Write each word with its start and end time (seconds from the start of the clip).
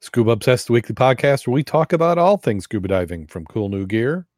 Scuba 0.00 0.30
Obsessed 0.30 0.70
Weekly 0.70 0.94
Podcast, 0.94 1.46
where 1.46 1.54
we 1.54 1.64
talk 1.64 1.92
about 1.92 2.18
all 2.18 2.36
things 2.36 2.64
scuba 2.64 2.86
diving, 2.86 3.26
from 3.26 3.44
cool 3.44 3.68
new 3.68 3.84
gear 3.84 4.28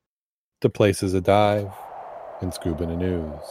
to 0.62 0.71
places 0.71 1.12
to 1.12 1.21
dive 1.21 1.71
and 2.40 2.54
scuba 2.54 2.84
in 2.84 2.88
the 2.88 2.96
news. 2.96 3.42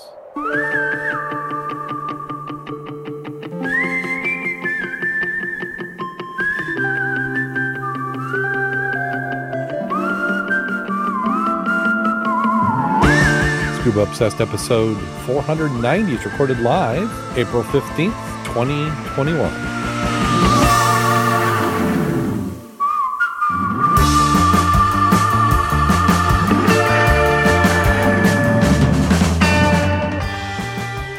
Scuba 13.82 14.02
Obsessed 14.02 14.42
episode 14.42 14.98
490 15.28 16.14
is 16.14 16.26
recorded 16.26 16.60
live 16.62 17.38
April 17.38 17.62
15th, 17.66 18.46
2021. 18.46 19.79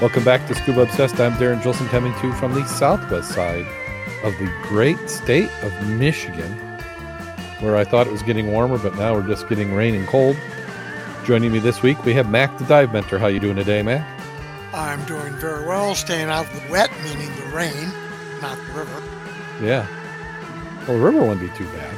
Welcome 0.01 0.25
back 0.25 0.49
to 0.49 0.55
Scuba 0.55 0.81
Obsessed. 0.81 1.21
I'm 1.21 1.33
Darren 1.33 1.61
Jolson 1.61 1.87
coming 1.89 2.15
to 2.21 2.29
you 2.29 2.33
from 2.33 2.55
the 2.55 2.65
southwest 2.65 3.33
side 3.35 3.67
of 4.25 4.33
the 4.39 4.51
great 4.63 5.11
state 5.11 5.51
of 5.63 5.89
Michigan, 5.91 6.51
where 7.61 7.77
I 7.77 7.85
thought 7.85 8.07
it 8.07 8.11
was 8.11 8.23
getting 8.23 8.51
warmer, 8.51 8.79
but 8.79 8.97
now 8.97 9.13
we're 9.13 9.27
just 9.27 9.47
getting 9.51 9.75
rain 9.75 9.95
and 9.95 10.09
cold. 10.09 10.39
Joining 11.27 11.53
me 11.53 11.59
this 11.59 11.83
week, 11.83 12.03
we 12.07 12.15
have 12.15 12.31
Mack 12.31 12.57
the 12.57 12.65
Dive 12.65 12.95
Mentor. 12.95 13.19
How 13.19 13.27
you 13.27 13.41
doing 13.41 13.57
today, 13.57 13.83
Mack? 13.83 14.09
I'm 14.73 15.05
doing 15.05 15.35
very 15.35 15.67
well, 15.67 15.95
staying 15.95 16.30
out 16.30 16.47
of 16.47 16.63
the 16.63 16.73
wet, 16.73 16.91
meaning 17.05 17.29
the 17.37 17.55
rain, 17.55 17.93
not 18.41 18.57
the 18.69 18.73
river. 18.73 19.03
Yeah. 19.63 19.87
Well, 20.89 20.97
the 20.97 21.05
river 21.05 21.21
wouldn't 21.21 21.43
be 21.43 21.55
too 21.59 21.67
bad. 21.73 21.93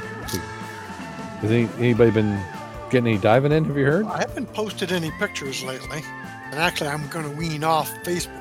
Has 1.38 1.52
any, 1.52 1.69
anybody 1.79 2.10
been 2.10 2.43
getting 2.91 3.13
any 3.13 3.19
diving 3.19 3.52
in? 3.52 3.65
Have 3.65 3.79
you 3.79 3.87
heard? 3.87 4.07
I 4.07 4.19
haven't 4.19 4.52
posted 4.54 4.91
any 4.91 5.13
pictures 5.13 5.63
lately, 5.63 6.02
and 6.52 6.60
actually, 6.60 6.90
I'm 6.90 7.08
going 7.08 7.24
to 7.28 7.34
wean 7.34 7.64
off 7.64 7.90
Facebook 8.04 8.38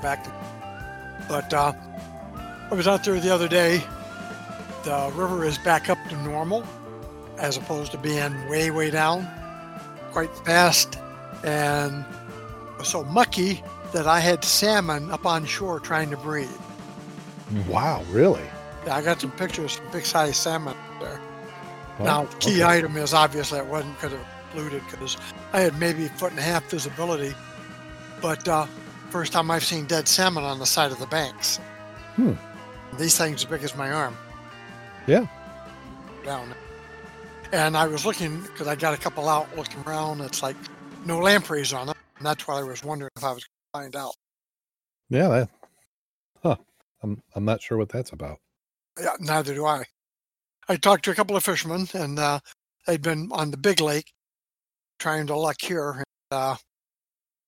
back. 0.00 0.24
But 1.28 1.52
uh, 1.52 1.72
I 2.70 2.74
was 2.74 2.86
out 2.86 3.02
there 3.02 3.18
the 3.18 3.34
other 3.34 3.48
day. 3.48 3.82
The 4.84 5.12
river 5.16 5.44
is 5.44 5.58
back 5.58 5.90
up 5.90 5.98
to 6.08 6.16
normal, 6.22 6.64
as 7.36 7.56
opposed 7.56 7.90
to 7.92 7.98
being 7.98 8.48
way, 8.48 8.70
way 8.70 8.90
down, 8.90 9.28
quite 10.12 10.34
fast, 10.46 10.98
and 11.42 12.04
so 12.84 13.02
mucky 13.02 13.60
that 13.92 14.06
I 14.06 14.20
had 14.20 14.44
salmon 14.44 15.10
up 15.10 15.26
on 15.26 15.44
shore 15.44 15.80
trying 15.80 16.10
to 16.10 16.16
breathe. 16.16 16.48
Wow, 17.66 18.04
really? 18.10 18.44
Yeah, 18.86 18.96
I 18.96 19.02
got 19.02 19.20
some 19.20 19.32
pictures 19.32 19.78
of 19.78 19.90
big 19.90 20.06
size 20.06 20.36
salmon 20.36 20.76
there. 21.00 21.20
Well, 21.98 22.06
now, 22.06 22.30
the 22.30 22.36
key 22.36 22.62
okay. 22.62 22.78
item 22.78 22.96
is 22.96 23.12
obviously 23.12 23.58
it 23.58 23.66
wasn't 23.66 23.98
could 23.98 24.12
have 24.12 24.26
polluted 24.52 24.82
because 24.88 25.16
I 25.52 25.60
had 25.60 25.78
maybe 25.80 26.06
a 26.06 26.08
foot 26.10 26.30
and 26.30 26.38
a 26.38 26.42
half 26.42 26.70
visibility. 26.70 27.34
But 28.20 28.46
uh, 28.48 28.66
first 29.10 29.32
time 29.32 29.50
I've 29.50 29.64
seen 29.64 29.86
dead 29.86 30.08
salmon 30.08 30.44
on 30.44 30.58
the 30.58 30.66
side 30.66 30.90
of 30.92 30.98
the 30.98 31.06
banks. 31.06 31.58
Hmm. 32.16 32.32
These 32.98 33.16
things 33.16 33.44
as 33.44 33.50
big 33.50 33.62
as 33.62 33.76
my 33.76 33.90
arm 33.92 34.16
Yeah. 35.06 35.26
down. 36.24 36.52
And 37.52 37.76
I 37.76 37.86
was 37.86 38.04
looking 38.04 38.40
because 38.42 38.66
I 38.66 38.74
got 38.74 38.92
a 38.92 38.96
couple 38.96 39.28
out 39.28 39.54
looking 39.56 39.80
around. 39.86 40.20
It's 40.20 40.42
like 40.42 40.56
no 41.04 41.18
lampreys 41.18 41.72
on 41.72 41.86
them. 41.86 41.96
And 42.18 42.26
that's 42.26 42.46
why 42.46 42.58
I 42.58 42.62
was 42.62 42.82
wondering 42.82 43.10
if 43.16 43.24
I 43.24 43.32
was 43.32 43.44
going 43.72 43.90
to 43.90 43.96
find 43.96 43.96
out. 43.96 44.14
Yeah. 45.08 45.28
That, 45.28 45.50
huh. 46.42 46.56
I'm 47.02 47.22
I'm 47.34 47.44
not 47.44 47.62
sure 47.62 47.78
what 47.78 47.88
that's 47.88 48.10
about. 48.10 48.38
Yeah, 49.00 49.14
neither 49.20 49.54
do 49.54 49.64
I. 49.64 49.84
I 50.68 50.76
talked 50.76 51.04
to 51.04 51.10
a 51.12 51.14
couple 51.14 51.36
of 51.36 51.44
fishermen, 51.44 51.88
and 51.94 52.18
uh, 52.18 52.40
they'd 52.86 53.00
been 53.00 53.28
on 53.30 53.50
the 53.52 53.56
big 53.56 53.80
lake 53.80 54.12
trying 54.98 55.28
to 55.28 55.36
luck 55.36 55.56
here, 55.60 55.92
and 55.92 56.04
uh, 56.32 56.56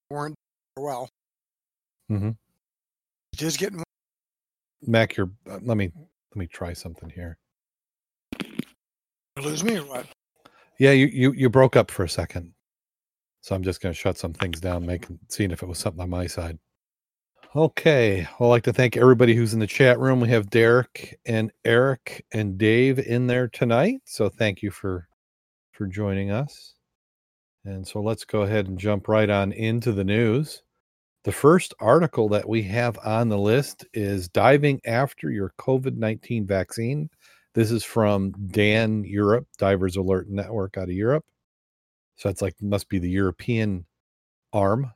weren't 0.09 0.35
well. 0.77 1.09
Mm-hmm. 2.11 2.31
It 3.33 3.41
is 3.41 3.57
getting. 3.57 3.83
Mack, 4.85 5.15
you're. 5.15 5.31
Uh, 5.49 5.59
let 5.61 5.77
me 5.77 5.91
let 5.95 6.37
me 6.37 6.47
try 6.47 6.73
something 6.73 7.09
here. 7.09 7.37
Lose 9.41 9.63
me 9.63 9.77
or 9.77 9.85
what? 9.85 10.07
Yeah, 10.79 10.91
you 10.91 11.07
you 11.07 11.31
you 11.33 11.49
broke 11.49 11.75
up 11.75 11.91
for 11.91 12.03
a 12.03 12.09
second, 12.09 12.53
so 13.41 13.55
I'm 13.55 13.63
just 13.63 13.81
going 13.81 13.93
to 13.93 13.99
shut 13.99 14.17
some 14.17 14.33
things 14.33 14.59
down, 14.59 14.85
making 14.85 15.19
seeing 15.29 15.51
if 15.51 15.63
it 15.63 15.67
was 15.67 15.79
something 15.79 16.01
on 16.01 16.09
my 16.09 16.27
side. 16.27 16.57
Okay, 17.55 18.21
I'd 18.39 18.45
like 18.45 18.63
to 18.63 18.73
thank 18.73 18.95
everybody 18.95 19.35
who's 19.35 19.53
in 19.53 19.59
the 19.59 19.67
chat 19.67 19.99
room. 19.99 20.21
We 20.21 20.29
have 20.29 20.49
Derek 20.49 21.19
and 21.25 21.51
Eric 21.65 22.25
and 22.31 22.57
Dave 22.57 22.97
in 22.99 23.27
there 23.27 23.47
tonight, 23.47 24.01
so 24.05 24.29
thank 24.29 24.61
you 24.61 24.71
for 24.71 25.07
for 25.71 25.87
joining 25.87 26.31
us. 26.31 26.75
And 27.63 27.87
so 27.87 28.01
let's 28.01 28.25
go 28.25 28.41
ahead 28.41 28.67
and 28.67 28.79
jump 28.79 29.07
right 29.07 29.29
on 29.29 29.51
into 29.51 29.91
the 29.91 30.03
news. 30.03 30.63
The 31.23 31.31
first 31.31 31.75
article 31.79 32.29
that 32.29 32.49
we 32.49 32.63
have 32.63 32.97
on 33.05 33.29
the 33.29 33.37
list 33.37 33.85
is 33.93 34.27
diving 34.27 34.81
after 34.85 35.29
your 35.29 35.53
COVID 35.59 35.95
19 35.95 36.47
vaccine. 36.47 37.09
This 37.53 37.69
is 37.69 37.83
from 37.83 38.31
DAN 38.31 39.03
Europe, 39.03 39.47
Divers 39.57 39.97
Alert 39.97 40.29
Network 40.29 40.77
out 40.77 40.89
of 40.89 40.95
Europe. 40.95 41.25
So 42.15 42.29
it's 42.29 42.41
like, 42.41 42.55
must 42.61 42.89
be 42.89 42.97
the 42.97 43.09
European 43.09 43.85
arm. 44.53 44.91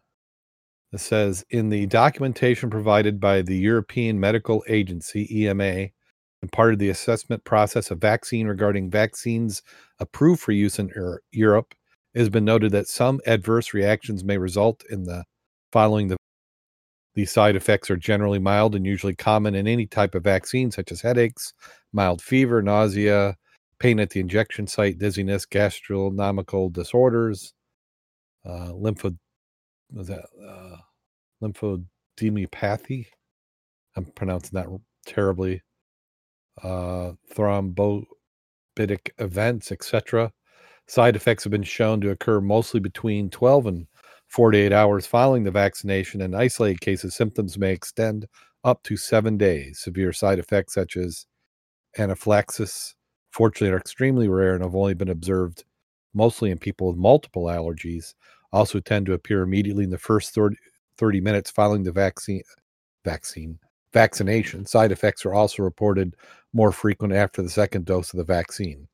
It 0.91 0.99
says 0.99 1.45
in 1.49 1.69
the 1.69 1.85
documentation 1.87 2.69
provided 2.69 3.19
by 3.19 3.41
the 3.41 3.57
European 3.57 4.19
Medical 4.19 4.63
Agency, 4.67 5.27
EMA, 5.41 5.89
and 6.41 6.51
part 6.51 6.73
of 6.73 6.79
the 6.79 6.89
assessment 6.89 7.43
process 7.43 7.91
of 7.91 7.99
vaccine 7.99 8.47
regarding 8.47 8.89
vaccines 8.89 9.61
approved 9.99 10.41
for 10.41 10.53
use 10.53 10.79
in 10.79 10.91
Europe, 11.31 11.75
it 12.15 12.19
has 12.19 12.29
been 12.29 12.45
noted 12.45 12.71
that 12.71 12.87
some 12.87 13.19
adverse 13.27 13.73
reactions 13.73 14.23
may 14.23 14.37
result 14.37 14.83
in 14.89 15.03
the 15.03 15.25
following 15.71 16.07
the 17.15 17.25
side 17.25 17.55
effects 17.55 17.89
are 17.89 17.97
generally 17.97 18.39
mild 18.39 18.75
and 18.75 18.85
usually 18.85 19.15
common 19.15 19.55
in 19.55 19.67
any 19.67 19.85
type 19.85 20.15
of 20.15 20.23
vaccine, 20.23 20.71
such 20.71 20.91
as 20.91 21.01
headaches, 21.01 21.53
mild 21.93 22.21
fever, 22.21 22.61
nausea, 22.61 23.35
pain 23.79 23.99
at 23.99 24.09
the 24.09 24.19
injection 24.19 24.67
site, 24.67 24.97
dizziness, 24.97 25.45
gastronomical 25.45 26.69
disorders, 26.69 27.53
uh, 28.45 28.69
lympho, 28.69 29.17
was 29.93 30.07
that 30.07 30.25
uh, 30.45 30.77
lymphedemopathy? 31.41 33.07
I'm 33.95 34.05
pronouncing 34.05 34.51
that 34.53 34.67
terribly. 35.05 35.61
Uh, 36.61 37.13
thrombotic 37.33 39.09
events, 39.17 39.71
etc. 39.71 40.31
Side 40.87 41.15
effects 41.15 41.43
have 41.43 41.51
been 41.51 41.63
shown 41.63 42.01
to 42.01 42.11
occur 42.11 42.41
mostly 42.41 42.79
between 42.79 43.29
12 43.29 43.65
and 43.67 43.87
48 44.27 44.71
hours 44.71 45.05
following 45.05 45.43
the 45.43 45.51
vaccination. 45.51 46.21
In 46.21 46.35
isolated 46.35 46.81
cases, 46.81 47.15
symptoms 47.15 47.57
may 47.57 47.71
extend 47.71 48.27
up 48.63 48.83
to 48.83 48.97
seven 48.97 49.37
days. 49.37 49.79
Severe 49.79 50.13
side 50.13 50.39
effects 50.39 50.73
such 50.73 50.97
as 50.97 51.25
anaphylaxis, 51.97 52.95
fortunately, 53.31 53.73
are 53.73 53.79
extremely 53.79 54.27
rare 54.27 54.53
and 54.53 54.63
have 54.63 54.75
only 54.75 54.93
been 54.93 55.09
observed 55.09 55.63
mostly 56.13 56.51
in 56.51 56.57
people 56.57 56.87
with 56.87 56.97
multiple 56.97 57.45
allergies. 57.45 58.13
Also, 58.51 58.79
tend 58.79 59.05
to 59.07 59.13
appear 59.13 59.41
immediately 59.41 59.83
in 59.83 59.89
the 59.89 59.97
first 59.97 60.33
30, 60.33 60.55
30 60.97 61.21
minutes 61.21 61.51
following 61.51 61.83
the 61.83 61.91
vaccine. 61.91 62.43
Vaccine 63.03 63.59
vaccination. 63.93 64.65
Side 64.65 64.91
effects 64.91 65.25
are 65.25 65.33
also 65.33 65.63
reported 65.63 66.15
more 66.53 66.71
frequent 66.71 67.13
after 67.13 67.41
the 67.41 67.49
second 67.49 67.85
dose 67.85 68.13
of 68.13 68.17
the 68.17 68.25
vaccine. 68.25 68.87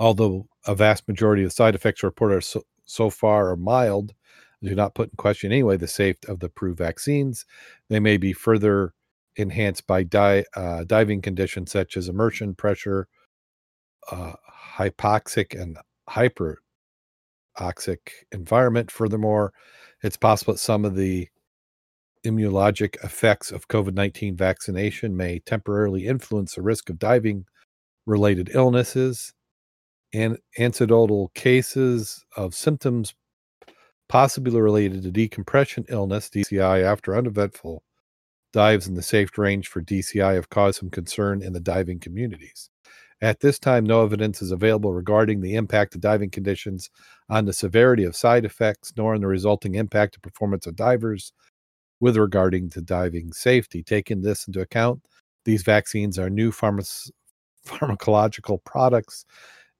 Although 0.00 0.48
a 0.66 0.74
vast 0.74 1.06
majority 1.06 1.42
of 1.42 1.50
the 1.50 1.54
side 1.54 1.74
effects 1.74 2.02
reported 2.02 2.42
so, 2.42 2.62
so 2.86 3.10
far 3.10 3.50
are 3.50 3.56
mild, 3.56 4.14
do 4.62 4.74
not 4.74 4.94
put 4.94 5.10
in 5.10 5.16
question 5.16 5.52
anyway 5.52 5.76
the 5.76 5.86
safety 5.86 6.26
of 6.26 6.40
the 6.40 6.46
approved 6.46 6.78
vaccines. 6.78 7.44
They 7.90 8.00
may 8.00 8.16
be 8.16 8.32
further 8.32 8.94
enhanced 9.36 9.86
by 9.86 10.04
di- 10.04 10.46
uh, 10.56 10.84
diving 10.84 11.20
conditions 11.20 11.70
such 11.70 11.98
as 11.98 12.08
immersion, 12.08 12.54
pressure, 12.54 13.08
uh, 14.10 14.32
hypoxic, 14.74 15.60
and 15.60 15.76
hyperoxic 16.08 17.98
environment. 18.32 18.90
Furthermore, 18.90 19.52
it's 20.02 20.16
possible 20.16 20.54
that 20.54 20.58
some 20.60 20.86
of 20.86 20.96
the 20.96 21.28
immunologic 22.24 23.02
effects 23.04 23.50
of 23.50 23.68
COVID 23.68 23.92
19 23.92 24.34
vaccination 24.34 25.14
may 25.14 25.40
temporarily 25.40 26.06
influence 26.06 26.54
the 26.54 26.62
risk 26.62 26.88
of 26.88 26.98
diving 26.98 27.44
related 28.06 28.50
illnesses 28.54 29.34
and 30.12 30.38
anecdotal 30.58 31.30
cases 31.34 32.24
of 32.36 32.54
symptoms 32.54 33.14
possibly 34.08 34.60
related 34.60 35.02
to 35.02 35.10
decompression 35.10 35.84
illness, 35.88 36.28
DCI, 36.28 36.82
after 36.82 37.16
uneventful 37.16 37.82
dives 38.52 38.88
in 38.88 38.94
the 38.94 39.02
safe 39.02 39.38
range 39.38 39.68
for 39.68 39.80
DCI 39.80 40.34
have 40.34 40.50
caused 40.50 40.80
some 40.80 40.90
concern 40.90 41.42
in 41.42 41.52
the 41.52 41.60
diving 41.60 42.00
communities. 42.00 42.68
At 43.22 43.40
this 43.40 43.58
time, 43.58 43.84
no 43.84 44.02
evidence 44.02 44.40
is 44.40 44.50
available 44.50 44.92
regarding 44.92 45.40
the 45.40 45.54
impact 45.54 45.94
of 45.94 46.00
diving 46.00 46.30
conditions 46.30 46.90
on 47.28 47.44
the 47.44 47.52
severity 47.52 48.04
of 48.04 48.16
side 48.16 48.44
effects, 48.44 48.92
nor 48.96 49.14
on 49.14 49.20
the 49.20 49.26
resulting 49.26 49.74
impact 49.74 50.16
of 50.16 50.22
performance 50.22 50.66
of 50.66 50.74
divers 50.74 51.32
with 52.00 52.16
regarding 52.16 52.70
to 52.70 52.80
diving 52.80 53.32
safety. 53.32 53.82
Taking 53.82 54.22
this 54.22 54.46
into 54.46 54.60
account, 54.60 55.04
these 55.44 55.62
vaccines 55.62 56.18
are 56.18 56.30
new 56.30 56.50
pharma- 56.50 57.10
pharmacological 57.66 58.64
products 58.64 59.26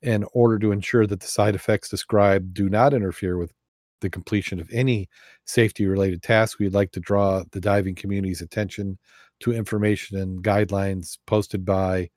in 0.03 0.25
order 0.33 0.59
to 0.59 0.73
ensure 0.73 1.07
that 1.07 1.21
the 1.21 1.27
side 1.27 1.55
effects 1.55 1.89
described 1.89 2.55
do 2.55 2.69
not 2.69 2.95
interfere 2.95 3.37
with 3.37 3.53
the 4.01 4.11
completion 4.11 4.61
of 4.61 4.69
any 4.73 5.09
safety 5.45 5.87
related 5.87 6.23
task. 6.23 6.59
We'd 6.59 6.75
like 6.75 6.93
to 6.93 7.01
draw 7.01 7.45
the 7.53 7.61
diving 7.61 7.95
community's 7.95 8.41
attention 8.41 8.99
to 9.41 9.53
information 9.53 10.19
and 10.19 10.43
guidelines 10.43 11.19
posted 11.27 11.65
by 11.65 12.11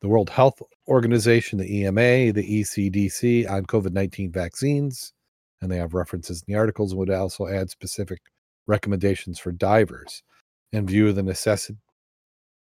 the 0.00 0.08
World 0.08 0.30
Health 0.30 0.60
Organization, 0.88 1.58
the 1.58 1.80
EMA, 1.80 2.32
the 2.32 2.62
ECDC 2.62 3.48
on 3.48 3.66
COVID 3.66 3.92
19 3.92 4.32
vaccines. 4.32 5.12
And 5.60 5.70
they 5.70 5.76
have 5.76 5.94
references 5.94 6.42
in 6.42 6.52
the 6.52 6.58
articles 6.58 6.90
and 6.90 6.98
would 6.98 7.10
also 7.10 7.46
add 7.46 7.70
specific 7.70 8.20
recommendations 8.66 9.38
for 9.38 9.52
divers 9.52 10.22
in 10.72 10.86
view 10.86 11.08
of 11.08 11.14
the 11.14 11.22
necessity 11.22 11.78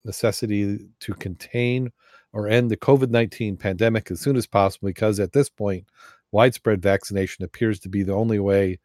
necessity 0.05 0.79
to 0.99 1.13
contain 1.13 1.89
or 2.33 2.47
end 2.47 2.69
the 2.69 2.77
COVID 2.77 3.09
19 3.09 3.57
pandemic 3.57 4.11
as 4.11 4.19
soon 4.19 4.35
as 4.35 4.47
possible 4.47 4.89
because 4.89 5.19
at 5.19 5.31
this 5.31 5.49
point, 5.49 5.85
widespread 6.31 6.81
vaccination 6.81 7.45
appears 7.45 7.79
to 7.79 7.89
be 7.89 8.03
the 8.03 8.13
only 8.13 8.39
way 8.39 8.79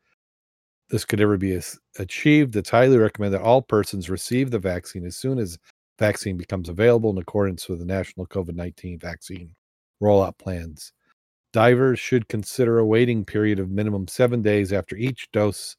this 0.90 1.04
could 1.04 1.20
ever 1.20 1.36
be 1.36 1.58
achieved. 1.98 2.56
It's 2.56 2.70
highly 2.70 2.98
recommended 2.98 3.38
that 3.38 3.44
all 3.44 3.62
persons 3.62 4.10
receive 4.10 4.50
the 4.50 4.58
vaccine 4.58 5.04
as 5.04 5.16
soon 5.16 5.38
as 5.38 5.58
vaccine 5.98 6.36
becomes 6.36 6.68
available 6.68 7.10
in 7.10 7.18
accordance 7.18 7.68
with 7.68 7.80
the 7.80 7.84
national 7.84 8.26
COVID 8.26 8.54
19 8.54 8.98
vaccine 8.98 9.54
rollout 10.02 10.38
plans. 10.38 10.92
Divers 11.52 11.98
should 11.98 12.28
consider 12.28 12.78
a 12.78 12.86
waiting 12.86 13.24
period 13.24 13.58
of 13.58 13.70
minimum 13.70 14.06
seven 14.06 14.42
days 14.42 14.72
after 14.72 14.96
each 14.96 15.30
dose 15.32 15.76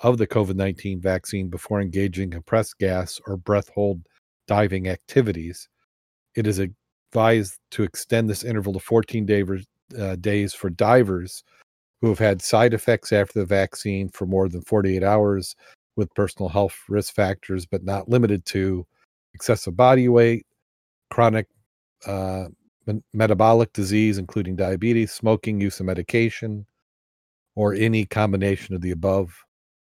of 0.00 0.18
the 0.18 0.26
COVID 0.26 0.56
19 0.56 1.00
vaccine 1.00 1.48
before 1.48 1.80
engaging 1.80 2.30
compressed 2.30 2.78
gas 2.78 3.20
or 3.26 3.36
breath 3.36 3.70
hold 3.74 4.02
diving 4.46 4.88
activities. 4.88 5.68
It 6.34 6.46
is 6.46 6.58
advised 7.10 7.58
to 7.70 7.82
extend 7.82 8.28
this 8.28 8.44
interval 8.44 8.72
to 8.72 8.80
14 8.80 9.26
day, 9.26 9.44
uh, 9.98 10.16
days 10.16 10.54
for 10.54 10.70
divers 10.70 11.42
who 12.00 12.08
have 12.08 12.18
had 12.18 12.42
side 12.42 12.74
effects 12.74 13.12
after 13.12 13.40
the 13.40 13.46
vaccine 13.46 14.08
for 14.08 14.26
more 14.26 14.48
than 14.48 14.62
48 14.62 15.02
hours 15.02 15.56
with 15.96 16.14
personal 16.14 16.48
health 16.48 16.76
risk 16.88 17.14
factors, 17.14 17.66
but 17.66 17.82
not 17.82 18.08
limited 18.08 18.44
to 18.46 18.86
excessive 19.34 19.76
body 19.76 20.08
weight, 20.08 20.46
chronic 21.10 21.46
uh, 22.06 22.46
metabolic 23.12 23.72
disease, 23.72 24.18
including 24.18 24.54
diabetes, 24.54 25.12
smoking, 25.12 25.60
use 25.60 25.80
of 25.80 25.86
medication, 25.86 26.66
or 27.56 27.74
any 27.74 28.06
combination 28.06 28.74
of 28.74 28.80
the 28.80 28.92
above, 28.92 29.44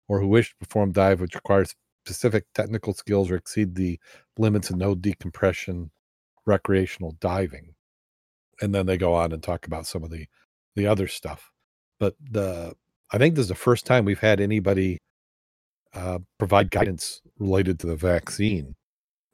or 0.07 0.19
who 0.19 0.27
wish 0.27 0.49
to 0.49 0.55
perform 0.57 0.91
dive 0.91 1.21
which 1.21 1.35
requires 1.35 1.75
specific 2.05 2.45
technical 2.55 2.93
skills 2.93 3.29
or 3.29 3.35
exceed 3.35 3.75
the 3.75 3.99
limits 4.37 4.69
of 4.71 4.77
no 4.77 4.95
decompression 4.95 5.91
recreational 6.49 7.15
diving. 7.19 7.75
And 8.61 8.75
then 8.75 8.87
they 8.87 8.97
go 8.97 9.13
on 9.13 9.31
and 9.31 9.41
talk 9.41 9.65
about 9.65 9.87
some 9.87 10.03
of 10.03 10.09
the 10.09 10.25
the 10.75 10.87
other 10.87 11.07
stuff. 11.07 11.51
But 11.99 12.15
the 12.19 12.73
I 13.11 13.17
think 13.17 13.35
this 13.35 13.43
is 13.43 13.49
the 13.49 13.55
first 13.55 13.85
time 13.85 14.05
we've 14.05 14.19
had 14.19 14.41
anybody 14.41 14.97
uh, 15.93 16.19
provide 16.37 16.71
guidance 16.71 17.21
related 17.37 17.79
to 17.79 17.87
the 17.87 17.95
vaccine 17.95 18.75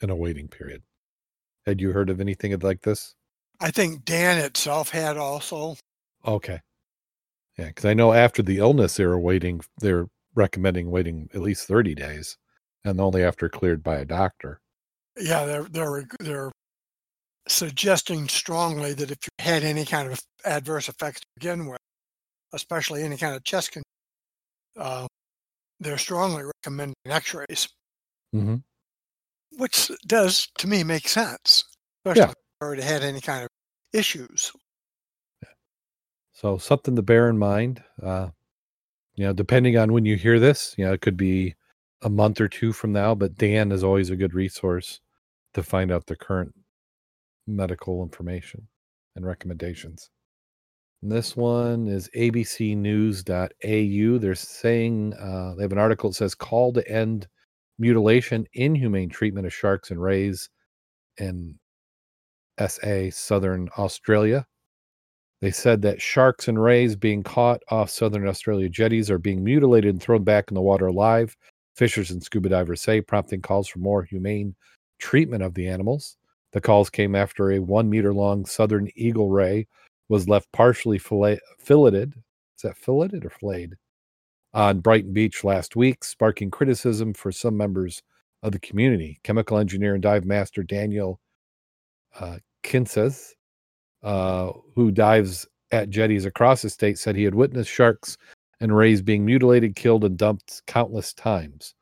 in 0.02 0.10
a 0.10 0.16
waiting 0.16 0.48
period. 0.48 0.84
Had 1.66 1.82
you 1.82 1.92
heard 1.92 2.10
of 2.10 2.22
anything 2.22 2.58
like 2.60 2.82
this? 2.82 3.16
I 3.60 3.72
think 3.72 4.06
DAN 4.06 4.38
itself 4.38 4.90
had 4.90 5.18
also. 5.18 5.76
Okay. 6.26 6.60
Yeah, 7.58 7.68
because 7.68 7.86
I 7.86 7.94
know 7.94 8.14
after 8.14 8.44
the 8.44 8.60
illness, 8.60 8.98
they 8.98 9.06
were 9.06 9.20
waiting. 9.20 9.62
They're 9.80 10.08
recommending 10.36 10.92
waiting 10.92 11.30
at 11.34 11.42
least 11.42 11.68
thirty 11.68 11.96
days, 11.96 12.38
and 12.84 13.00
only 13.00 13.24
after 13.24 13.48
cleared 13.50 13.82
by 13.82 13.96
a 13.96 14.06
doctor. 14.06 14.60
Yeah, 15.18 15.46
they're 15.46 15.64
they're 15.64 16.08
they're 16.20 16.52
suggesting 17.48 18.28
strongly 18.28 18.94
that 18.94 19.12
if 19.12 19.18
you 19.24 19.44
had 19.44 19.64
any 19.64 19.86
kind 19.86 20.12
of 20.12 20.20
adverse 20.46 20.90
effects 20.90 21.22
to 21.22 21.28
begin 21.38 21.68
with, 21.68 21.80
especially 22.54 23.04
any 23.04 23.18
kind 23.18 23.36
of 23.36 23.44
chest 23.44 23.72
condition, 23.72 23.84
uh, 24.78 25.08
they're 25.80 25.98
strongly 25.98 26.44
recommending 26.44 26.96
X-rays, 27.06 27.68
mm-hmm. 28.34 28.56
which 29.58 29.92
does 30.08 30.48
to 30.58 30.68
me 30.68 30.84
make 30.84 31.08
sense, 31.08 31.66
especially 32.00 32.22
yeah. 32.22 32.30
if 32.30 32.36
you 32.62 32.66
already 32.68 32.82
had 32.82 33.04
any 33.04 33.22
kind 33.22 33.44
of 33.44 33.50
issues. 33.94 34.52
So 36.32 36.58
something 36.58 36.96
to 36.96 37.02
bear 37.02 37.30
in 37.30 37.38
mind. 37.38 37.84
Uh, 38.02 38.30
you 39.16 39.26
know, 39.26 39.34
depending 39.34 39.78
on 39.78 39.94
when 39.94 40.06
you 40.06 40.18
hear 40.18 40.40
this, 40.40 40.76
you 40.78 40.86
know, 40.86 40.94
it 40.94 41.02
could 41.02 41.16
be 41.16 41.56
a 42.02 42.10
month 42.10 42.42
or 42.42 42.50
two 42.50 42.74
from 42.74 42.92
now, 42.92 43.16
but 43.16 43.36
DAN 43.36 43.72
is 43.72 43.84
always 43.84 44.10
a 44.10 44.18
good 44.18 44.34
resource 44.34 45.00
to 45.54 45.64
find 45.64 45.92
out 45.92 46.08
the 46.08 46.18
current 46.18 46.54
medical 47.48 48.04
information 48.04 48.68
and 49.16 49.26
recommendations. 49.26 50.10
And 51.02 51.12
this 51.12 51.38
one 51.38 51.88
is 51.88 52.10
abcnews.au. 52.16 54.18
They're 54.18 54.36
saying 54.36 55.14
uh, 55.14 55.56
they 55.56 55.64
have 55.64 55.72
an 55.72 55.78
article 55.78 56.10
that 56.10 56.16
says 56.16 56.36
call 56.36 56.74
to 56.74 56.90
end 56.90 57.28
mutilation, 57.78 58.48
inhumane 58.54 59.10
treatment 59.10 59.46
of 59.46 59.54
sharks 59.54 59.92
and 59.92 60.02
rays 60.02 60.50
in 61.18 61.60
SA, 62.66 63.10
Southern 63.12 63.70
Australia. 63.78 64.46
They 65.42 65.52
said 65.52 65.82
that 65.84 66.02
sharks 66.02 66.48
and 66.48 66.62
rays 66.62 66.96
being 66.96 67.22
caught 67.22 67.62
off 67.70 67.90
Southern 67.90 68.28
Australia 68.28 68.70
jetties 68.70 69.12
are 69.12 69.20
being 69.20 69.44
mutilated 69.44 69.94
and 69.94 70.02
thrown 70.02 70.24
back 70.24 70.46
in 70.50 70.56
the 70.56 70.62
water 70.62 70.88
alive. 70.88 71.36
Fishers 71.76 72.10
and 72.10 72.24
scuba 72.24 72.50
divers 72.50 72.82
say, 72.82 73.02
prompting 73.02 73.42
calls 73.42 73.68
for 73.68 73.80
more 73.80 74.04
humane 74.04 74.56
treatment 74.98 75.44
of 75.44 75.54
the 75.54 75.68
animals. 75.68 76.18
The 76.56 76.62
calls 76.62 76.90
came 76.90 77.16
after 77.16 77.52
a 77.52 77.60
one 77.60 77.90
meter 77.90 78.14
long 78.14 78.46
southern 78.46 78.90
eagle 78.96 79.30
ray 79.30 79.68
was 80.08 80.30
left 80.30 80.50
partially 80.54 80.98
fillet- 80.98 81.42
filleted. 81.60 82.14
Is 82.56 82.62
that 82.62 82.78
filleted 82.78 83.26
or 83.26 83.30
filleted? 83.30 83.76
On 84.54 84.80
Brighton 84.80 85.12
Beach 85.12 85.44
last 85.44 85.76
week, 85.76 86.06
sparking 86.06 86.50
criticism 86.50 87.14
for 87.14 87.30
some 87.34 87.58
members 87.58 88.02
of 88.42 88.54
the 88.54 88.60
community. 88.60 89.20
Chemical 89.22 89.58
engineer 89.58 89.96
and 89.96 90.02
dive 90.02 90.24
master 90.24 90.64
Daniel 90.64 91.20
uh, 92.18 92.38
Kinses, 92.64 93.34
uh, 94.02 94.54
who 94.76 94.92
dives 94.92 95.46
at 95.72 95.90
jetties 95.90 96.24
across 96.24 96.62
the 96.62 96.70
state, 96.70 96.98
said 96.98 97.18
he 97.18 97.26
had 97.26 97.36
witnessed 97.36 97.70
sharks 97.70 98.18
and 98.62 98.74
rays 98.74 99.02
being 99.02 99.26
mutilated, 99.26 99.76
killed, 99.76 100.06
and 100.06 100.18
dumped 100.18 100.62
countless 100.68 101.14
times. 101.14 101.76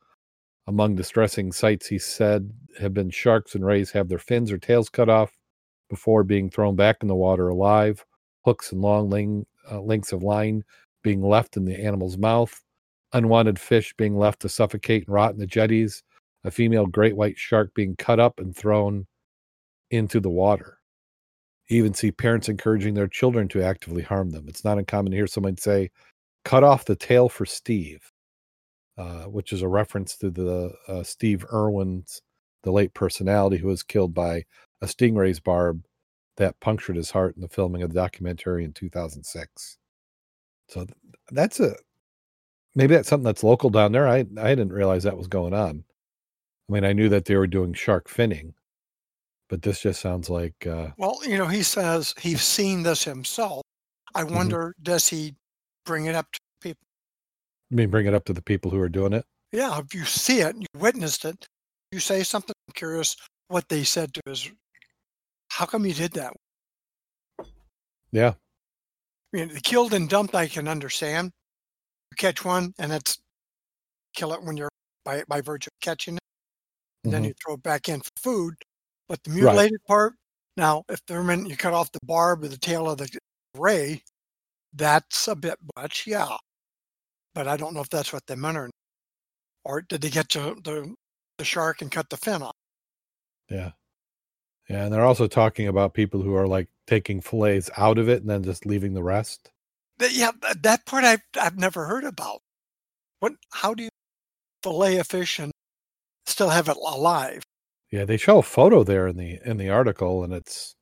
Among 0.66 0.96
distressing 0.96 1.52
sights, 1.52 1.86
he 1.86 2.00
said, 2.00 2.52
have 2.80 2.94
been 2.94 3.10
sharks 3.10 3.56
and 3.56 3.66
rays 3.66 3.92
have 3.92 4.08
their 4.08 4.20
fins 4.20 4.52
or 4.52 4.58
tails 4.58 4.90
cut 4.90 5.10
off 5.10 5.38
before 5.90 6.24
being 6.24 6.50
thrown 6.50 6.76
back 6.76 6.98
in 7.02 7.08
the 7.08 7.16
water 7.16 7.50
alive, 7.50 8.06
hooks 8.46 8.72
and 8.72 8.82
long 8.82 9.10
ling, 9.10 9.46
uh, 9.72 9.80
lengths 9.82 10.12
of 10.12 10.24
line 10.24 10.64
being 11.04 11.22
left 11.22 11.58
in 11.58 11.66
the 11.66 11.80
animal's 11.80 12.18
mouth, 12.18 12.64
unwanted 13.14 13.60
fish 13.60 13.94
being 13.98 14.18
left 14.18 14.42
to 14.42 14.50
suffocate 14.50 15.06
and 15.06 15.14
rot 15.14 15.34
in 15.34 15.40
the 15.40 15.48
jetties, 15.48 16.04
a 16.44 16.52
female 16.52 16.86
great 16.86 17.16
white 17.16 17.38
shark 17.38 17.74
being 17.74 17.96
cut 17.98 18.20
up 18.20 18.40
and 18.40 18.56
thrown 18.56 19.06
into 19.92 20.20
the 20.20 20.30
water. 20.30 20.80
You 21.68 21.78
even 21.78 21.94
see 21.94 22.12
parents 22.12 22.50
encouraging 22.50 22.94
their 22.94 23.08
children 23.08 23.48
to 23.50 23.64
actively 23.64 24.02
harm 24.02 24.32
them. 24.32 24.46
It's 24.48 24.64
not 24.64 24.78
uncommon 24.78 25.12
to 25.12 25.18
hear 25.18 25.28
someone 25.28 25.58
say, 25.58 25.92
cut 26.44 26.64
off 26.64 26.86
the 26.86 26.96
tail 26.96 27.30
for 27.30 27.46
Steve. 27.46 28.10
Uh, 28.96 29.24
which 29.24 29.52
is 29.52 29.64
a 29.64 29.68
reference 29.68 30.16
to 30.16 30.30
the 30.30 30.72
uh, 30.88 31.02
Steve 31.02 31.44
Irwin's, 31.52 32.22
the 32.64 32.72
late 32.72 32.94
personality 32.94 33.58
who 33.58 33.68
was 33.68 33.84
killed 33.84 34.14
by 34.14 34.46
a 34.82 34.88
stingray's 34.88 35.40
barb 35.40 35.84
that 36.38 36.60
punctured 36.60 36.96
his 36.96 37.12
heart 37.12 37.36
in 37.36 37.42
the 37.42 37.48
filming 37.48 37.84
of 37.84 37.90
the 37.90 38.00
documentary 38.00 38.64
in 38.64 38.74
2006. 38.74 39.78
So 40.70 40.88
that's 41.32 41.60
a 41.60 41.76
maybe 42.76 42.96
that's 42.96 43.10
something 43.10 43.26
that's 43.26 43.44
local 43.44 43.70
down 43.70 43.92
there. 43.92 44.08
I 44.08 44.26
I 44.38 44.56
didn't 44.56 44.74
realize 44.74 45.04
that 45.04 45.18
was 45.18 45.28
going 45.28 45.54
on. 45.54 45.84
I 46.70 46.74
mean, 46.74 46.86
I 46.86 46.94
knew 46.94 47.10
that 47.10 47.26
they 47.26 47.36
were 47.36 47.48
doing 47.48 47.74
shark 47.74 48.10
finning, 48.10 48.54
but 49.50 49.62
this 49.62 49.82
just 49.82 50.02
sounds 50.02 50.30
like. 50.30 50.66
Uh, 50.66 50.90
well, 50.98 51.20
you 51.26 51.38
know, 51.38 51.48
he 51.48 51.62
says 51.62 52.16
he's 52.20 52.42
seen 52.42 52.84
this 52.84 53.04
himself. 53.04 53.62
I 54.16 54.24
mm-hmm. 54.24 54.36
wonder, 54.36 54.58
mm-hmm. 54.70 54.84
does 54.84 55.08
he 55.08 55.36
bring 55.86 56.06
it 56.06 56.16
up 56.16 56.32
to 56.32 56.40
people? 56.62 56.88
you 57.70 57.78
mean 57.78 57.90
bring 57.90 58.06
it 58.06 58.14
up 58.14 58.26
to 58.26 58.34
the 58.34 58.42
people 58.42 58.72
who 58.72 58.80
are 58.80 58.90
doing 58.90 59.14
it? 59.14 59.26
Yeah, 59.52 59.80
if 59.80 59.94
you 59.94 60.06
see 60.06 60.40
it, 60.40 60.56
and 60.56 60.62
you 60.62 60.80
witnessed 60.80 61.26
it, 61.26 61.48
you 61.94 62.00
say 62.00 62.24
something. 62.24 62.54
I'm 62.68 62.74
curious 62.74 63.16
what 63.48 63.70
they 63.70 63.84
said 63.84 64.14
to 64.16 64.22
us. 64.30 64.50
How 65.50 65.66
come 65.66 65.86
you 65.86 65.94
did 65.94 66.14
that? 66.14 66.34
Yeah. 68.12 68.34
I 69.34 69.38
mean, 69.38 69.50
the 69.50 69.62
killed 69.62 69.94
and 69.94 70.10
dumped, 70.10 70.36
I 70.36 70.48
can 70.48 70.68
understand. 70.68 71.32
You 72.12 72.16
catch 72.18 72.44
one 72.44 72.74
and 72.78 72.92
it's 72.92 73.18
kill 74.16 74.34
it 74.34 74.44
when 74.44 74.58
you're 74.58 74.70
by, 75.06 75.24
by 75.28 75.42
virtue 75.42 75.70
of 75.70 75.80
catching 75.82 76.16
it. 76.16 76.20
And 77.04 77.14
mm-hmm. 77.14 77.22
then 77.22 77.30
you 77.30 77.34
throw 77.44 77.56
it 77.56 77.64
back 77.64 77.90
in 77.90 78.02
for 78.02 78.12
food. 78.22 78.54
But 79.08 79.24
the 79.24 79.32
mutilated 79.32 79.74
right. 79.74 79.88
part, 79.88 80.14
now, 80.56 80.84
if 80.90 81.00
the 81.08 81.22
minute 81.24 81.50
you 81.50 81.58
cut 81.58 81.74
off 81.74 81.92
the 81.92 82.00
barb 82.04 82.44
or 82.44 82.48
the 82.48 82.58
tail 82.58 82.90
of 82.90 83.00
the 83.00 83.10
ray, 83.58 84.04
that's 84.74 85.28
a 85.28 85.36
bit 85.36 85.58
much, 85.76 86.06
yeah 86.08 86.38
but 87.34 87.48
I 87.48 87.58
don't 87.58 87.74
know 87.74 87.82
if 87.82 87.90
that's 87.90 88.14
what 88.14 88.26
they 88.28 88.36
meant 88.36 88.58
or, 88.58 88.70
or 89.66 89.82
did 89.82 90.02
they 90.02 90.10
get 90.10 90.30
to 90.30 90.56
the, 90.64 90.94
the 91.38 91.46
shark 91.46 91.82
and 91.82 91.92
cut 91.92 92.10
the 92.10 92.18
fin 92.18 92.42
off? 92.42 92.56
Yeah. 93.50 93.72
Yeah, 94.70 94.86
and 94.86 94.94
they're 94.94 95.06
also 95.06 95.28
talking 95.28 95.68
about 95.68 95.94
people 95.94 96.22
who 96.22 96.36
are 96.36 96.48
like 96.48 96.70
taking 96.88 97.22
fillets 97.22 97.70
out 97.78 97.98
of 97.98 98.10
it 98.10 98.22
and 98.22 98.30
then 98.30 98.44
just 98.44 98.66
leaving 98.66 98.94
the 98.94 99.04
rest. 99.04 99.52
Yeah, 100.12 100.32
that 100.62 100.86
part 100.86 101.04
I've 101.04 101.22
I've 101.40 101.58
never 101.58 101.86
heard 101.86 102.04
about. 102.04 102.42
What? 103.20 103.34
How 103.52 103.74
do 103.74 103.84
you 103.84 103.90
fillet 104.64 104.98
a 104.98 105.04
fish 105.04 105.40
and 105.40 105.52
still 106.26 106.50
have 106.50 106.70
it 106.70 106.78
alive? 106.78 107.44
Yeah, 107.92 108.06
they 108.06 108.18
show 108.18 108.40
a 108.40 108.44
photo 108.44 108.84
there 108.84 109.08
in 109.08 109.18
the 109.18 109.40
in 109.46 109.58
the 109.58 109.70
article, 109.70 110.24
and 110.24 110.34
it's 110.34 110.74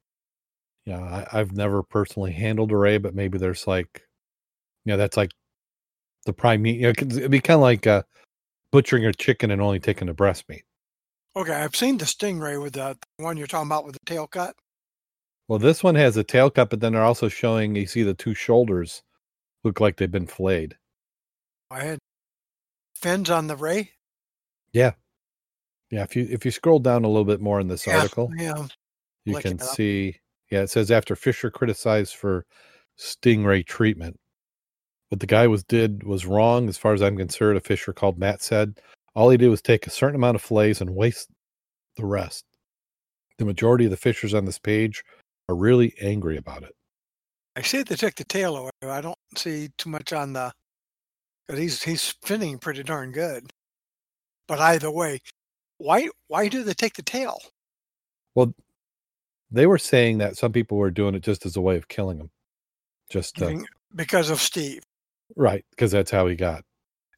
yeah, 0.86 1.00
I, 1.00 1.40
I've 1.40 1.52
never 1.52 1.84
personally 1.84 2.32
handled 2.32 2.72
a 2.72 2.78
ray, 2.78 2.98
but 2.98 3.16
maybe 3.16 3.38
there's 3.38 3.68
like, 3.68 4.08
you 4.86 4.92
know, 4.92 4.98
that's 4.98 5.18
like 5.18 5.32
the 6.26 6.34
prime 6.34 6.62
meat. 6.62 6.78
You 6.78 6.88
know, 6.88 6.90
it'd 6.90 7.32
be 7.32 7.42
kind 7.42 7.56
of 7.56 7.62
like 7.62 7.86
uh, 7.86 8.04
butchering 8.72 9.06
a 9.06 9.14
chicken 9.14 9.52
and 9.52 9.62
only 9.62 9.80
taking 9.80 10.08
the 10.08 10.14
breast 10.14 10.48
meat. 10.50 10.64
Okay, 11.36 11.54
I've 11.54 11.76
seen 11.76 11.98
the 11.98 12.06
stingray 12.06 12.62
with 12.62 12.74
the, 12.74 12.98
the 13.18 13.24
one 13.24 13.38
you're 13.38 13.48
talking 13.48 13.68
about 13.68 13.86
with 13.86 13.94
the 13.94 14.00
tail 14.06 14.28
cut. 14.28 14.56
Well, 15.48 15.60
this 15.60 15.84
one 15.84 15.96
has 15.96 16.16
a 16.16 16.24
tail 16.24 16.50
cut, 16.50 16.70
but 16.70 16.80
then 16.80 16.94
they're 16.94 17.04
also 17.04 17.28
showing 17.28 17.76
you 17.76 17.86
see 17.86 18.04
the 18.04 18.14
two 18.14 18.34
shoulders 18.34 19.04
look 19.64 19.80
like 19.80 19.98
they've 19.98 20.12
been 20.12 20.28
filleted. 20.28 20.78
I 21.70 21.84
had 21.84 22.00
fins 22.96 23.30
on 23.30 23.48
the 23.48 23.56
ray. 23.58 23.92
Yeah, 24.72 24.92
yeah. 25.90 26.04
if 26.04 26.16
you 26.16 26.26
if 26.30 26.46
you 26.46 26.52
scroll 26.52 26.80
down 26.80 27.04
a 27.04 27.10
little 27.10 27.26
bit 27.26 27.42
more 27.42 27.60
in 27.60 27.68
this 27.68 27.86
Yeah, 27.86 27.98
article, 27.98 28.32
Yeah, 28.38 28.54
um, 28.54 28.70
you 29.26 29.34
looking 29.34 29.58
can 29.58 29.68
see. 29.68 30.18
Yeah, 30.50 30.62
it 30.62 30.70
says 30.70 30.90
after 30.90 31.16
Fisher 31.18 31.52
criticized 31.52 32.16
for 32.16 32.46
stingray 32.98 33.66
treatment, 33.66 34.21
what 35.12 35.20
the 35.20 35.28
guy 35.28 35.46
was 35.46 35.66
did 35.66 36.04
was 36.04 36.26
wrong 36.26 36.70
as 36.70 36.78
far 36.78 36.94
as 36.94 37.02
I'm 37.02 37.18
concerned. 37.18 37.58
A 37.58 37.62
Fisher 37.62 37.92
called 37.92 38.18
Matt 38.18 38.42
said 38.42 38.80
all 39.14 39.30
he 39.30 39.36
did 39.36 39.50
was 39.50 39.62
take 39.62 39.86
a 39.86 39.90
certain 39.90 40.16
amount 40.16 40.36
of 40.36 40.42
fillets 40.42 40.80
and 40.80 40.96
waste 40.96 41.30
the 41.98 42.06
rest. 42.06 42.46
The 43.38 43.44
majority 43.44 43.86
of 43.86 43.92
the 43.92 43.98
fishers 43.98 44.34
on 44.34 44.46
this 44.46 44.58
page 44.58 45.04
are 45.50 45.56
really 45.56 45.94
angry 46.02 46.38
about 46.38 46.64
it. 46.64 46.74
I 47.58 47.62
see 47.62 47.84
they 47.84 47.96
took 47.96 48.16
the 48.16 48.24
tail 48.24 48.56
away. 48.56 48.72
I 48.84 49.02
don't 49.02 49.18
see 49.36 49.70
too 49.78 49.90
much 49.90 50.14
on 50.14 50.32
the. 50.32 50.54
But 51.50 51.58
he's 51.58 51.84
he's 51.84 52.14
finning 52.24 52.62
pretty 52.62 52.84
darn 52.84 53.12
good. 53.12 53.52
But 54.48 54.60
either 54.60 54.90
way, 54.90 55.20
why 55.78 56.08
why 56.30 56.48
do 56.48 56.64
they 56.64 56.74
take 56.74 56.94
the 56.94 57.02
tail? 57.02 57.38
Well, 58.34 58.54
they 59.52 59.68
were 59.68 59.78
saying 59.78 60.20
that 60.20 60.38
some 60.38 60.54
people 60.54 60.78
were 60.78 60.90
doing 60.90 61.16
it 61.16 61.24
just 61.24 61.46
as 61.46 61.58
a 61.58 61.62
way 61.62 61.76
of 61.76 61.90
killing 61.90 62.18
him, 62.18 62.30
just 63.10 63.42
uh 63.42 63.50
to, 63.50 63.66
Because 63.94 64.30
of 64.30 64.40
Steve. 64.40 64.84
Right 65.36 65.66
because 65.72 65.92
that's 65.92 66.12
how 66.12 66.28
he 66.28 66.36
got 66.36 66.64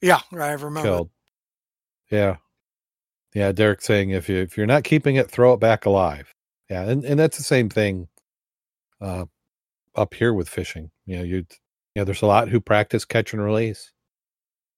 Yeah, 0.02 0.22
I 0.34 0.52
remember. 0.54 0.82
killed. 0.84 1.12
Yeah, 2.12 2.38
yeah. 3.36 3.52
Derek 3.54 3.82
saying 3.82 4.12
if 4.12 4.30
you 4.30 4.38
if 4.38 4.58
you're 4.58 4.68
not 4.68 4.84
keeping 4.86 5.16
it, 5.18 5.32
throw 5.32 5.54
it 5.54 5.60
back 5.60 5.86
alive. 5.86 6.34
Yeah, 6.70 6.84
and 6.84 7.06
and 7.06 7.20
that's 7.20 7.38
the 7.38 7.44
same 7.44 7.70
thing. 7.70 8.08
Uh, 9.02 9.26
up 9.96 10.14
here 10.16 10.34
with 10.34 10.50
fishing, 10.50 10.92
you 11.06 11.18
know, 11.18 11.24
you 11.24 11.38
you 11.38 11.46
know, 11.98 12.06
there's 12.06 12.22
a 12.24 12.28
lot 12.28 12.50
who 12.50 12.62
practice 12.62 13.06
catch 13.06 13.34
and 13.34 13.44
release. 13.44 13.92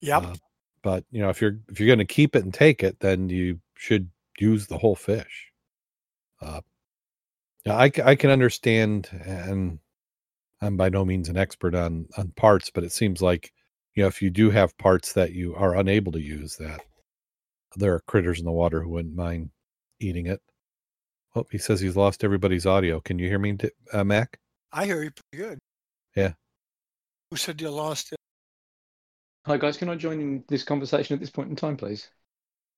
Yep. 0.02 0.26
Uh, 0.26 0.36
but 0.84 1.06
you 1.12 1.22
know, 1.22 1.30
if 1.30 1.42
you're 1.42 1.60
if 1.70 1.80
you're 1.80 1.88
going 1.88 2.00
to 2.00 2.06
keep 2.06 2.36
it 2.36 2.44
and 2.46 2.54
take 2.54 2.84
it, 2.84 3.00
then 3.02 3.30
you 3.30 3.60
should 3.76 4.10
use 4.40 4.68
the 4.68 4.78
whole 4.80 4.96
fish. 4.96 5.52
Uh, 6.42 6.62
yeah, 7.66 7.78
I 7.78 7.90
can 8.16 8.32
understand, 8.32 9.10
and 9.26 9.80
I'm 10.62 10.78
by 10.78 10.90
no 10.90 11.06
means 11.06 11.30
an 11.30 11.38
expert 11.38 11.76
on 11.76 12.08
on 12.18 12.32
parts, 12.36 12.72
but 12.74 12.84
it 12.84 12.92
seems 12.92 13.22
like 13.22 13.52
you 13.94 14.04
know 14.04 14.08
if 14.08 14.22
you 14.22 14.30
do 14.30 14.50
have 14.50 14.78
parts 14.78 15.14
that 15.14 15.34
you 15.34 15.56
are 15.56 15.76
unable 15.76 16.12
to 16.14 16.22
use, 16.22 16.56
that 16.58 16.82
there 17.76 17.94
are 17.94 18.02
critters 18.08 18.40
in 18.40 18.46
the 18.46 18.52
water 18.52 18.82
who 18.82 18.90
wouldn't 18.90 19.16
mind 19.16 19.50
eating 20.00 20.28
it. 20.28 20.42
Oh, 21.36 21.46
he 21.52 21.58
says 21.58 21.82
he's 21.82 21.98
lost 21.98 22.24
everybody's 22.24 22.66
audio. 22.66 23.02
Can 23.02 23.20
you 23.20 23.28
hear 23.28 23.40
me, 23.40 23.58
uh, 23.92 24.04
Mack? 24.04 24.40
I 24.72 24.86
hear 24.86 25.04
you 25.04 25.12
pretty 25.12 25.50
good. 25.50 25.60
Yeah. 26.16 26.34
Who 27.30 27.38
said 27.38 27.60
you 27.60 27.70
lost 27.70 28.14
it? 28.14 28.18
Hi 29.46 29.58
guys, 29.58 29.78
can 29.78 29.90
I 29.90 29.96
join 29.96 30.20
in 30.20 30.44
this 30.48 30.64
conversation 30.64 31.14
at 31.14 31.20
this 31.20 31.30
point 31.30 31.50
in 31.50 31.56
time, 31.56 31.78
please? 31.78 32.10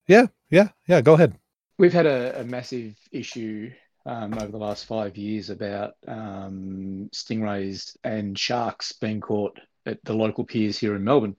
Yeah, 0.07 0.27
yeah, 0.49 0.69
yeah. 0.87 1.01
Go 1.01 1.13
ahead. 1.13 1.37
We've 1.77 1.93
had 1.93 2.05
a, 2.05 2.41
a 2.41 2.43
massive 2.43 2.95
issue 3.11 3.71
um, 4.07 4.33
over 4.35 4.51
the 4.51 4.57
last 4.57 4.85
five 4.85 5.17
years 5.17 5.49
about 5.49 5.93
um, 6.07 7.09
stingrays 7.13 7.95
and 8.05 8.39
sharks 8.39 8.93
being 8.93 9.19
caught 9.19 9.59
at 9.85 10.03
the 10.05 10.13
local 10.13 10.45
piers 10.45 10.79
here 10.79 10.95
in 10.95 11.03
Melbourne. 11.03 11.35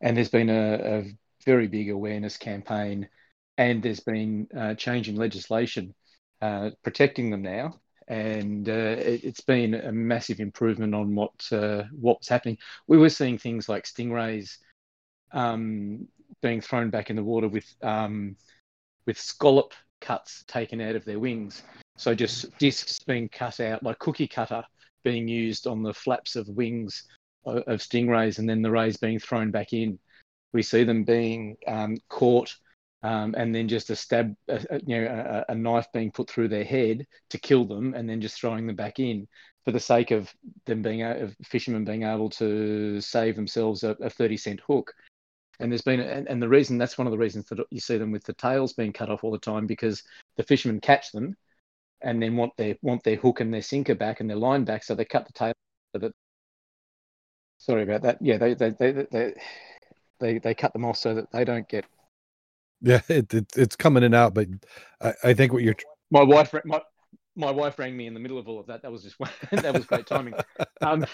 And 0.00 0.16
there's 0.16 0.28
been 0.28 0.50
a, 0.50 0.74
a 0.74 1.04
very 1.46 1.68
big 1.68 1.90
awareness 1.90 2.36
campaign, 2.36 3.08
and 3.56 3.80
there's 3.80 4.00
been 4.00 4.48
a 4.52 4.74
change 4.74 5.08
in 5.08 5.14
legislation 5.14 5.94
uh, 6.42 6.70
protecting 6.82 7.30
them 7.30 7.42
now. 7.42 7.80
And 8.08 8.68
uh, 8.68 8.96
it, 8.98 9.24
it's 9.24 9.40
been 9.40 9.74
a 9.74 9.92
massive 9.92 10.40
improvement 10.40 10.94
on 10.94 11.14
what 11.14 11.32
uh, 11.52 11.84
what 11.92 12.18
was 12.18 12.28
happening. 12.28 12.58
We 12.88 12.98
were 12.98 13.08
seeing 13.08 13.38
things 13.38 13.68
like 13.68 13.84
stingrays 13.84 14.58
um, 15.32 16.08
being 16.42 16.60
thrown 16.60 16.90
back 16.90 17.08
in 17.08 17.16
the 17.16 17.24
water 17.24 17.48
with 17.48 17.72
um, 17.82 18.36
with 19.06 19.18
scallop 19.18 19.72
cuts 20.00 20.44
taken 20.48 20.80
out 20.80 20.96
of 20.96 21.04
their 21.04 21.18
wings. 21.18 21.62
So 21.96 22.14
just 22.14 22.56
discs 22.58 22.98
being 23.00 23.28
cut 23.28 23.60
out, 23.60 23.82
like 23.82 23.98
cookie 23.98 24.28
cutter 24.28 24.64
being 25.04 25.28
used 25.28 25.66
on 25.66 25.82
the 25.82 25.94
flaps 25.94 26.34
of 26.34 26.48
wings 26.48 27.04
of, 27.44 27.80
stingrays, 27.80 28.38
and 28.38 28.48
then 28.48 28.62
the 28.62 28.70
rays 28.70 28.96
being 28.96 29.18
thrown 29.18 29.50
back 29.50 29.72
in. 29.72 29.98
We 30.52 30.62
see 30.62 30.84
them 30.84 31.04
being 31.04 31.56
um, 31.66 31.96
caught, 32.08 32.54
um, 33.02 33.34
and 33.36 33.54
then 33.54 33.68
just 33.68 33.90
a 33.90 33.96
stab, 33.96 34.34
a, 34.48 34.80
you 34.86 35.00
know, 35.00 35.44
a, 35.48 35.52
a 35.52 35.54
knife 35.54 35.86
being 35.92 36.10
put 36.10 36.30
through 36.30 36.48
their 36.48 36.64
head 36.64 37.06
to 37.30 37.38
kill 37.38 37.64
them, 37.64 37.94
and 37.94 38.08
then 38.08 38.20
just 38.20 38.40
throwing 38.40 38.66
them 38.66 38.76
back 38.76 38.98
in 38.98 39.28
for 39.64 39.72
the 39.72 39.80
sake 39.80 40.10
of 40.10 40.32
them 40.66 40.82
being 40.82 41.02
of 41.02 41.34
fishermen 41.44 41.84
being 41.84 42.02
able 42.02 42.30
to 42.30 43.00
save 43.00 43.36
themselves 43.36 43.82
a, 43.82 43.90
a 44.00 44.10
thirty 44.10 44.36
cent 44.36 44.60
hook. 44.66 44.92
And 45.60 45.70
there's 45.70 45.82
been, 45.82 46.00
and, 46.00 46.28
and 46.28 46.42
the 46.42 46.48
reason 46.48 46.78
that's 46.78 46.98
one 46.98 47.06
of 47.06 47.12
the 47.12 47.18
reasons 47.18 47.46
that 47.46 47.60
you 47.70 47.80
see 47.80 47.96
them 47.96 48.10
with 48.10 48.24
the 48.24 48.32
tails 48.32 48.72
being 48.72 48.92
cut 48.92 49.10
off 49.10 49.22
all 49.22 49.30
the 49.30 49.38
time 49.38 49.66
because 49.66 50.02
the 50.36 50.42
fishermen 50.42 50.80
catch 50.80 51.12
them 51.12 51.36
and 52.04 52.22
then 52.22 52.36
want 52.36 52.56
their 52.56 52.76
want 52.82 53.02
their 53.02 53.16
hook 53.16 53.40
and 53.40 53.52
their 53.52 53.62
sinker 53.62 53.94
back 53.94 54.20
and 54.20 54.28
their 54.28 54.36
line 54.36 54.64
back, 54.64 54.84
so 54.84 54.94
they 54.94 55.04
cut 55.04 55.26
the 55.26 55.32
tail. 55.32 55.54
So 55.92 55.98
that, 56.00 56.12
sorry 57.58 57.82
about 57.82 58.02
that. 58.02 58.18
Yeah, 58.20 58.38
they 58.38 58.54
they 58.54 58.70
they 58.70 58.92
they 59.10 59.34
they, 60.20 60.38
they 60.38 60.54
cut 60.54 60.72
them 60.72 60.84
off 60.84 60.96
so 60.96 61.14
that 61.14 61.30
they 61.32 61.44
don't 61.44 61.68
get. 61.68 61.84
Yeah, 62.80 63.00
it, 63.08 63.32
it 63.32 63.46
it's 63.56 63.76
coming 63.76 64.02
in 64.02 64.06
and 64.06 64.14
out, 64.14 64.34
but 64.34 64.48
I, 65.00 65.14
I 65.24 65.34
think 65.34 65.52
what 65.52 65.62
you're 65.62 65.76
My 66.10 66.22
wife, 66.22 66.54
my 66.64 66.80
my 67.34 67.50
wife 67.50 67.78
rang 67.78 67.96
me 67.96 68.06
in 68.06 68.14
the 68.14 68.20
middle 68.20 68.38
of 68.38 68.46
all 68.46 68.60
of 68.60 68.66
that. 68.66 68.82
That 68.82 68.92
was 68.92 69.02
just 69.02 69.16
that 69.50 69.74
was 69.74 69.84
great 69.84 70.06
timing. 70.06 70.34
Um, 70.80 71.06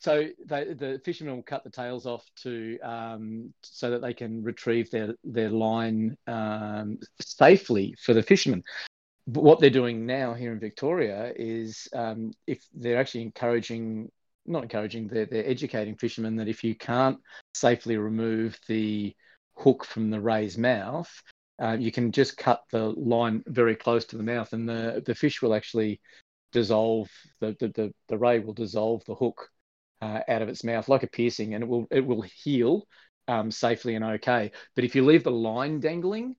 so 0.00 0.26
they, 0.46 0.74
the 0.74 1.00
fishermen 1.04 1.34
will 1.34 1.42
cut 1.42 1.64
the 1.64 1.70
tails 1.70 2.06
off 2.06 2.24
to 2.42 2.78
um, 2.80 3.52
so 3.62 3.90
that 3.90 4.02
they 4.02 4.14
can 4.14 4.42
retrieve 4.42 4.90
their 4.90 5.14
their 5.24 5.50
line 5.50 6.16
um, 6.26 6.98
safely 7.20 7.94
for 8.04 8.14
the 8.14 8.22
fishermen. 8.22 8.62
But 9.28 9.44
what 9.44 9.60
they're 9.60 9.68
doing 9.68 10.06
now 10.06 10.32
here 10.32 10.52
in 10.52 10.58
Victoria 10.58 11.34
is 11.36 11.86
um, 11.92 12.32
if 12.46 12.64
they're 12.72 12.98
actually 12.98 13.22
encouraging, 13.22 14.10
not 14.46 14.62
encouraging, 14.62 15.06
they're, 15.06 15.26
they're 15.26 15.46
educating 15.46 15.96
fishermen 15.96 16.36
that 16.36 16.48
if 16.48 16.64
you 16.64 16.74
can't 16.74 17.18
safely 17.52 17.98
remove 17.98 18.58
the 18.68 19.14
hook 19.54 19.84
from 19.84 20.08
the 20.08 20.18
ray's 20.18 20.56
mouth, 20.56 21.10
uh, 21.62 21.76
you 21.78 21.92
can 21.92 22.10
just 22.10 22.38
cut 22.38 22.62
the 22.72 22.84
line 22.88 23.42
very 23.46 23.76
close 23.76 24.06
to 24.06 24.16
the 24.16 24.22
mouth, 24.22 24.54
and 24.54 24.66
the 24.66 25.02
the 25.04 25.14
fish 25.14 25.42
will 25.42 25.54
actually 25.54 26.00
dissolve 26.52 27.10
the 27.40 27.54
the 27.60 27.68
the, 27.68 27.94
the 28.08 28.16
ray 28.16 28.38
will 28.38 28.54
dissolve 28.54 29.04
the 29.04 29.14
hook 29.14 29.50
uh, 30.00 30.20
out 30.26 30.40
of 30.40 30.48
its 30.48 30.64
mouth 30.64 30.88
like 30.88 31.02
a 31.02 31.08
piercing, 31.08 31.52
and 31.52 31.64
it 31.64 31.66
will 31.66 31.86
it 31.90 32.06
will 32.06 32.22
heal 32.22 32.86
um, 33.26 33.50
safely 33.50 33.94
and 33.94 34.04
okay. 34.04 34.52
But 34.74 34.84
if 34.84 34.94
you 34.94 35.04
leave 35.04 35.24
the 35.24 35.30
line 35.30 35.80
dangling, 35.80 36.36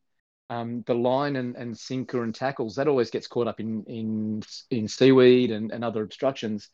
um, 0.50 0.84
the 0.88 0.96
line 0.96 1.36
and, 1.36 1.56
and 1.56 1.78
sinker 1.78 2.24
and 2.24 2.34
tackles 2.34 2.76
that 2.76 2.88
always 2.88 3.12
gets 3.12 3.28
caught 3.28 3.48
up 3.48 3.60
in 3.60 3.84
in 3.86 4.44
in 4.72 4.88
seaweed 4.88 5.52
and, 5.52 5.72
and 5.72 5.84
other 5.84 6.04
obstructions. 6.04 6.70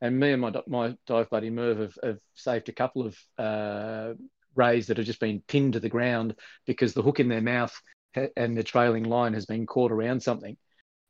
And 0.00 0.18
me 0.18 0.32
and 0.32 0.40
my 0.42 0.52
my 0.66 0.96
dive 1.06 1.30
buddy 1.30 1.50
Merv 1.50 1.78
have, 1.78 1.98
have 2.02 2.18
saved 2.34 2.68
a 2.68 2.72
couple 2.72 3.06
of 3.06 3.16
uh, 3.38 4.14
rays 4.54 4.86
that 4.86 4.96
have 4.96 5.06
just 5.06 5.20
been 5.20 5.42
pinned 5.46 5.74
to 5.74 5.80
the 5.80 5.88
ground 5.88 6.34
because 6.66 6.92
the 6.92 7.02
hook 7.02 7.20
in 7.20 7.28
their 7.28 7.40
mouth 7.40 7.74
and 8.36 8.56
the 8.56 8.64
trailing 8.64 9.04
line 9.04 9.34
has 9.34 9.46
been 9.46 9.66
caught 9.66 9.92
around 9.92 10.20
something. 10.22 10.56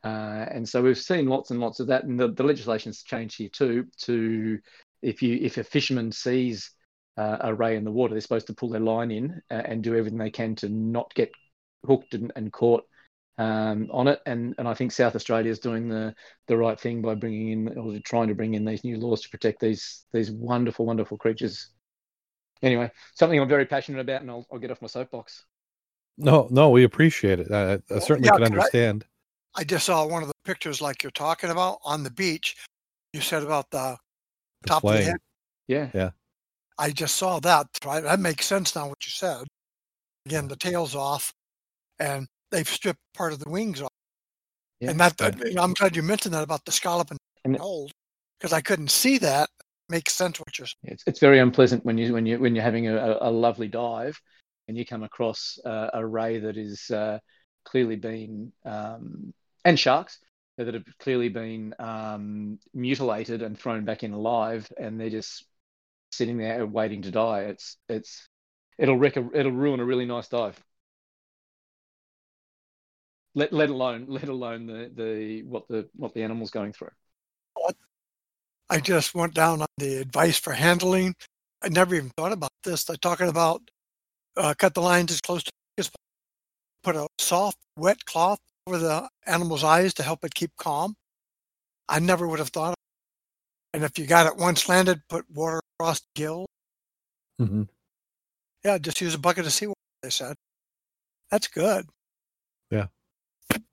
Uh, 0.05 0.47
and 0.51 0.69
so 0.69 0.83
we've 0.83 0.99
seen 0.99 1.27
lots 1.27 1.51
and 1.51 1.61
lots 1.61 1.81
of 1.81 1.89
that, 1.89 2.05
and 2.05 2.19
the, 2.19 2.29
the 2.33 2.43
legislation's 2.43 3.03
changed 3.03 3.39
here 3.39 3.51
too. 3.53 3.87
To 4.03 4.59
if 5.03 5.23
you 5.23 5.39
if 5.41 5.57
a 5.57 5.65
fisherman 5.65 6.13
sees 6.13 6.71
uh, 7.17 7.39
a 7.41 7.55
ray 7.55 7.77
in 7.77 7.85
the 7.85 7.91
water, 7.91 8.15
they're 8.15 8.21
supposed 8.21 8.47
to 8.49 8.55
pull 8.55 8.71
their 8.71 8.81
line 8.81 9.11
in 9.11 9.43
uh, 9.51 9.55
and 9.55 9.83
do 9.83 9.97
everything 9.97 10.19
they 10.19 10.31
can 10.31 10.55
to 10.57 10.69
not 10.69 11.15
get 11.15 11.31
hooked 11.87 12.15
and, 12.15 12.33
and 12.37 12.53
caught 12.53 12.85
um, 13.39 13.89
on 13.93 14.09
it. 14.09 14.21
And 14.27 14.55
and 14.59 14.69
I 14.69 14.75
think 14.75 14.93
South 14.93 15.15
Australia 15.17 15.51
is 15.51 15.59
doing 15.59 15.89
the 15.89 16.15
the 16.47 16.57
right 16.57 16.79
thing 16.79 17.03
by 17.03 17.15
bringing 17.15 17.49
in 17.51 17.79
or 17.79 17.99
trying 18.05 18.29
to 18.29 18.35
bring 18.35 18.55
in 18.55 18.65
these 18.65 18.85
new 18.85 18.99
laws 18.99 19.23
to 19.23 19.31
protect 19.31 19.61
these 19.61 20.05
these 20.13 20.31
wonderful 20.31 20.87
wonderful 20.87 21.17
creatures. 21.19 21.71
Anyway, 22.63 22.91
something 23.15 23.41
I'm 23.41 23.49
very 23.49 23.65
passionate 23.67 24.01
about, 24.01 24.21
and 24.21 24.31
I'll, 24.31 24.47
I'll 24.53 24.59
get 24.59 24.71
off 24.71 24.83
my 24.83 24.89
soapbox. 24.89 25.45
no 26.19 26.49
no 26.51 26.71
we 26.71 26.85
appreciate 26.85 27.41
it. 27.41 27.51
I, 27.51 27.75
I 27.95 27.99
certainly 28.01 28.27
yeah, 28.27 28.33
can 28.33 28.39
'cause 28.39 28.41
I- 28.43 28.45
understand. 28.47 29.07
I 29.57 29.65
just 29.65 29.87
saw 29.87 30.07
one 30.07 30.23
of 30.23 30.29
the 30.29 30.35
pictures 30.45 30.81
like 30.81 31.03
you're 31.03 31.11
talking 31.11 31.51
about 31.51 31.79
on 31.85 32.05
the 32.05 32.11
beach. 32.11 32.57
You 33.13 33.21
said 33.21 33.43
about 33.43 33.69
the, 33.71 33.97
The 34.63 34.69
top 34.69 34.85
of 34.85 34.93
the 34.93 35.03
head. 35.03 35.17
Yeah. 35.67 35.91
Yeah. 35.93 36.11
I 36.79 36.93
just 36.93 37.17
saw 37.17 37.41
that. 37.41 37.67
Right, 37.85 38.01
that 38.05 38.21
makes 38.21 38.47
sense 38.47 38.77
now. 38.77 38.89
What 38.89 39.05
you 39.05 39.11
said. 39.11 39.49
Again, 40.25 40.47
the 40.47 40.55
tail's 40.55 40.95
off, 40.95 41.33
and 42.01 42.27
they've 42.51 42.69
stripped 42.69 43.01
part 43.15 43.33
of 43.33 43.39
the 43.39 43.49
wings 43.49 43.81
off. 43.81 43.93
Yeah. 44.81 44.91
And 44.91 45.01
that, 45.01 45.17
that- 45.19 45.57
I'm 45.61 45.75
glad 45.75 45.95
you 45.95 46.03
mentioned 46.03 46.35
that 46.35 46.43
about 46.43 46.65
the 46.65 46.73
scallop 46.73 47.13
and 47.45 47.57
hold, 47.57 47.93
because 48.39 48.53
I 48.53 48.61
couldn't 48.61 48.91
see 48.91 49.19
that. 49.19 49.49
Makes 49.89 50.15
sense 50.15 50.39
what 50.39 50.57
you're 50.57 50.67
saying. 50.67 50.95
It's, 50.95 51.05
it's 51.07 51.19
very 51.19 51.41
unpleasant 51.41 51.85
when 51.85 51.99
you 51.99 52.13
when 52.13 52.25
you 52.25 52.39
when 52.39 52.55
you're 52.55 52.63
having 52.63 52.87
a, 52.87 52.97
a 52.97 53.29
a 53.29 53.31
lovely 53.31 53.67
dive 53.67 54.21
and 54.69 54.79
you 54.79 54.87
come 54.87 55.03
across 55.03 55.59
uh, 55.65 55.91
a 55.93 56.07
ray 56.07 56.39
that 56.39 56.57
is 56.57 56.91
uh, 56.93 57.19
clearly 57.65 57.97
been 57.97 58.53
um, 58.65 59.35
and 59.65 59.77
sharks 59.77 60.21
that 60.59 60.73
have 60.73 60.85
clearly 61.01 61.29
been 61.29 61.75
um, 61.81 62.61
mutilated 62.73 63.43
and 63.43 63.59
thrown 63.59 63.85
back 63.85 64.05
in 64.05 64.13
alive 64.13 64.71
and 64.79 65.01
they're 65.01 65.11
just 65.11 65.45
sitting 66.13 66.39
there 66.39 66.65
waiting 66.67 67.03
to 67.03 67.11
die. 67.11 67.41
It's 67.41 67.77
it's 67.89 68.29
it'll 68.79 68.97
wreck 68.97 69.17
a, 69.17 69.29
it'll 69.35 69.51
ruin 69.51 69.81
a 69.81 69.85
really 69.85 70.07
nice 70.07 70.29
dive. 70.29 70.57
Let, 73.35 73.53
let 73.53 73.71
alone 73.71 74.07
let 74.09 74.29
alone 74.29 74.67
the, 74.67 74.91
the 74.95 75.43
what 75.45 75.69
the 75.69 75.89
what 75.95 76.15
the 76.15 76.23
animal's 76.23 76.51
going 76.51 76.73
through. 76.73 76.91
I 78.69 78.79
just 78.79 79.15
went 79.15 79.35
down 79.35 79.63
on 79.63 79.67
the 79.79 79.97
advice 79.97 80.39
for 80.39 80.53
handling. 80.53 81.15
I 81.63 81.69
never 81.69 81.95
even 81.95 82.11
thought 82.11 82.33
about 82.33 82.53
this. 82.63 82.85
They're 82.85 82.97
talking 82.97 83.29
about 83.29 83.63
uh, 84.37 84.55
cut 84.57 84.75
the 84.75 84.81
lines 84.81 85.11
as 85.11 85.21
close 85.21 85.43
to 85.43 85.51
as 85.77 85.91
put 86.83 86.97
a 86.97 87.09
soft, 87.19 87.59
wet 87.77 88.05
cloth 88.05 88.39
over 88.67 88.79
the 88.79 89.09
animal's 89.27 89.65
eyes 89.65 89.93
to 89.95 90.03
help 90.03 90.25
it 90.25 90.35
keep 90.35 90.53
calm. 90.57 90.95
I 91.89 91.99
never 91.99 92.29
would 92.29 92.39
have 92.39 92.51
thought. 92.51 92.71
Of 92.71 92.77
and 93.75 93.85
if 93.85 93.99
you 93.99 94.07
got 94.07 94.27
it 94.27 94.37
once 94.37 94.69
landed, 94.69 95.03
put 95.09 95.29
water 95.31 95.61
across 95.79 96.01
the 96.01 96.07
gill. 96.15 96.47
Mhm. 97.41 97.69
Yeah, 98.65 98.79
just 98.79 99.01
use 99.01 99.15
a 99.15 99.19
bucket 99.19 99.47
of 99.47 99.53
seawater. 99.53 99.75
They 100.03 100.11
said 100.11 100.37
that's 101.31 101.49
good. 101.49 101.87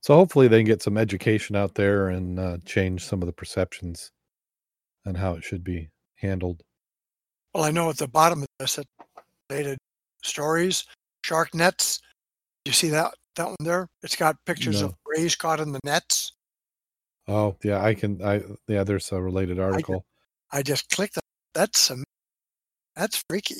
So 0.07 0.15
hopefully 0.15 0.47
they 0.47 0.59
can 0.59 0.65
get 0.65 0.81
some 0.81 0.97
education 0.97 1.57
out 1.57 1.75
there 1.75 2.07
and 2.07 2.39
uh, 2.39 2.59
change 2.63 3.03
some 3.03 3.21
of 3.21 3.25
the 3.25 3.33
perceptions 3.33 4.13
and 5.03 5.17
how 5.17 5.33
it 5.33 5.43
should 5.43 5.65
be 5.65 5.89
handled. 6.15 6.63
Well, 7.53 7.65
I 7.65 7.71
know 7.71 7.89
at 7.89 7.97
the 7.97 8.07
bottom 8.07 8.41
of 8.41 8.47
this 8.57 8.77
it 8.77 8.87
related 9.49 9.77
stories, 10.23 10.85
shark 11.25 11.53
nets. 11.53 11.99
You 12.63 12.71
see 12.71 12.87
that 12.87 13.15
that 13.35 13.47
one 13.47 13.57
there? 13.59 13.89
It's 14.01 14.15
got 14.15 14.37
pictures 14.45 14.81
of 14.81 14.95
rays 15.05 15.35
caught 15.35 15.59
in 15.59 15.73
the 15.73 15.81
nets. 15.83 16.31
Oh 17.27 17.57
yeah, 17.61 17.83
I 17.83 17.93
can. 17.93 18.23
I 18.23 18.43
yeah, 18.69 18.85
there's 18.85 19.11
a 19.11 19.21
related 19.21 19.59
article. 19.59 20.05
I 20.53 20.63
just 20.63 20.89
clicked 20.89 21.15
that. 21.15 21.23
That's 21.53 21.81
some. 21.81 22.05
That's 22.95 23.21
freaky. 23.29 23.55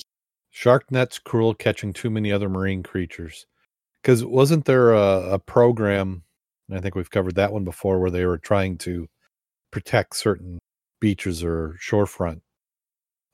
Shark 0.50 0.89
nets 0.92 1.20
cruel 1.20 1.54
catching 1.54 1.92
too 1.92 2.10
many 2.10 2.32
other 2.32 2.48
marine 2.48 2.84
creatures. 2.84 3.46
Because 4.01 4.24
wasn't 4.24 4.63
there 4.63 4.94
a, 4.94 5.34
a 5.34 5.39
program? 5.39 6.24
And 6.70 6.78
I 6.78 6.82
think 6.82 6.96
we've 6.96 7.10
covered 7.10 7.36
that 7.36 7.54
one 7.54 7.64
before, 7.64 8.00
where 8.00 8.12
they 8.12 8.26
were 8.26 8.38
trying 8.38 8.78
to 8.80 9.08
protect 9.72 10.16
certain 10.16 10.60
beaches 11.00 11.44
or 11.44 11.76
shorefront 11.82 12.42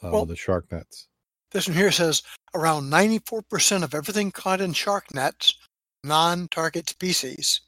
uh, 0.04 0.10
Well- 0.12 0.22
with 0.22 0.30
the 0.30 0.36
shark 0.36 0.72
nets. 0.72 1.08
This 1.52 1.68
one 1.68 1.78
here 1.78 1.92
says 1.92 2.24
around 2.56 2.90
94% 2.90 3.84
of 3.84 3.94
everything 3.94 4.32
caught 4.32 4.60
in 4.60 4.74
shark 4.74 5.13
nets, 5.13 5.56
non-target 6.04 6.90
species, 6.90 7.62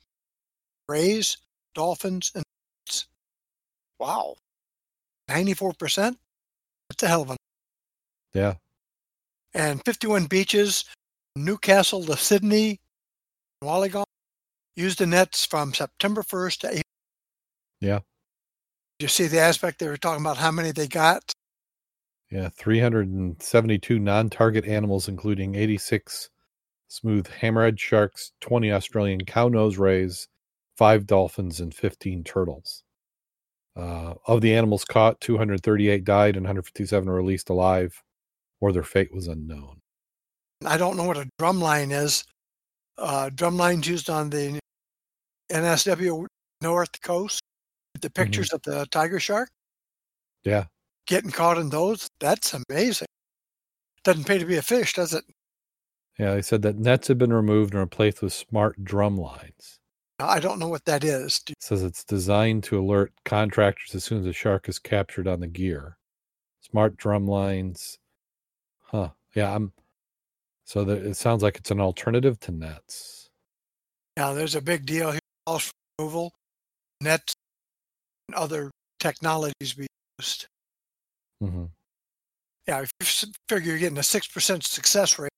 rays, 0.90 1.38
dolphins, 1.76 2.32
and 2.34 2.44
wow, 4.00 4.36
94%. 5.30 6.18
That's 6.90 7.04
a 7.04 7.08
hell 7.08 7.22
of 7.22 7.30
a. 7.32 7.38
Yeah, 8.34 8.56
And 9.54 9.82
51 9.86 10.26
beaches, 10.26 10.86
Newcastle 11.36 12.04
to 12.06 12.18
Sydney, 12.18 12.80
Wollongong, 13.64 14.04
used 14.76 15.00
the 15.00 15.06
nets 15.06 15.46
from 15.46 15.74
September 15.74 16.22
1st 16.22 16.60
to 16.60 16.68
April. 16.68 16.82
Yeah. 17.82 18.00
You 19.00 19.08
see 19.08 19.28
the 19.28 19.40
aspect 19.40 19.80
they 19.80 19.88
were 19.88 19.98
talking 19.98 20.24
about 20.24 20.38
how 20.38 20.52
many 20.52 20.72
they 20.72 20.88
got. 20.88 21.34
yeah, 22.32 22.50
372 22.50 24.00
non-target 24.00 24.66
animals, 24.66 25.08
including 25.08 25.56
86 25.56 26.30
smooth 26.88 27.28
hammerhead 27.28 27.78
sharks, 27.80 28.32
20 28.42 28.72
Australian 28.72 29.26
cow 29.26 29.48
nose 29.50 29.78
rays, 29.78 30.28
five 30.78 31.06
dolphins, 31.06 31.60
and 31.60 31.74
15 31.74 32.24
turtles. 32.24 32.84
Uh, 33.76 34.14
of 34.28 34.40
the 34.40 34.54
animals 34.56 34.86
caught, 34.86 35.20
238 35.20 36.06
died 36.06 36.38
and 36.38 36.46
157 36.46 37.08
were 37.08 37.16
released 37.16 37.50
alive, 37.50 38.02
or 38.62 38.72
their 38.72 38.84
fate 38.84 39.14
was 39.14 39.28
unknown. 39.28 39.82
I 40.66 40.78
don't 40.78 40.96
know 40.96 41.04
what 41.04 41.18
a 41.18 41.28
drumline 41.40 41.92
is. 41.92 42.24
Uh, 42.98 43.30
drum 43.30 43.58
lines 43.58 43.88
used 43.88 44.10
on 44.10 44.30
the 44.30 44.58
NSW 45.52 46.26
North 46.62 47.02
Coast. 47.02 47.42
The 48.02 48.10
mm-hmm. 48.10 48.24
pictures 48.24 48.52
of 48.52 48.62
the 48.64 48.86
tiger 48.92 49.20
shark 49.20 49.50
Yeah, 50.44 50.66
getting 51.08 51.32
caught 51.32 51.58
in 51.58 51.70
those. 51.70 52.10
That's 52.20 52.54
amazing. 52.54 53.08
Doesn't 54.04 54.26
pay 54.26 54.38
to 54.38 54.46
be 54.46 54.58
a 54.58 54.62
fish, 54.62 54.94
does 54.94 55.14
it? 55.14 55.24
yeah. 56.20 56.36
They 56.36 56.42
said 56.42 56.62
that 56.64 56.78
nets 56.78 57.08
have 57.08 57.18
been 57.18 57.34
removed 57.34 57.74
and 57.74 57.82
replaced 57.82 58.22
with 58.22 58.34
smart 58.34 58.84
drum 58.84 59.18
lines. 59.18 59.80
I 60.20 60.40
don't 60.40 60.60
know 60.60 60.70
what 60.70 60.86
that 60.86 61.04
is. 61.04 61.42
It 61.50 61.62
says 61.62 61.84
it's 61.84 62.04
designed 62.06 62.64
to 62.66 62.80
alert 62.80 63.12
contractors 63.26 63.94
as 63.96 64.04
soon 64.06 64.20
as 64.20 64.26
a 64.26 64.34
shark 64.34 64.70
is 64.70 64.80
captured 64.80 65.28
on 65.28 65.42
the 65.42 65.48
gear. 65.48 65.98
Smart 66.62 66.96
drum 66.96 67.28
lines. 67.28 67.98
Huh. 68.82 69.10
Yeah, 69.34 69.54
I'm 69.54 69.74
so 70.64 70.84
that 70.86 71.06
it 71.06 71.16
sounds 71.16 71.44
like 71.44 71.58
it's 71.58 71.72
an 71.72 71.82
alternative 71.82 72.40
to 72.42 72.52
nets. 72.52 73.30
Now, 74.18 74.34
there's 74.34 74.56
a 74.56 74.62
big 74.62 74.86
deal 74.86 75.12
here. 75.12 75.20
False 75.46 75.72
removal, 76.00 76.34
nets, 77.02 77.34
and 78.28 78.36
other 78.36 78.72
technologies 79.00 79.74
be 79.74 79.88
used. 80.20 80.48
hmm 81.40 81.66
Yeah, 82.68 82.82
if 82.82 82.92
you 83.00 83.32
figure 83.50 83.72
you're 83.72 83.80
getting 83.80 83.98
a 83.98 84.02
6% 84.02 84.64
success 84.64 85.20
rate, 85.20 85.30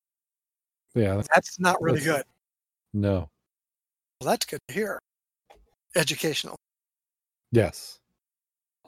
Yeah, 0.96 1.15
that's- 1.15 1.28
that's 1.36 1.60
not 1.60 1.82
really 1.82 2.00
That's- 2.00 2.24
good. 2.24 2.34
no. 2.93 3.30
Well, 4.22 4.32
that's 4.32 4.46
good 4.46 4.60
to 4.67 4.74
hear. 4.74 5.00
Educational. 5.96 6.56
Yes. 7.52 8.00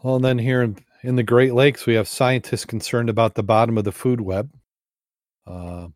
Well, 0.02 0.16
and 0.16 0.24
then 0.26 0.40
here 0.40 0.64
in, 0.64 0.84
in 1.04 1.16
the 1.18 1.24
Great 1.24 1.54
Lakes, 1.54 1.86
we 1.86 1.94
have 1.96 2.08
scientists 2.08 2.66
concerned 2.66 3.10
about 3.10 3.36
the 3.36 3.44
bottom 3.44 3.78
of 3.78 3.84
the 3.84 3.92
food 3.92 4.22
web. 4.22 4.58
Uh, 5.46 5.90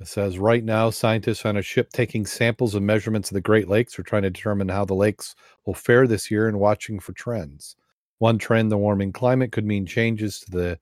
it 0.00 0.08
says 0.08 0.38
right 0.38 0.64
now, 0.64 0.88
scientists 0.88 1.44
on 1.44 1.58
a 1.58 1.62
ship 1.62 1.90
taking 1.92 2.24
samples 2.24 2.74
and 2.74 2.86
measurements 2.86 3.30
of 3.30 3.34
the 3.34 3.40
Great 3.40 3.68
Lakes 3.68 3.98
are 3.98 4.02
trying 4.02 4.22
to 4.22 4.30
determine 4.30 4.68
how 4.68 4.84
the 4.84 4.94
lakes 4.94 5.34
will 5.66 5.74
fare 5.74 6.06
this 6.06 6.30
year 6.30 6.48
and 6.48 6.58
watching 6.58 6.98
for 6.98 7.12
trends. 7.12 7.76
One 8.18 8.38
trend, 8.38 8.72
the 8.72 8.78
warming 8.78 9.12
climate, 9.12 9.52
could 9.52 9.66
mean 9.66 9.84
changes 9.84 10.40
to 10.40 10.50
the 10.50 10.78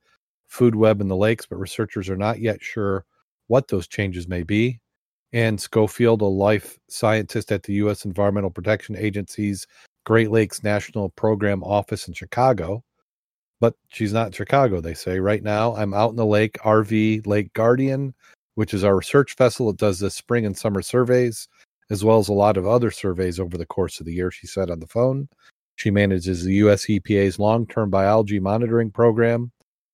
food 0.46 0.76
web 0.76 1.00
in 1.00 1.08
the 1.08 1.16
lakes, 1.16 1.46
but 1.46 1.56
researchers 1.56 2.08
are 2.08 2.16
not 2.16 2.40
yet 2.40 2.62
sure 2.62 3.04
what 3.48 3.68
those 3.68 3.88
changes 3.88 4.28
may 4.28 4.44
be. 4.44 4.80
Ann 5.32 5.58
Schofield, 5.58 6.22
a 6.22 6.26
life 6.26 6.78
scientist 6.88 7.50
at 7.50 7.64
the 7.64 7.74
U.S. 7.74 8.04
Environmental 8.04 8.50
Protection 8.50 8.96
Agency's 8.96 9.66
Great 10.04 10.30
Lakes 10.30 10.62
National 10.62 11.10
Program 11.10 11.62
Office 11.64 12.08
in 12.08 12.14
Chicago. 12.14 12.84
But 13.60 13.74
she's 13.88 14.12
not 14.12 14.26
in 14.26 14.32
Chicago, 14.32 14.80
they 14.80 14.94
say. 14.94 15.18
Right 15.18 15.42
now, 15.42 15.74
I'm 15.74 15.92
out 15.92 16.10
in 16.10 16.16
the 16.16 16.24
lake, 16.24 16.54
RV 16.64 17.26
Lake 17.26 17.52
Guardian, 17.52 18.14
which 18.58 18.74
is 18.74 18.82
our 18.82 18.96
research 18.96 19.36
vessel. 19.36 19.70
It 19.70 19.76
does 19.76 20.00
the 20.00 20.10
spring 20.10 20.44
and 20.44 20.58
summer 20.58 20.82
surveys, 20.82 21.46
as 21.90 22.02
well 22.02 22.18
as 22.18 22.26
a 22.26 22.32
lot 22.32 22.56
of 22.56 22.66
other 22.66 22.90
surveys 22.90 23.38
over 23.38 23.56
the 23.56 23.64
course 23.64 24.00
of 24.00 24.06
the 24.06 24.12
year, 24.12 24.32
she 24.32 24.48
said 24.48 24.68
on 24.68 24.80
the 24.80 24.86
phone. 24.88 25.28
She 25.76 25.92
manages 25.92 26.42
the 26.42 26.54
US 26.54 26.86
EPA's 26.86 27.38
long 27.38 27.68
term 27.68 27.88
biology 27.88 28.40
monitoring 28.40 28.90
program. 28.90 29.52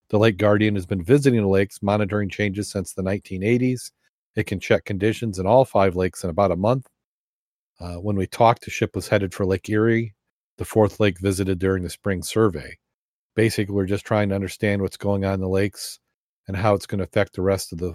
The 0.09 0.19
Lake 0.19 0.39
Guardian 0.39 0.77
has 0.77 0.87
been 0.87 1.05
visiting 1.05 1.43
the 1.43 1.47
lakes, 1.47 1.83
monitoring 1.83 2.31
changes 2.31 2.71
since 2.71 2.95
the 2.95 3.03
1980s. 3.03 3.91
It 4.35 4.47
can 4.47 4.61
check 4.61 4.87
conditions 4.87 5.39
in 5.39 5.47
all 5.47 5.67
five 5.67 5.95
lakes 5.95 6.25
in 6.25 6.31
about 6.31 6.51
a 6.51 6.57
month. 6.57 6.87
Uh, 7.79 7.97
when 7.97 8.17
we 8.17 8.27
talked, 8.27 8.65
the 8.65 8.71
ship 8.71 8.97
was 8.97 9.09
headed 9.09 9.35
for 9.35 9.45
Lake 9.45 9.69
Erie, 9.69 10.15
the 10.57 10.65
fourth 10.65 11.01
lake 11.01 11.21
visited 11.21 11.59
during 11.59 11.83
the 11.83 11.91
spring 11.91 12.23
survey. 12.23 12.79
Basically, 13.37 13.75
we're 13.75 13.85
just 13.85 14.07
trying 14.07 14.31
to 14.31 14.35
understand 14.35 14.81
what's 14.81 14.97
going 14.97 15.27
on 15.27 15.35
in 15.35 15.41
the 15.41 15.49
lakes 15.51 16.01
and 16.49 16.57
how 16.57 16.73
it's 16.73 16.87
going 16.87 17.01
to 17.01 17.05
affect 17.05 17.35
the 17.35 17.43
rest 17.43 17.71
of 17.71 17.79
the 17.79 17.95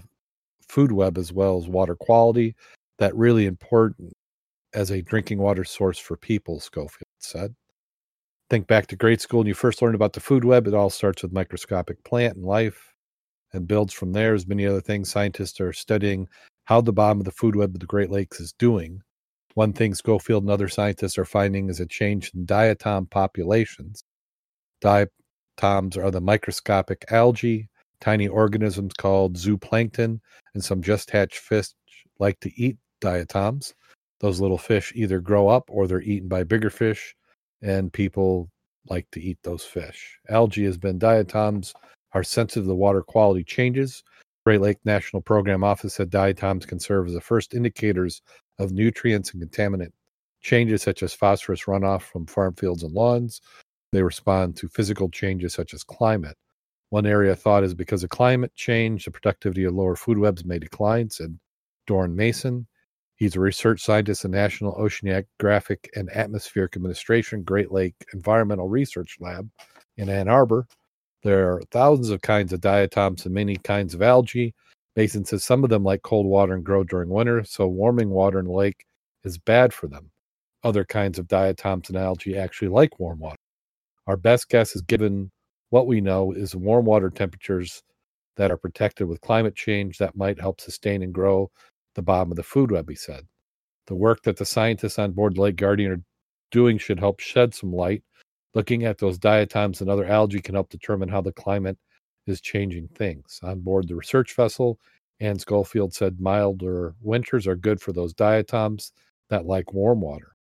food 0.69 0.91
web 0.91 1.17
as 1.17 1.33
well 1.33 1.57
as 1.57 1.67
water 1.67 1.95
quality. 1.95 2.55
That 2.99 3.15
really 3.15 3.45
important 3.45 4.13
as 4.73 4.91
a 4.91 5.01
drinking 5.01 5.39
water 5.39 5.63
source 5.63 5.97
for 5.97 6.15
people, 6.15 6.59
Schofield 6.59 7.07
said. 7.19 7.55
Think 8.49 8.67
back 8.67 8.87
to 8.87 8.95
grade 8.95 9.21
school 9.21 9.41
and 9.41 9.47
you 9.47 9.53
first 9.53 9.81
learned 9.81 9.95
about 9.95 10.13
the 10.13 10.19
food 10.19 10.43
web. 10.43 10.67
It 10.67 10.73
all 10.73 10.89
starts 10.89 11.23
with 11.23 11.33
microscopic 11.33 12.03
plant 12.03 12.35
and 12.35 12.45
life 12.45 12.93
and 13.53 13.67
builds 13.67 13.93
from 13.93 14.11
there. 14.11 14.33
As 14.33 14.47
many 14.47 14.65
other 14.65 14.81
things, 14.81 15.11
scientists 15.11 15.59
are 15.59 15.73
studying 15.73 16.27
how 16.65 16.81
the 16.81 16.93
bottom 16.93 17.19
of 17.19 17.25
the 17.25 17.31
food 17.31 17.55
web 17.55 17.73
of 17.73 17.79
the 17.79 17.85
Great 17.85 18.11
Lakes 18.11 18.39
is 18.39 18.53
doing. 18.53 19.01
One 19.55 19.73
thing 19.73 19.95
Schofield 19.95 20.43
and 20.43 20.51
other 20.51 20.67
scientists 20.67 21.17
are 21.17 21.25
finding 21.25 21.69
is 21.69 21.79
a 21.79 21.85
change 21.85 22.31
in 22.35 22.45
diatom 22.45 23.09
populations. 23.09 24.03
Diatoms 24.81 25.97
are 25.97 26.11
the 26.11 26.21
microscopic 26.21 27.05
algae, 27.11 27.69
tiny 28.01 28.27
organisms 28.27 28.93
called 28.97 29.35
zooplankton, 29.35 30.19
and 30.53 30.63
some 30.63 30.81
just 30.81 31.11
hatched 31.11 31.39
fish 31.39 31.69
like 32.19 32.39
to 32.41 32.51
eat 32.61 32.77
diatoms. 33.01 33.73
Those 34.19 34.41
little 34.41 34.57
fish 34.57 34.91
either 34.95 35.19
grow 35.19 35.47
up 35.47 35.69
or 35.69 35.87
they're 35.87 36.01
eaten 36.01 36.27
by 36.27 36.43
bigger 36.43 36.69
fish, 36.69 37.15
and 37.61 37.91
people 37.91 38.49
like 38.89 39.09
to 39.11 39.21
eat 39.21 39.37
those 39.43 39.63
fish. 39.63 40.19
Algae 40.29 40.65
has 40.65 40.77
been 40.77 40.97
diatoms 40.97 41.73
are 42.13 42.23
sensitive 42.23 42.67
to 42.67 42.73
water 42.73 43.01
quality 43.01 43.43
changes. 43.43 44.03
Great 44.45 44.61
Lake 44.61 44.79
National 44.83 45.21
Program 45.21 45.63
Office 45.63 45.93
said 45.93 46.09
diatoms 46.09 46.65
can 46.65 46.79
serve 46.79 47.07
as 47.07 47.13
the 47.13 47.21
first 47.21 47.53
indicators 47.53 48.21
of 48.57 48.71
nutrients 48.71 49.33
and 49.33 49.43
contaminant 49.43 49.91
changes 50.41 50.81
such 50.81 51.03
as 51.03 51.13
phosphorus 51.13 51.63
runoff 51.65 52.01
from 52.01 52.25
farm 52.25 52.55
fields 52.55 52.83
and 52.83 52.93
lawns. 52.93 53.41
They 53.91 54.01
respond 54.01 54.55
to 54.57 54.69
physical 54.69 55.09
changes 55.09 55.53
such 55.53 55.73
as 55.73 55.83
climate. 55.83 56.37
One 56.89 57.05
area 57.05 57.35
thought 57.35 57.63
is 57.63 57.73
because 57.73 58.03
of 58.03 58.09
climate 58.09 58.53
change, 58.55 59.05
the 59.05 59.11
productivity 59.11 59.63
of 59.63 59.75
lower 59.75 59.95
food 59.95 60.17
webs 60.17 60.43
may 60.43 60.57
decline, 60.57 61.09
said 61.09 61.37
Doran 61.85 62.15
Mason. 62.15 62.67
He's 63.15 63.35
a 63.35 63.39
research 63.39 63.81
scientist 63.81 64.25
in 64.25 64.31
National 64.31 64.73
Oceanographic 64.75 65.87
and 65.95 66.09
Atmospheric 66.09 66.75
Administration 66.75 67.43
Great 67.43 67.71
Lake 67.71 67.93
Environmental 68.13 68.69
Research 68.69 69.17
Lab 69.19 69.49
in 69.97 70.09
Ann 70.09 70.29
Arbor. 70.29 70.67
There 71.21 71.51
are 71.51 71.61
thousands 71.69 72.09
of 72.11 72.21
kinds 72.21 72.53
of 72.53 72.61
diatoms 72.61 73.25
and 73.25 73.35
many 73.35 73.57
kinds 73.57 73.93
of 73.93 74.01
algae. 74.01 74.55
Mason 74.95 75.25
says 75.25 75.43
some 75.43 75.63
of 75.63 75.69
them 75.69 75.83
like 75.83 76.01
cold 76.01 76.25
water 76.25 76.53
and 76.53 76.63
grow 76.63 76.83
during 76.83 77.09
winter, 77.09 77.43
so 77.43 77.67
warming 77.67 78.09
water 78.09 78.39
in 78.39 78.45
the 78.45 78.51
lake 78.51 78.85
is 79.23 79.37
bad 79.37 79.73
for 79.73 79.87
them. 79.87 80.11
Other 80.63 80.85
kinds 80.85 81.19
of 81.19 81.27
diatoms 81.27 81.89
and 81.89 81.97
algae 81.97 82.37
actually 82.37 82.69
like 82.69 82.99
warm 82.99 83.19
water. 83.19 83.37
Our 84.07 84.17
best 84.17 84.49
guess 84.49 84.75
is 84.75 84.81
given 84.81 85.29
what 85.69 85.87
we 85.87 86.01
know 86.01 86.31
is 86.31 86.55
warm 86.55 86.85
water 86.85 87.09
temperatures 87.09 87.83
that 88.37 88.51
are 88.51 88.57
protected 88.57 89.07
with 89.07 89.21
climate 89.21 89.55
change 89.55 89.97
that 89.97 90.15
might 90.15 90.39
help 90.39 90.61
sustain 90.61 91.03
and 91.03 91.13
grow 91.13 91.51
the 91.95 92.01
bottom 92.01 92.31
of 92.31 92.37
the 92.37 92.43
food 92.43 92.71
web, 92.71 92.89
he 92.89 92.95
said. 92.95 93.27
The 93.87 93.95
work 93.95 94.23
that 94.23 94.37
the 94.37 94.45
scientists 94.45 94.99
on 94.99 95.11
board 95.11 95.37
Lake 95.37 95.55
Guardian 95.55 95.91
are 95.91 96.01
doing 96.51 96.77
should 96.77 96.99
help 96.99 97.19
shed 97.19 97.53
some 97.53 97.73
light. 97.73 98.03
Looking 98.53 98.85
at 98.85 98.97
those 98.97 99.17
diatoms 99.17 99.81
and 99.81 99.89
other 99.89 100.05
algae 100.05 100.41
can 100.41 100.55
help 100.55 100.69
determine 100.69 101.09
how 101.09 101.21
the 101.21 101.31
climate 101.31 101.77
is 102.27 102.41
changing 102.41 102.87
things. 102.89 103.39
On 103.43 103.59
board 103.59 103.87
the 103.87 103.95
research 103.95 104.35
vessel, 104.35 104.79
Ann 105.19 105.37
Schofield 105.37 105.93
said 105.93 106.19
milder 106.19 106.95
winters 107.01 107.45
are 107.45 107.55
good 107.55 107.81
for 107.81 107.91
those 107.91 108.13
diatoms 108.13 108.93
that 109.29 109.45
like 109.45 109.73
warm 109.73 110.01
water. 110.01 110.35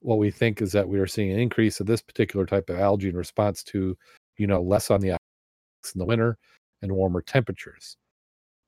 What 0.00 0.18
we 0.18 0.30
think 0.30 0.62
is 0.62 0.72
that 0.72 0.88
we 0.88 0.98
are 0.98 1.06
seeing 1.06 1.30
an 1.30 1.38
increase 1.38 1.80
of 1.80 1.86
this 1.86 2.02
particular 2.02 2.46
type 2.46 2.68
of 2.70 2.78
algae 2.78 3.08
in 3.08 3.16
response 3.16 3.62
to, 3.64 3.96
you 4.36 4.46
know, 4.46 4.62
less 4.62 4.90
on 4.90 5.00
the 5.00 5.12
ice 5.12 5.94
in 5.94 5.98
the 5.98 6.04
winter 6.04 6.36
and 6.82 6.92
warmer 6.92 7.22
temperatures. 7.22 7.96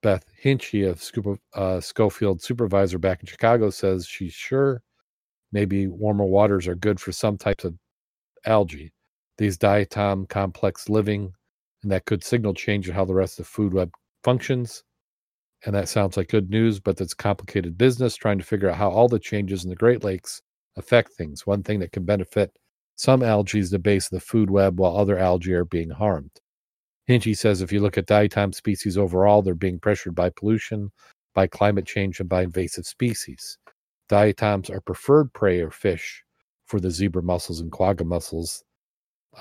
Beth 0.02 0.24
Hinchey 0.44 0.88
of 0.88 1.02
Scoop, 1.02 1.40
uh, 1.54 1.80
Schofield 1.80 2.42
supervisor 2.42 2.98
back 2.98 3.20
in 3.20 3.26
Chicago 3.26 3.70
says 3.70 4.06
she's 4.06 4.32
sure 4.32 4.82
maybe 5.52 5.86
warmer 5.86 6.24
waters 6.24 6.68
are 6.68 6.74
good 6.74 7.00
for 7.00 7.12
some 7.12 7.38
types 7.38 7.64
of 7.64 7.74
algae. 8.44 8.92
These 9.38 9.58
diatom 9.58 10.28
complex 10.28 10.88
living, 10.88 11.32
and 11.82 11.92
that 11.92 12.06
could 12.06 12.24
signal 12.24 12.54
change 12.54 12.88
in 12.88 12.94
how 12.94 13.04
the 13.04 13.14
rest 13.14 13.38
of 13.38 13.46
the 13.46 13.50
food 13.50 13.74
web 13.74 13.90
functions. 14.24 14.82
And 15.64 15.74
that 15.74 15.88
sounds 15.88 16.16
like 16.16 16.28
good 16.28 16.50
news, 16.50 16.80
but 16.80 16.96
that's 16.96 17.14
complicated 17.14 17.78
business 17.78 18.14
trying 18.16 18.38
to 18.38 18.44
figure 18.44 18.70
out 18.70 18.76
how 18.76 18.90
all 18.90 19.08
the 19.08 19.18
changes 19.18 19.64
in 19.64 19.70
the 19.70 19.76
Great 19.76 20.04
Lakes 20.04 20.42
affect 20.76 21.12
things. 21.12 21.46
One 21.46 21.62
thing 21.62 21.80
that 21.80 21.92
can 21.92 22.04
benefit 22.04 22.52
some 22.96 23.22
algae 23.22 23.58
is 23.60 23.70
the 23.70 23.78
base 23.78 24.06
of 24.06 24.10
the 24.10 24.20
food 24.20 24.50
web, 24.50 24.80
while 24.80 24.96
other 24.96 25.18
algae 25.18 25.52
are 25.52 25.64
being 25.64 25.90
harmed. 25.90 26.30
Hinchey 27.08 27.36
says 27.36 27.62
if 27.62 27.70
you 27.72 27.80
look 27.80 27.96
at 27.98 28.06
diatom 28.06 28.54
species 28.54 28.98
overall, 28.98 29.42
they're 29.42 29.54
being 29.54 29.78
pressured 29.78 30.14
by 30.14 30.30
pollution, 30.30 30.90
by 31.34 31.46
climate 31.46 31.86
change, 31.86 32.18
and 32.18 32.28
by 32.28 32.42
invasive 32.42 32.86
species. 32.86 33.58
Diatoms 34.08 34.70
are 34.70 34.80
preferred 34.80 35.32
prey 35.32 35.60
or 35.60 35.70
fish 35.70 36.24
for 36.66 36.80
the 36.80 36.90
zebra 36.90 37.22
mussels 37.22 37.60
and 37.60 37.70
quagga 37.70 38.04
mussels, 38.04 38.64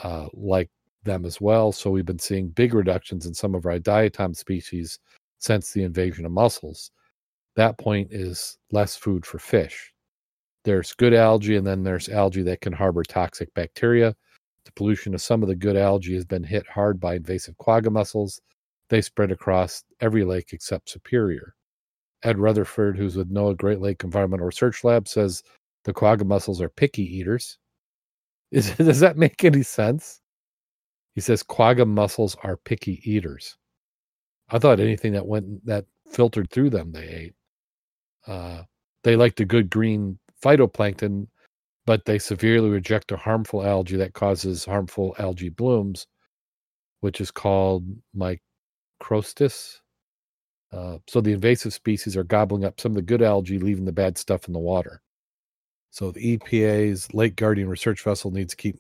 uh, 0.04 0.28
like 0.34 0.70
them 1.04 1.26
as 1.26 1.40
well. 1.40 1.72
So 1.72 1.90
we've 1.90 2.06
been 2.06 2.20
seeing 2.20 2.50
big 2.50 2.74
reductions 2.74 3.26
in 3.26 3.34
some 3.34 3.56
of 3.56 3.66
our 3.66 3.80
diatom 3.80 4.36
species 4.36 5.00
since 5.40 5.72
the 5.72 5.84
invasion 5.84 6.26
of 6.26 6.32
mussels. 6.32 6.92
That 7.56 7.78
point 7.78 8.12
is 8.12 8.58
less 8.72 8.96
food 8.96 9.26
for 9.26 9.40
fish. 9.40 9.94
There's 10.66 10.94
good 10.94 11.14
algae, 11.14 11.56
and 11.56 11.66
then 11.66 11.84
there's 11.84 12.10
algae 12.10 12.42
that 12.42 12.62
can 12.62 12.74
harbor 12.74 13.04
toxic 13.04 13.54
bacteria. 13.54 14.16
The 14.66 14.72
pollution 14.72 15.14
of 15.14 15.22
some 15.22 15.44
of 15.44 15.48
the 15.48 15.56
good 15.56 15.78
algae 15.78 16.16
has 16.16 16.26
been 16.26 16.44
hit 16.44 16.66
hard 16.68 17.00
by 17.00 17.16
invasive 17.16 17.56
quagga 17.60 17.92
mussels. 17.92 18.42
They 18.90 19.02
spread 19.02 19.32
across 19.32 19.84
every 20.02 20.24
lake 20.24 20.54
except 20.54 20.90
Superior. 20.90 21.54
Ed 22.24 22.40
Rutherford, 22.40 22.98
who's 22.98 23.16
with 23.16 23.32
NOAA 23.32 23.58
Great 23.58 23.80
Lake 23.80 24.04
Environmental 24.04 24.48
Research 24.48 24.84
Lab, 24.84 25.08
says 25.08 25.44
the 25.84 25.94
quagga 25.94 26.26
mussels 26.26 26.60
are 26.60 26.70
picky 26.70 27.04
eaters. 27.04 27.60
Is, 28.52 28.72
does 28.72 29.02
that 29.02 29.18
make 29.18 29.44
any 29.44 29.64
sense? 29.64 30.22
He 31.14 31.22
says 31.22 31.44
quagga 31.44 31.86
mussels 31.86 32.36
are 32.44 32.58
picky 32.58 33.02
eaters. 33.04 33.56
I 34.50 34.58
thought 34.58 34.80
anything 34.80 35.14
that 35.14 35.28
went 35.28 35.64
that 35.66 35.86
filtered 36.10 36.50
through 36.50 36.72
them 36.72 36.92
they 36.92 37.08
ate. 37.08 37.34
Uh, 38.26 38.64
they 39.04 39.16
like 39.16 39.36
the 39.36 39.46
good 39.46 39.70
green 39.70 40.18
phytoplankton, 40.46 41.28
but 41.86 42.06
they 42.06 42.20
severely 42.20 42.70
reject 42.70 43.12
a 43.12 43.18
harmful 43.18 43.66
algae 43.66 43.98
that 43.98 44.14
causes 44.14 44.66
harmful 44.66 45.16
algae 45.18 45.50
blooms, 45.50 46.06
which 47.02 47.20
is 47.20 47.32
called 47.32 47.86
Microcystis. 48.16 49.80
Uh, 50.72 50.98
so 51.08 51.22
the 51.22 51.32
invasive 51.32 51.74
species 51.74 52.16
are 52.16 52.24
gobbling 52.24 52.66
up 52.66 52.80
some 52.80 52.92
of 52.92 52.96
the 52.96 53.02
good 53.02 53.22
algae, 53.22 53.60
leaving 53.60 53.86
the 53.86 53.92
bad 53.92 54.18
stuff 54.18 54.48
in 54.48 54.54
the 54.54 54.60
water. 54.60 55.02
So 55.90 56.12
the 56.12 56.38
EPA's 56.38 57.14
Lake 57.14 57.36
Guardian 57.36 57.70
research 57.70 58.04
vessel 58.04 58.30
needs 58.30 58.52
to 58.52 58.58
keep 58.58 58.78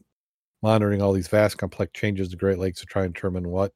monitoring 0.62 1.02
all 1.02 1.14
these 1.14 1.30
vast, 1.30 1.58
complex 1.58 1.92
changes 1.94 2.28
to 2.28 2.32
the 2.32 2.40
Great 2.40 2.58
Lakes 2.58 2.82
to 2.82 2.86
try 2.86 3.06
and 3.06 3.14
determine 3.14 3.50
what 3.50 3.72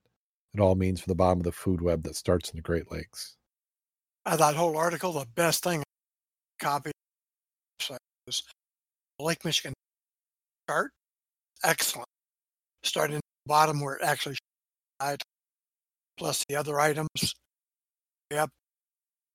it 0.53 0.59
all 0.59 0.75
means 0.75 0.99
for 0.99 1.07
the 1.07 1.15
bottom 1.15 1.39
of 1.39 1.45
the 1.45 1.51
food 1.51 1.81
web 1.81 2.03
that 2.03 2.15
starts 2.15 2.49
in 2.49 2.57
the 2.57 2.61
Great 2.61 2.91
Lakes. 2.91 3.37
Uh, 4.25 4.35
that 4.35 4.55
whole 4.55 4.77
article, 4.77 5.13
the 5.13 5.25
best 5.35 5.63
thing 5.63 5.81
copy 6.59 6.91
was 8.25 8.43
Lake 9.19 9.43
Michigan 9.45 9.73
chart. 10.69 10.91
Excellent. 11.63 12.07
Starting 12.83 13.17
at 13.17 13.21
the 13.21 13.49
bottom 13.49 13.81
where 13.81 13.95
it 13.95 14.03
actually 14.03 14.37
died, 14.99 15.21
plus 16.17 16.43
the 16.47 16.55
other 16.55 16.79
items. 16.79 17.33
Yep. 18.31 18.49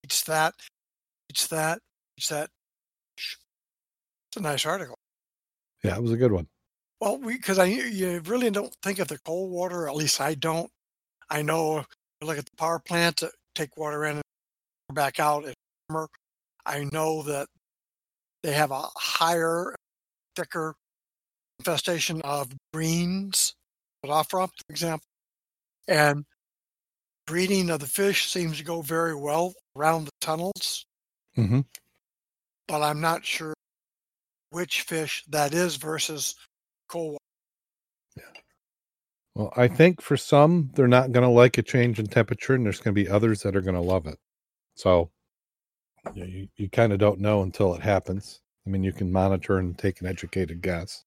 It's 0.03 0.23
that. 0.25 0.55
It's 1.29 1.47
that. 1.49 1.79
It's 2.17 2.29
that. 2.29 2.49
It's 3.17 4.37
a 4.37 4.41
nice 4.41 4.65
article. 4.67 4.97
Yeah, 5.83 5.97
it 5.97 6.03
was 6.03 6.13
a 6.13 6.17
good 6.17 6.33
one. 6.33 6.47
Well, 7.01 7.19
because 7.19 7.59
I 7.59 7.67
you 7.67 8.21
really 8.25 8.51
don't 8.51 8.75
think 8.83 8.99
of 8.99 9.09
the 9.09 9.19
cold 9.25 9.51
water. 9.51 9.89
At 9.89 9.97
least 9.97 10.21
I 10.21 10.35
don't. 10.35 10.71
I 11.29 11.43
know. 11.43 11.85
Look 12.23 12.39
at 12.39 12.47
the 12.47 12.57
power 12.57 12.79
plant 12.79 13.23
take 13.55 13.77
water 13.77 14.05
in 14.05 14.17
and 14.17 14.23
back 14.95 15.21
out. 15.21 15.45
It's 15.45 15.55
summer. 15.91 16.09
I 16.67 16.85
know 16.93 17.23
that 17.23 17.49
they 18.45 18.53
have 18.53 18.71
a 18.71 18.83
higher, 18.95 19.75
thicker 20.37 20.75
infestation 21.59 22.21
of 22.23 22.53
greens, 22.75 23.55
Cladophora, 24.05 24.49
for 24.49 24.71
example, 24.71 25.07
and 25.89 26.27
breeding 27.27 27.71
of 27.71 27.81
the 27.81 27.87
fish 27.87 28.31
seems 28.31 28.59
to 28.59 28.65
go 28.65 28.83
very 28.83 29.15
well 29.15 29.55
around 29.77 30.05
the 30.05 30.11
tunnels. 30.21 30.85
Mm-hmm. 31.39 31.61
But 32.69 32.83
I'm 32.83 33.01
not 33.01 33.25
sure 33.25 33.55
which 34.51 34.83
fish 34.83 35.25
that 35.31 35.55
is 35.55 35.77
versus 35.77 36.35
cold 36.89 37.13
water. 37.13 37.19
Yeah. 38.17 38.41
Well, 39.35 39.53
I 39.57 39.69
think 39.69 40.03
for 40.03 40.19
some, 40.19 40.71
they're 40.75 40.87
not 40.87 41.13
going 41.13 41.25
to 41.25 41.31
like 41.31 41.57
a 41.57 41.63
change 41.63 41.99
in 41.99 42.09
temperature, 42.09 42.55
and 42.55 42.67
there's 42.67 42.81
going 42.81 42.95
to 42.95 43.03
be 43.03 43.09
others 43.09 43.41
that 43.43 43.57
are 43.57 43.63
going 43.63 43.75
to 43.75 43.81
love 43.81 44.07
it. 44.07 44.19
So 44.75 45.11
you, 46.15 46.25
you, 46.25 46.49
you 46.57 46.69
kind 46.69 46.93
of 46.93 46.99
don't 46.99 47.21
know 47.21 47.43
until 47.43 47.75
it 47.75 47.83
happens. 47.83 48.41
I 48.67 48.71
mean, 48.71 48.83
you 48.83 48.93
can 48.93 49.13
monitor 49.13 49.59
and 49.59 49.77
take 49.77 50.01
an 50.01 50.07
educated 50.07 50.63
guess. 50.63 51.05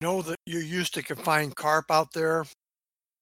know 0.00 0.22
that 0.22 0.38
you 0.46 0.58
used 0.58 0.94
to 0.94 1.02
confine 1.02 1.50
carp 1.52 1.90
out 1.90 2.12
there 2.12 2.44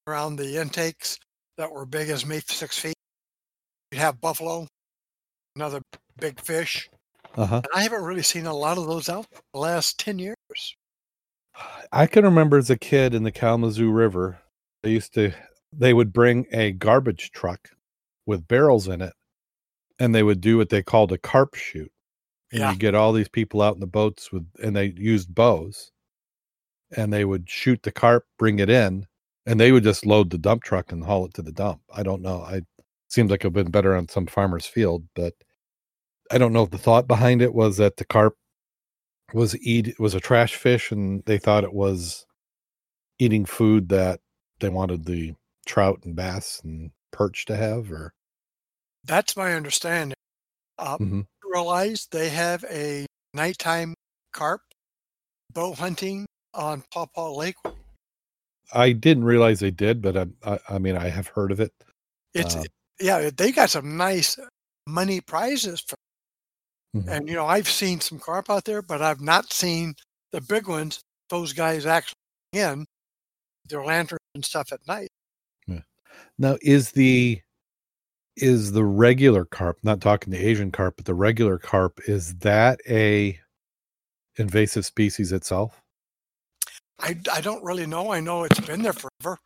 around 0.07 0.37
the 0.37 0.61
intakes 0.61 1.19
that 1.57 1.71
were 1.71 1.87
big 1.87 2.09
as 2.11 2.27
maybe 2.27 2.45
six 2.49 2.79
feet. 2.79 2.95
You'd 3.91 3.99
have 3.99 4.21
buffalo, 4.21 4.67
another 5.55 5.81
big 6.19 6.41
fish. 6.41 6.89
Uh-huh. 7.37 7.57
And 7.57 7.67
I 7.75 7.83
haven't 7.83 8.03
really 8.03 8.23
seen 8.23 8.47
a 8.47 8.55
lot 8.55 8.79
of 8.79 8.87
those 8.87 9.09
out 9.09 9.27
the 9.53 9.61
last 9.61 9.99
10 9.99 10.19
years. 10.19 10.37
I 11.93 12.07
can 12.07 12.25
remember 12.25 12.59
as 12.59 12.71
a 12.71 12.77
kid 12.77 13.15
in 13.15 13.23
the 13.23 13.33
Kalamazoo 13.33 13.91
River, 13.91 14.39
they 14.83 14.91
used 14.91 15.15
to, 15.15 15.33
they 15.73 15.95
would 15.95 16.13
bring 16.13 16.47
a 16.53 16.73
garbage 16.73 17.31
truck 17.31 17.71
with 18.27 18.49
barrels 18.49 18.89
in 18.89 19.01
it 19.01 19.13
and 19.99 20.15
they 20.15 20.23
would 20.23 20.41
do 20.41 20.57
what 20.59 20.69
they 20.69 20.83
called 20.83 21.13
a 21.13 21.19
carp 21.19 21.55
shoot. 21.55 21.91
And 22.53 22.61
Yeah. 22.61 22.73
you 22.73 22.79
get 22.79 22.95
all 22.95 23.13
these 23.13 23.29
people 23.29 23.63
out 23.63 23.75
in 23.75 23.81
the 23.81 23.87
boats 23.87 24.33
with, 24.33 24.47
and 24.63 24.77
they 24.77 24.95
used 24.97 25.35
bows, 25.35 25.93
and 26.97 27.13
they 27.13 27.25
would 27.25 27.49
shoot 27.51 27.83
the 27.83 27.93
carp, 27.93 28.27
bring 28.39 28.59
it 28.59 28.71
in, 28.71 29.07
and 29.47 29.59
they 29.61 29.73
would 29.73 29.83
just 29.85 30.07
load 30.07 30.31
the 30.31 30.39
dump 30.39 30.63
truck 30.63 30.93
and 30.93 31.05
haul 31.05 31.25
it 31.27 31.35
to 31.35 31.43
the 31.43 31.53
dump. 31.53 31.81
I 31.93 32.03
don't 32.03 32.23
know. 32.23 32.43
I 32.43 32.63
seems 33.09 33.31
like 33.31 33.41
it'd 33.43 33.53
been 33.53 33.71
better 33.71 33.95
on 33.97 34.09
some 34.09 34.27
farmer's 34.27 34.67
field, 34.67 35.05
but 35.15 35.35
I 36.31 36.39
don't 36.39 36.53
know 36.53 36.65
if 36.65 36.71
the 36.71 36.79
thought 36.79 37.07
behind 37.09 37.43
it 37.43 37.55
was 37.55 37.77
that 37.79 37.97
the 37.99 38.05
carp 38.05 38.37
was 39.35 39.57
eat 39.61 39.99
was 40.01 40.15
a 40.15 40.21
trash 40.21 40.55
fish, 40.57 40.93
and 40.93 41.23
they 41.27 41.39
thought 41.39 41.65
it 41.65 41.75
was 41.75 42.27
eating 43.19 43.45
food 43.47 43.89
that 43.91 44.21
they 44.61 44.69
wanted 44.71 45.05
the 45.07 45.35
trout 45.67 46.01
and 46.05 46.17
bass 46.17 46.61
and 46.65 46.93
perch 47.13 47.47
to 47.47 47.57
have, 47.57 47.91
or 47.93 48.15
That's 49.07 49.37
my 49.37 49.55
understanding. 49.55 50.17
Uh, 50.79 50.99
Mhm. 50.99 51.27
Realize 51.45 52.07
they 52.11 52.29
have 52.29 52.65
a 52.65 53.07
nighttime 53.33 53.95
carp 54.33 54.63
bow 55.53 55.75
hunting 55.75 56.27
on 56.53 56.83
Paw 56.91 57.07
Paw 57.07 57.33
Lake. 57.33 57.57
I 58.73 58.93
didn't 58.93 59.25
realize 59.25 59.61
they 59.61 59.71
did, 59.71 60.03
but 60.03 60.17
I, 60.17 60.27
I, 60.43 60.59
I 60.69 60.79
mean, 60.79 60.97
I 60.97 61.09
have 61.09 61.29
heard 61.29 61.53
of 61.53 61.61
it. 61.61 61.73
It's 62.35 62.57
Uh, 62.57 62.65
yeah, 62.99 63.31
they 63.31 63.53
got 63.53 63.71
some 63.71 63.97
nice 63.97 64.39
money 64.87 65.21
prizes 65.21 65.81
for, 65.81 65.97
Mhm. 66.95 67.09
and 67.09 67.29
you 67.29 67.35
know 67.35 67.47
I've 67.47 67.69
seen 67.69 68.01
some 68.01 68.19
carp 68.19 68.51
out 68.51 68.65
there, 68.65 68.83
but 68.83 69.01
I've 69.03 69.21
not 69.21 69.53
seen 69.53 69.95
the 70.33 70.41
big 70.41 70.67
ones. 70.67 71.01
Those 71.29 71.53
guys 71.53 71.87
actually 71.87 72.15
in 72.53 72.87
their 73.67 73.85
lanterns 73.85 74.21
and 74.35 74.45
stuff 74.45 74.73
at 74.73 74.87
night. 74.87 75.09
Yeah. 75.67 75.83
Now, 76.39 76.59
is 76.61 76.93
the 76.93 77.43
is 78.37 78.73
the 78.73 78.85
regular 78.85 79.45
carp? 79.45 79.79
Not 79.83 80.01
talking 80.01 80.33
the 80.33 80.45
Asian 80.47 80.71
carp, 80.71 80.97
but 80.97 81.07
the 81.07 81.15
regular 81.15 81.59
carp 81.59 82.01
is 82.07 82.35
that 82.37 82.81
a 82.89 83.39
invasive 84.37 84.85
species 84.85 85.33
itself? 85.33 85.81
I, 87.01 87.17
I 87.33 87.41
don't 87.41 87.63
really 87.65 87.87
know. 87.87 88.13
I 88.13 88.21
know 88.21 88.45
it's 88.45 88.61
been 88.61 88.83
there 88.83 88.93
forever. 88.95 89.39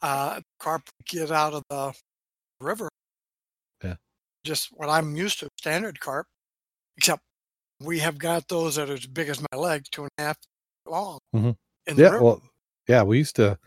Uh, 0.00 0.40
carp 0.60 0.82
get 1.08 1.30
out 1.30 1.54
of 1.54 1.62
the 1.70 1.92
river. 2.60 2.88
Yeah. 3.82 3.96
Just 4.44 4.68
what 4.72 4.88
I'm 4.88 5.16
used 5.16 5.40
to, 5.40 5.48
standard 5.58 6.00
carp. 6.00 6.26
Except 6.96 7.22
we 7.80 7.98
have 8.00 8.18
got 8.18 8.48
those 8.48 8.76
that 8.76 8.90
are 8.90 8.94
as 8.94 9.06
big 9.06 9.28
as 9.28 9.40
my 9.40 9.58
leg, 9.58 9.84
two 9.90 10.02
and 10.02 10.10
a 10.18 10.22
half 10.22 10.36
long. 10.86 11.18
Mhm. 11.34 11.56
In 11.86 11.96
the 11.96 12.02
Yeah, 12.02 12.10
river. 12.10 12.24
well, 12.24 12.42
yeah, 12.88 13.02
we 13.02 13.18
used 13.18 13.36
to 13.36 13.58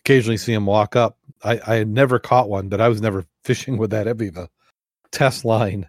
occasionally 0.00 0.36
see 0.36 0.52
them 0.52 0.66
walk 0.66 0.96
up. 0.96 1.18
I, 1.44 1.60
I 1.66 1.74
had 1.76 1.88
never 1.88 2.18
caught 2.18 2.48
one, 2.48 2.68
but 2.68 2.80
I 2.80 2.88
was 2.88 3.00
never 3.00 3.26
fishing 3.44 3.76
with 3.76 3.90
that 3.90 4.06
heavy 4.06 4.28
of 4.28 4.36
a 4.36 4.48
test 5.12 5.44
line 5.44 5.88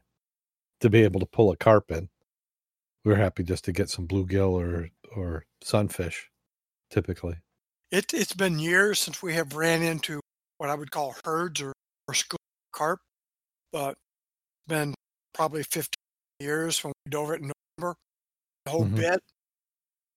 to 0.81 0.89
be 0.89 1.03
able 1.03 1.19
to 1.21 1.25
pull 1.25 1.51
a 1.51 1.57
carp 1.57 1.91
in. 1.91 2.09
We 3.03 3.11
were 3.11 3.17
happy 3.17 3.43
just 3.43 3.65
to 3.65 3.71
get 3.71 3.89
some 3.89 4.07
bluegill 4.07 4.51
or 4.51 4.89
or 5.15 5.45
sunfish, 5.63 6.29
typically. 6.89 7.37
It, 7.91 8.13
it's 8.13 8.33
been 8.33 8.59
years 8.59 8.99
since 8.99 9.21
we 9.21 9.35
have 9.35 9.55
ran 9.55 9.81
into 9.81 10.19
what 10.57 10.69
I 10.69 10.75
would 10.75 10.91
call 10.91 11.15
herds 11.23 11.61
or, 11.61 11.71
or 12.07 12.13
school 12.13 12.39
carp, 12.73 12.99
but 13.71 13.91
it's 13.91 14.67
been 14.67 14.93
probably 15.33 15.63
15 15.63 15.87
years 16.39 16.83
when 16.83 16.91
we 17.05 17.11
dove 17.11 17.29
it 17.31 17.41
in 17.41 17.51
November. 17.77 17.95
The 18.65 18.71
whole 18.71 18.85
Mhm. 18.85 18.95
bed, 18.97 19.19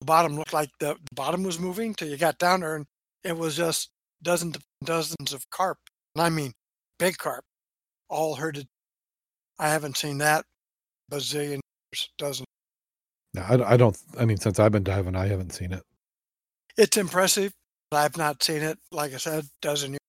the 0.01 0.05
bottom 0.05 0.35
looked 0.35 0.53
like 0.53 0.71
the, 0.79 0.95
the 0.95 1.15
bottom 1.15 1.43
was 1.43 1.59
moving 1.59 1.93
till 1.93 2.09
you 2.09 2.17
got 2.17 2.39
down 2.39 2.61
there 2.61 2.75
and 2.75 2.85
it 3.23 3.37
was 3.37 3.55
just 3.55 3.91
dozens 4.23 4.55
of 4.57 4.63
dozens 4.83 5.33
of 5.33 5.49
carp. 5.49 5.77
And 6.15 6.21
I 6.23 6.29
mean 6.29 6.53
big 6.97 7.17
carp, 7.17 7.43
all 8.09 8.35
herded. 8.35 8.67
I 9.59 9.69
haven't 9.69 9.97
seen 9.97 10.19
that 10.19 10.45
bazillion 11.11 11.59
years, 11.91 12.09
dozen. 12.17 12.45
No, 13.33 13.41
I, 13.41 13.73
I 13.73 13.77
don't. 13.77 13.97
I 14.19 14.25
mean, 14.25 14.37
since 14.37 14.59
I've 14.59 14.71
been 14.71 14.83
diving, 14.83 15.15
I 15.15 15.27
haven't 15.27 15.51
seen 15.53 15.71
it. 15.73 15.83
It's 16.77 16.97
impressive. 16.97 17.51
but 17.91 17.97
I've 17.97 18.17
not 18.17 18.41
seen 18.43 18.61
it, 18.61 18.77
like 18.91 19.13
I 19.13 19.17
said, 19.17 19.45
dozen 19.61 19.91
years. 19.91 19.99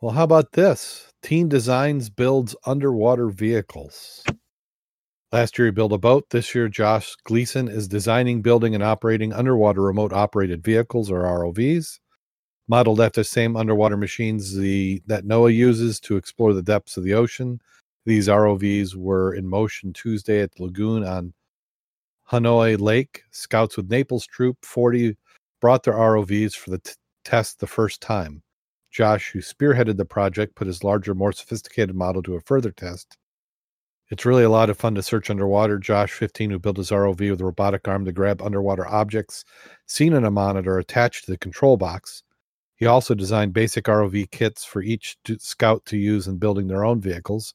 Well, 0.00 0.12
how 0.12 0.24
about 0.24 0.52
this? 0.52 1.08
Teen 1.22 1.48
Designs 1.48 2.10
builds 2.10 2.56
underwater 2.66 3.28
vehicles. 3.28 4.24
Last 5.32 5.58
year, 5.58 5.66
he 5.68 5.72
built 5.72 5.92
a 5.92 5.98
boat. 5.98 6.26
This 6.30 6.54
year, 6.54 6.68
Josh 6.68 7.14
Gleason 7.24 7.68
is 7.68 7.88
designing, 7.88 8.42
building, 8.42 8.74
and 8.74 8.82
operating 8.84 9.32
underwater 9.32 9.80
remote 9.80 10.12
operated 10.12 10.62
vehicles 10.64 11.10
or 11.10 11.22
ROVs, 11.22 12.00
modeled 12.72 13.02
after 13.02 13.22
same 13.22 13.54
underwater 13.54 13.98
machines 13.98 14.56
the 14.56 15.02
that 15.04 15.26
NOAA 15.26 15.54
uses 15.54 16.00
to 16.00 16.16
explore 16.16 16.54
the 16.54 16.62
depths 16.62 16.96
of 16.96 17.04
the 17.04 17.12
ocean. 17.12 17.60
These 18.06 18.28
ROVs 18.28 18.96
were 18.96 19.34
in 19.34 19.46
motion 19.46 19.92
Tuesday 19.92 20.40
at 20.40 20.54
the 20.54 20.62
lagoon 20.62 21.04
on 21.04 21.34
Hanoi 22.30 22.80
Lake. 22.80 23.24
Scouts 23.30 23.76
with 23.76 23.90
Naples 23.90 24.26
Troop 24.26 24.56
40 24.64 25.18
brought 25.60 25.82
their 25.82 25.92
ROVs 25.92 26.56
for 26.56 26.70
the 26.70 26.78
t- 26.78 26.92
test 27.26 27.60
the 27.60 27.66
first 27.66 28.00
time. 28.00 28.42
Josh, 28.90 29.32
who 29.32 29.40
spearheaded 29.40 29.98
the 29.98 30.06
project, 30.06 30.54
put 30.54 30.66
his 30.66 30.82
larger, 30.82 31.14
more 31.14 31.32
sophisticated 31.32 31.94
model 31.94 32.22
to 32.22 32.36
a 32.36 32.40
further 32.40 32.72
test. 32.72 33.18
It's 34.08 34.24
really 34.24 34.44
a 34.44 34.50
lot 34.50 34.70
of 34.70 34.78
fun 34.78 34.94
to 34.94 35.02
search 35.02 35.28
underwater. 35.28 35.78
Josh, 35.78 36.12
15, 36.14 36.48
who 36.48 36.58
built 36.58 36.78
his 36.78 36.90
ROV 36.90 37.20
with 37.32 37.40
a 37.42 37.44
robotic 37.44 37.86
arm 37.86 38.06
to 38.06 38.12
grab 38.12 38.40
underwater 38.40 38.88
objects 38.88 39.44
seen 39.84 40.14
in 40.14 40.24
a 40.24 40.30
monitor 40.30 40.78
attached 40.78 41.26
to 41.26 41.32
the 41.32 41.36
control 41.36 41.76
box. 41.76 42.22
He 42.82 42.86
also 42.86 43.14
designed 43.14 43.52
basic 43.52 43.84
ROV 43.84 44.28
kits 44.32 44.64
for 44.64 44.82
each 44.82 45.16
scout 45.38 45.86
to 45.86 45.96
use 45.96 46.26
in 46.26 46.38
building 46.38 46.66
their 46.66 46.84
own 46.84 47.00
vehicles. 47.00 47.54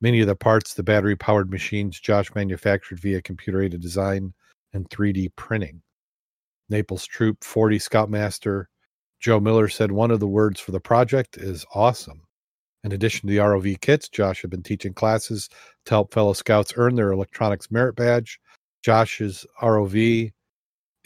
Many 0.00 0.22
of 0.22 0.28
the 0.28 0.34
parts, 0.34 0.72
the 0.72 0.82
battery 0.82 1.14
powered 1.14 1.50
machines, 1.50 2.00
Josh 2.00 2.34
manufactured 2.34 2.98
via 3.00 3.20
computer 3.20 3.60
aided 3.60 3.82
design 3.82 4.32
and 4.72 4.88
3D 4.88 5.36
printing. 5.36 5.82
Naples 6.70 7.04
Troop 7.04 7.44
40 7.44 7.78
Scoutmaster 7.78 8.70
Joe 9.20 9.40
Miller 9.40 9.68
said 9.68 9.92
one 9.92 10.10
of 10.10 10.20
the 10.20 10.26
words 10.26 10.58
for 10.58 10.72
the 10.72 10.80
project 10.80 11.36
is 11.36 11.66
awesome. 11.74 12.22
In 12.82 12.92
addition 12.92 13.28
to 13.28 13.34
the 13.34 13.40
ROV 13.40 13.78
kits, 13.82 14.08
Josh 14.08 14.40
had 14.40 14.48
been 14.48 14.62
teaching 14.62 14.94
classes 14.94 15.50
to 15.84 15.90
help 15.90 16.14
fellow 16.14 16.32
scouts 16.32 16.72
earn 16.76 16.94
their 16.94 17.12
electronics 17.12 17.70
merit 17.70 17.94
badge. 17.94 18.40
Josh's 18.82 19.44
ROV 19.60 20.32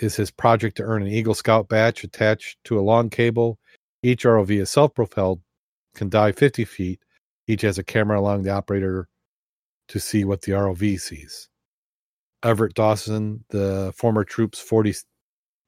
is 0.03 0.17
his 0.17 0.31
project 0.31 0.77
to 0.77 0.83
earn 0.83 1.03
an 1.03 1.09
Eagle 1.09 1.35
Scout 1.35 1.69
badge 1.69 2.05
attached 2.05 2.59
to 2.65 2.79
a 2.79 2.83
long 2.83 3.11
cable. 3.11 3.59
Each 4.03 4.25
ROV 4.25 4.51
is 4.51 4.71
self 4.71 4.95
propelled, 4.95 5.41
can 5.95 6.09
dive 6.09 6.37
50 6.37 6.65
feet. 6.65 7.01
Each 7.47 7.63
has 7.63 7.79
a 7.79 7.85
camera 7.85 8.21
allowing 8.21 8.43
the 8.43 8.51
operator 8.51 9.09
to 9.89 10.01
see 10.01 10.25
what 10.25 10.43
the 10.43 10.53
ROV 10.53 11.01
sees. 11.01 11.49
Everett 12.43 12.75
Dawson, 12.75 13.45
the 13.51 13.93
former 13.97 14.25
Troops 14.25 14.59
40 14.59 14.95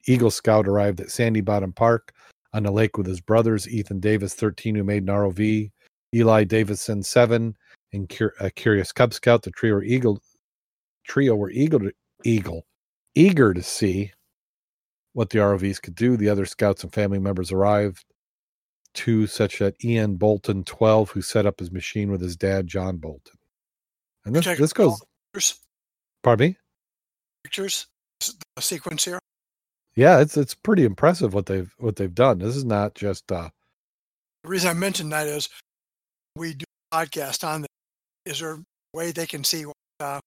Eagle 0.06 0.30
Scout, 0.30 0.66
arrived 0.66 1.00
at 1.00 1.10
Sandy 1.10 1.40
Bottom 1.40 1.72
Park 1.72 2.12
on 2.54 2.62
the 2.62 2.70
lake 2.70 2.96
with 2.96 3.06
his 3.06 3.20
brothers, 3.20 3.68
Ethan 3.68 4.00
Davis, 4.00 4.34
13, 4.34 4.74
who 4.74 4.84
made 4.84 5.02
an 5.02 5.08
ROV, 5.08 5.70
Eli 6.14 6.44
Davison, 6.44 7.02
7, 7.02 7.56
and 7.92 8.20
a 8.40 8.46
uh, 8.46 8.50
Curious 8.54 8.92
Cub 8.92 9.12
Scout. 9.12 9.42
The 9.42 9.50
trio 9.50 9.74
were 9.74 9.82
eagle, 9.82 10.20
trio 11.04 11.34
were 11.34 11.50
eagle, 11.50 11.90
eagle, 12.24 12.64
eager 13.14 13.52
to 13.52 13.62
see 13.62 14.12
what 15.12 15.30
the 15.30 15.38
ROVs 15.38 15.80
could 15.80 15.94
do. 15.94 16.16
The 16.16 16.28
other 16.28 16.46
scouts 16.46 16.82
and 16.82 16.92
family 16.92 17.18
members 17.18 17.52
arrived, 17.52 18.04
two 18.94 19.26
such 19.26 19.58
that 19.58 19.82
Ian 19.84 20.16
Bolton, 20.16 20.64
12, 20.64 21.10
who 21.10 21.22
set 21.22 21.46
up 21.46 21.60
his 21.60 21.70
machine 21.70 22.10
with 22.10 22.20
his 22.20 22.36
dad, 22.36 22.66
John 22.66 22.96
Bolton. 22.96 23.38
And 24.24 24.34
this, 24.34 24.46
this 24.58 24.72
goes, 24.72 25.02
pictures, 25.32 25.60
pardon 26.22 26.50
me? 26.50 26.56
pictures, 27.44 27.86
the 28.20 28.62
sequence 28.62 29.04
here. 29.04 29.18
Yeah, 29.94 30.20
it's 30.20 30.36
it's 30.36 30.54
pretty 30.54 30.84
impressive 30.84 31.34
what 31.34 31.46
they've 31.46 31.70
what 31.78 31.96
they've 31.96 32.14
done. 32.14 32.38
This 32.38 32.56
is 32.56 32.64
not 32.64 32.94
just 32.94 33.30
uh 33.30 33.50
The 34.42 34.48
reason 34.48 34.70
I 34.70 34.74
mentioned 34.74 35.12
that 35.12 35.26
is 35.26 35.48
we 36.36 36.54
do 36.54 36.64
a 36.92 36.96
podcast 36.96 37.46
on 37.46 37.62
that. 37.62 37.68
Is 38.24 38.40
there 38.40 38.54
a 38.54 38.62
way 38.94 39.10
they 39.10 39.26
can 39.26 39.44
see 39.44 39.66
what 39.66 39.74
uh, 40.00 40.20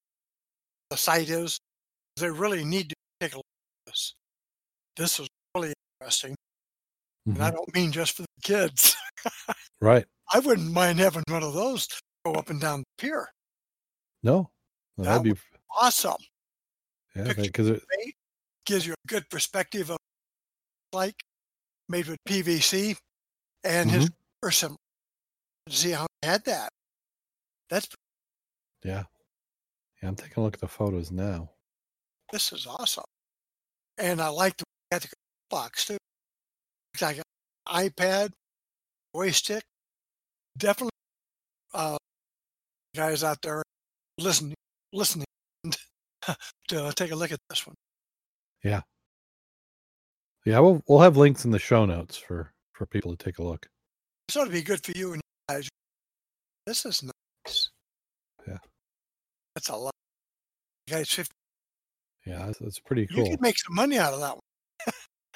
the 0.90 0.98
site 0.98 1.30
is? 1.30 1.58
They 2.18 2.30
really 2.30 2.64
need 2.64 2.90
to 2.90 2.96
take 3.20 3.34
a 3.34 3.38
look 3.38 3.46
this. 3.46 3.55
This 4.98 5.20
is 5.20 5.28
really 5.56 5.74
interesting. 6.00 6.36
And 7.28 7.44
I 7.44 7.50
mhm, 7.52 7.56
don't 7.56 7.74
mean 7.76 7.92
just 7.92 8.16
for 8.16 8.22
the 8.24 8.42
kids. 8.44 8.96
right. 9.82 10.06
I 10.34 10.40
wouldn't 10.40 10.72
mind 10.72 11.00
having 11.00 11.24
one 11.30 11.44
of 11.44 11.54
those 11.54 11.88
go 12.26 12.34
up 12.34 12.50
and 12.50 12.60
down 12.62 12.80
the 12.80 12.86
pier. 13.04 13.28
No, 14.24 14.50
no, 14.98 15.04
That 15.04 15.24
that'd 15.24 15.36
be 15.36 15.40
Awesome. 15.80 16.16
yeah, 17.16 17.34
because 17.34 17.70
it, 17.70 17.84
Gives 18.66 18.88
you 18.88 18.94
a 18.94 19.08
good 19.08 19.30
perspective 19.30 19.92
of 19.92 19.98
like 20.94 21.16
made 21.90 22.08
with 22.08 22.18
PVC 22.28 22.98
and 23.64 23.92
his 23.92 24.06
Mm-hmm. 24.06 24.14
or 24.48 24.52
some 24.52 24.76
see 25.70 25.92
how 25.92 26.08
he 26.22 26.28
had 26.28 26.44
that. 26.46 26.70
That's 27.70 27.88
yeah, 28.84 29.04
yeah. 30.02 30.10
I'm 30.10 30.16
taking 30.16 30.36
a 30.38 30.44
look 30.44 30.56
at 30.56 30.62
the 30.62 30.68
photos 30.68 31.12
now. 31.12 31.52
this 32.32 32.52
is 32.54 32.66
awesome. 32.66 33.04
And 34.00 34.20
I 34.22 34.30
like 34.30 34.58
the 34.58 34.64
at 34.92 35.02
the 35.02 35.10
box 35.50 35.86
too. 35.86 35.98
It's 36.94 37.02
like 37.02 37.18
an 37.18 37.24
iPad, 37.68 38.32
joystick, 39.16 39.64
definitely 40.58 40.92
uh, 41.74 41.98
guys 42.96 43.24
out 43.24 43.42
there 43.42 43.64
listening, 44.18 44.56
listening 44.94 45.26
to 46.70 46.94
take 46.96 47.12
a 47.12 47.16
look 47.16 47.32
at 47.32 47.40
this 47.50 47.68
one. 47.68 47.76
Yeah, 50.46 50.60
we'll 50.60 50.82
we'll 50.88 51.00
have 51.00 51.18
links 51.18 51.44
in 51.44 51.52
the 51.52 51.60
show 51.60 51.86
notes 51.86 52.18
for 52.18 52.52
for 52.74 52.86
people 52.86 53.16
to 53.16 53.24
take 53.24 53.40
a 53.40 53.44
look. 53.44 53.66
So 54.30 54.42
it'd 54.42 54.54
be 54.54 54.62
good 54.62 54.84
for 54.86 54.92
you 54.92 55.14
and 55.14 55.22
guys. 55.50 55.68
This 56.68 56.86
is 56.86 57.04
nice. 57.04 57.70
Yeah. 58.48 58.58
That's 59.56 59.70
a 59.70 59.76
lot. 59.76 59.94
You 60.88 60.96
guys, 60.96 61.10
50. 61.10 61.32
Yeah, 62.28 62.46
that's, 62.46 62.60
that's 62.60 62.80
pretty 62.80 63.08
cool. 63.08 63.24
You 63.26 63.32
could 63.32 63.42
make 63.42 63.58
some 63.58 63.76
money 63.76 63.98
out 63.98 64.14
of 64.14 64.20
that 64.20 64.34
one. 64.34 64.40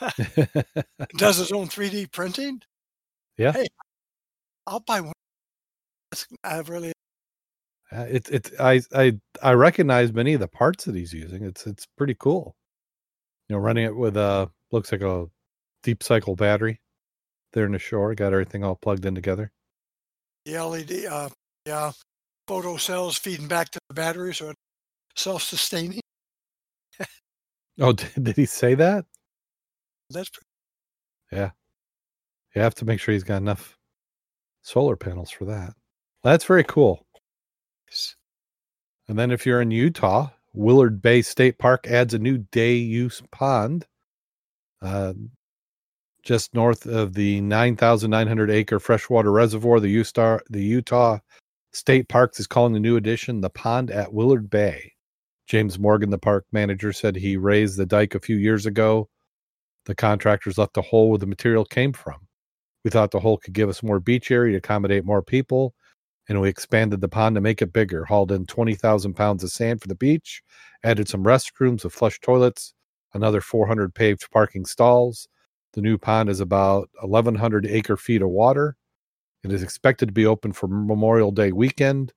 Does 1.18 1.38
his 1.38 1.52
own 1.52 1.68
3D 1.68 2.12
printing? 2.12 2.62
Yeah. 3.38 3.54
Hey, 3.54 3.68
I'll 4.68 4.82
buy 4.82 5.02
one. 5.02 5.14
I 6.44 6.60
really, 6.62 6.94
Uh, 7.92 8.06
it's 8.10 8.30
it's 8.30 8.52
I 8.60 8.82
I 8.94 9.20
I 9.42 9.54
recognize 9.54 10.14
many 10.14 10.34
of 10.34 10.40
the 10.40 10.48
parts 10.48 10.86
that 10.86 10.96
he's 10.96 11.14
using. 11.14 11.44
It's 11.44 11.66
it's 11.68 11.86
pretty 11.98 12.16
cool. 12.16 12.56
You 13.50 13.56
know, 13.56 13.62
running 13.62 13.86
it 13.86 13.96
with 13.96 14.18
a 14.18 14.52
looks 14.72 14.92
like 14.92 15.02
a 15.02 15.28
deep 15.84 16.04
cycle 16.04 16.36
battery 16.36 16.82
there 17.54 17.66
in 17.66 17.74
the 17.74 17.80
shore. 17.80 18.14
Got 18.16 18.34
everything 18.34 18.64
all 18.64 18.76
plugged 18.76 19.06
in 19.06 19.16
together. 19.16 19.52
the 20.46 20.58
LED, 20.58 21.06
uh, 21.06 21.30
yeah, 21.66 21.92
photo 22.48 22.78
cells 22.78 23.18
feeding 23.18 23.48
back 23.48 23.70
to 23.72 23.80
the 23.90 23.94
battery, 23.96 24.34
so 24.34 24.50
it's 24.50 25.24
self-sustaining. 25.24 26.02
Oh, 27.80 27.94
did, 27.94 28.12
did 28.24 28.36
he 28.38 28.46
say 28.46 28.76
that? 28.76 29.06
That's 30.10 30.30
pretty 30.30 30.45
Yeah. 31.32 31.52
You 32.56 32.62
have 32.62 32.76
to 32.76 32.86
make 32.86 33.00
sure 33.00 33.13
he's 33.13 33.24
got 33.24 33.38
enough 33.38 33.78
solar 34.62 34.95
panels 34.95 35.30
for 35.30 35.45
that. 35.45 35.74
That's 36.24 36.45
very 36.45 36.63
cool. 36.63 37.06
And 39.08 39.17
then 39.17 39.32
if 39.32 39.45
you're 39.45 39.62
in 39.62 39.72
Utah, 39.72 40.30
Willard 40.54 41.02
Bay 41.02 41.22
State 41.22 41.58
Park 41.58 41.88
adds 41.88 42.13
a 42.13 42.19
new 42.19 42.38
day 42.38 42.76
use 42.76 43.22
pond 43.32 43.86
uh, 44.82 45.13
just 46.24 46.54
north 46.54 46.86
of 46.86 47.13
the 47.13 47.41
9,900 47.41 48.52
acre 48.52 48.80
freshwater 48.80 49.32
reservoir. 49.32 49.80
The 49.80 49.89
Utah, 49.89 50.39
the 50.50 50.63
Utah 50.63 51.19
State 51.72 52.10
Parks 52.10 52.39
is 52.39 52.48
calling 52.48 52.74
the 52.74 52.80
new 52.80 52.98
addition 52.98 53.41
the 53.41 53.50
pond 53.50 53.91
at 53.91 54.13
Willard 54.13 54.50
Bay. 54.50 54.93
James 55.48 55.80
Morgan, 55.80 56.12
the 56.12 56.17
park 56.17 56.45
manager, 56.52 56.93
said 56.93 57.15
he 57.15 57.38
raised 57.38 57.78
the 57.78 57.86
dike 57.86 58.13
a 58.13 58.19
few 58.19 58.36
years 58.36 58.65
ago. 58.65 59.10
The 59.86 59.96
contractors 59.96 60.58
left 60.58 60.78
a 60.78 60.82
hole 60.82 61.10
where 61.10 61.18
the 61.18 61.26
material 61.26 61.65
came 61.65 61.94
from. 61.94 62.28
We 62.84 62.92
thought 62.92 63.12
the 63.12 63.20
hole 63.20 63.38
could 63.38 63.54
give 63.54 63.70
us 63.70 63.84
more 63.84 64.00
beach 64.00 64.32
area 64.32 64.54
to 64.54 64.58
accommodate 64.60 65.06
more 65.06 65.22
people 65.22 65.74
and 66.30 66.39
we 66.39 66.48
expanded 66.48 67.02
the 67.02 67.10
pond 67.10 67.36
to 67.36 67.42
make 67.42 67.62
it 67.62 67.74
bigger. 67.74 68.06
Hauled 68.06 68.32
in 68.32 68.46
20,000 68.46 69.15
pounds 69.15 69.44
of 69.44 69.52
sand 69.52 69.82
for 69.82 69.88
the 69.88 69.96
beach, 69.96 70.44
added 70.84 71.10
some 71.10 71.24
restrooms 71.24 71.84
with 71.84 71.94
flush 71.94 72.20
toilets, 72.20 72.74
another 73.15 73.42
400 73.42 73.94
paved 73.94 74.30
parking 74.32 74.63
stalls. 74.63 75.28
The 75.74 75.82
new 75.82 75.98
pond 75.98 76.30
is 76.30 76.39
about 76.39 76.89
1,100 77.02 77.65
acre 77.65 77.98
feet 77.98 78.22
of 78.22 78.30
water. 78.30 78.78
It 79.44 79.52
is 79.52 79.63
expected 79.63 80.08
to 80.08 80.13
be 80.13 80.26
open 80.26 80.54
for 80.54 80.68
Memorial 80.68 81.32
Day 81.32 81.52
weekend, 81.52 82.13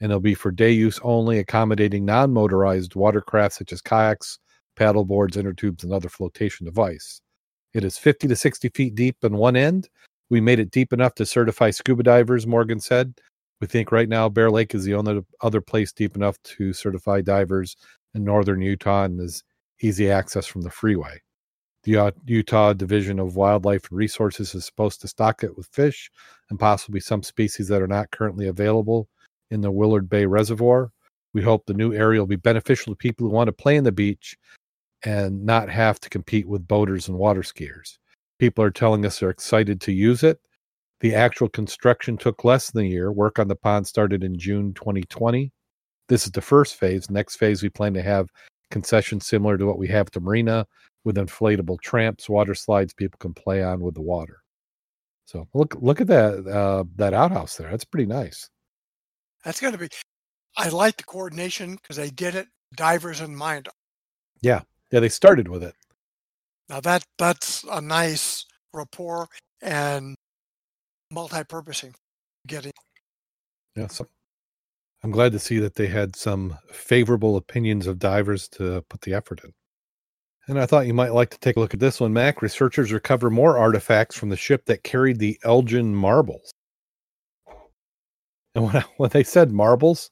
and 0.00 0.10
it'll 0.10 0.20
be 0.20 0.34
for 0.34 0.50
day 0.50 0.70
use 0.70 0.98
only, 1.02 1.38
accommodating 1.38 2.06
non 2.06 2.32
motorized 2.32 2.94
watercraft 2.94 3.54
such 3.56 3.72
as 3.72 3.82
kayaks, 3.82 4.38
paddle 4.80 5.04
boards, 5.04 5.36
inner 5.36 5.52
tubes, 5.52 5.84
and 5.84 5.92
other 5.92 6.08
flotation 6.08 6.64
device. 6.64 7.20
It 7.74 7.84
is 7.84 7.98
50 7.98 8.28
to 8.28 8.34
60 8.34 8.70
feet 8.70 8.94
deep 8.94 9.16
in 9.22 9.36
one 9.36 9.54
end. 9.54 9.90
We 10.30 10.40
made 10.40 10.58
it 10.58 10.70
deep 10.70 10.94
enough 10.94 11.14
to 11.16 11.26
certify 11.26 11.68
scuba 11.68 12.02
divers, 12.02 12.46
Morgan 12.46 12.80
said. 12.80 13.12
We 13.60 13.66
think 13.66 13.92
right 13.92 14.08
now 14.08 14.30
Bear 14.30 14.50
Lake 14.50 14.74
is 14.74 14.84
the 14.84 14.94
only 14.94 15.20
other 15.42 15.60
place 15.60 15.92
deep 15.92 16.16
enough 16.16 16.42
to 16.44 16.72
certify 16.72 17.20
divers 17.20 17.76
in 18.14 18.24
northern 18.24 18.62
Utah 18.62 19.04
and 19.04 19.20
is 19.20 19.44
easy 19.82 20.10
access 20.10 20.46
from 20.46 20.62
the 20.62 20.70
freeway. 20.70 21.20
The 21.82 22.14
Utah 22.24 22.72
Division 22.72 23.20
of 23.20 23.36
Wildlife 23.36 23.90
and 23.90 23.98
Resources 23.98 24.54
is 24.54 24.64
supposed 24.64 25.02
to 25.02 25.08
stock 25.08 25.44
it 25.44 25.58
with 25.58 25.66
fish 25.66 26.10
and 26.48 26.58
possibly 26.58 27.00
some 27.00 27.22
species 27.22 27.68
that 27.68 27.82
are 27.82 27.86
not 27.86 28.12
currently 28.12 28.46
available 28.46 29.08
in 29.50 29.60
the 29.60 29.70
Willard 29.70 30.08
Bay 30.08 30.24
Reservoir. 30.24 30.90
We 31.34 31.42
hope 31.42 31.66
the 31.66 31.74
new 31.74 31.92
area 31.92 32.18
will 32.20 32.26
be 32.26 32.36
beneficial 32.36 32.94
to 32.94 32.96
people 32.96 33.26
who 33.26 33.32
want 33.34 33.48
to 33.48 33.52
play 33.52 33.76
in 33.76 33.84
the 33.84 33.92
beach 33.92 34.36
and 35.04 35.44
not 35.44 35.68
have 35.68 35.98
to 36.00 36.10
compete 36.10 36.46
with 36.48 36.68
boaters 36.68 37.08
and 37.08 37.18
water 37.18 37.42
skiers. 37.42 37.98
People 38.38 38.64
are 38.64 38.70
telling 38.70 39.04
us 39.04 39.18
they're 39.18 39.30
excited 39.30 39.80
to 39.82 39.92
use 39.92 40.22
it. 40.22 40.40
The 41.00 41.14
actual 41.14 41.48
construction 41.48 42.16
took 42.16 42.44
less 42.44 42.70
than 42.70 42.84
a 42.84 42.88
year. 42.88 43.10
Work 43.10 43.38
on 43.38 43.48
the 43.48 43.56
pond 43.56 43.86
started 43.86 44.22
in 44.22 44.38
June 44.38 44.74
2020. 44.74 45.52
This 46.08 46.26
is 46.26 46.32
the 46.32 46.42
first 46.42 46.76
phase. 46.76 47.10
Next 47.10 47.36
phase, 47.36 47.62
we 47.62 47.70
plan 47.70 47.94
to 47.94 48.02
have 48.02 48.28
concessions 48.70 49.26
similar 49.26 49.56
to 49.56 49.66
what 49.66 49.78
we 49.78 49.88
have 49.88 50.08
at 50.08 50.12
the 50.12 50.20
marina 50.20 50.66
with 51.04 51.16
inflatable 51.16 51.80
tramps, 51.80 52.28
water 52.28 52.54
slides 52.54 52.92
people 52.92 53.18
can 53.18 53.34
play 53.34 53.62
on 53.62 53.80
with 53.80 53.94
the 53.94 54.02
water. 54.02 54.42
So 55.24 55.48
look 55.54 55.76
look 55.80 56.00
at 56.00 56.08
that 56.08 56.46
uh, 56.46 56.84
that 56.96 57.14
outhouse 57.14 57.56
there. 57.56 57.70
That's 57.70 57.84
pretty 57.84 58.06
nice. 58.06 58.48
That's 59.44 59.60
going 59.60 59.72
to 59.72 59.78
be. 59.78 59.88
I 60.56 60.68
like 60.68 60.96
the 60.96 61.04
coordination 61.04 61.76
because 61.76 61.96
they 61.96 62.10
did 62.10 62.34
it 62.34 62.48
divers 62.74 63.20
in 63.20 63.34
mind. 63.34 63.68
Yeah, 64.42 64.62
they 64.98 65.08
started 65.08 65.46
with 65.46 65.62
it. 65.62 65.74
Now 66.68 66.80
that 66.80 67.04
that's 67.18 67.64
a 67.70 67.80
nice 67.80 68.44
rapport 68.72 69.28
and 69.62 70.16
multi-purposing. 71.10 71.94
Getting 72.46 72.72
Yeah, 73.76 73.88
so 73.88 74.06
I'm 75.04 75.10
glad 75.10 75.32
to 75.32 75.38
see 75.38 75.58
that 75.58 75.74
they 75.74 75.86
had 75.86 76.16
some 76.16 76.56
favorable 76.72 77.36
opinions 77.36 77.86
of 77.86 77.98
divers 77.98 78.48
to 78.50 78.82
put 78.88 79.02
the 79.02 79.14
effort 79.14 79.42
in. 79.44 79.52
And 80.48 80.58
I 80.58 80.66
thought 80.66 80.86
you 80.86 80.94
might 80.94 81.14
like 81.14 81.30
to 81.30 81.38
take 81.38 81.56
a 81.56 81.60
look 81.60 81.74
at 81.74 81.80
this 81.80 82.00
one, 82.00 82.12
Mack. 82.12 82.42
Researchers 82.42 82.92
recover 82.92 83.30
more 83.30 83.58
artifacts 83.58 84.16
from 84.16 84.30
the 84.30 84.36
ship 84.36 84.64
that 84.66 84.82
carried 84.82 85.18
the 85.18 85.38
Elgin 85.44 85.94
marbles. 85.94 86.50
And 88.54 88.64
when, 88.64 88.76
I, 88.76 88.84
when 88.96 89.10
they 89.10 89.22
said 89.22 89.52
marbles, 89.52 90.10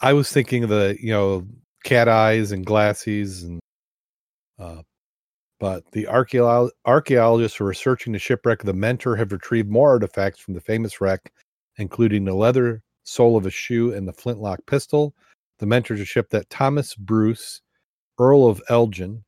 I 0.00 0.12
was 0.12 0.32
thinking 0.32 0.64
of 0.64 0.70
the, 0.70 0.96
you 1.00 1.12
know, 1.12 1.46
cat 1.84 2.08
eyes 2.08 2.52
and 2.52 2.66
glassies 2.66 3.44
and 3.44 3.60
uh 4.64 4.82
but 5.60 5.90
the 5.92 6.04
archaeolo- 6.04 6.70
archaeologists 6.84 7.56
who 7.56 7.64
are 7.64 7.74
searching 7.74 8.12
the 8.12 8.18
shipwreck 8.18 8.60
of 8.60 8.66
the 8.66 8.74
Mentor 8.74 9.16
have 9.16 9.32
retrieved 9.32 9.70
more 9.70 9.90
artifacts 9.90 10.40
from 10.40 10.52
the 10.52 10.60
famous 10.60 11.00
wreck, 11.00 11.32
including 11.78 12.24
the 12.24 12.34
leather 12.34 12.82
sole 13.04 13.36
of 13.36 13.46
a 13.46 13.50
shoe 13.50 13.92
and 13.92 14.06
the 14.06 14.12
flintlock 14.12 14.58
pistol. 14.66 15.14
The 15.60 15.66
Mentor 15.66 15.94
is 15.94 16.00
a 16.00 16.04
ship 16.04 16.28
that 16.30 16.50
Thomas 16.50 16.94
Bruce, 16.94 17.62
Earl 18.18 18.46
of 18.46 18.60
Elgin, 18.68 19.24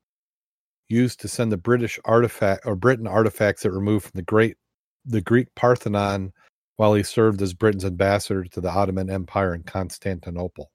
used 0.89 1.21
to 1.21 1.29
send 1.29 1.53
the 1.53 1.57
British 1.57 1.99
artifact 2.05 2.67
or 2.67 2.77
Britain 2.77 3.07
artifacts 3.07 3.63
that 3.63 3.71
were 3.71 3.79
removed 3.79 4.07
from 4.07 4.19
the 4.19 4.23
great 4.23 4.57
the 5.05 5.21
Greek 5.21 5.55
Parthenon 5.55 6.33
while 6.77 6.95
he 6.95 7.03
served 7.03 7.41
as 7.41 7.55
Britain's 7.55 7.85
ambassador 7.85 8.45
to 8.45 8.61
the 8.61 8.71
Ottoman 8.71 9.09
Empire 9.09 9.55
in 9.55 9.63
Constantinople. 9.63 10.71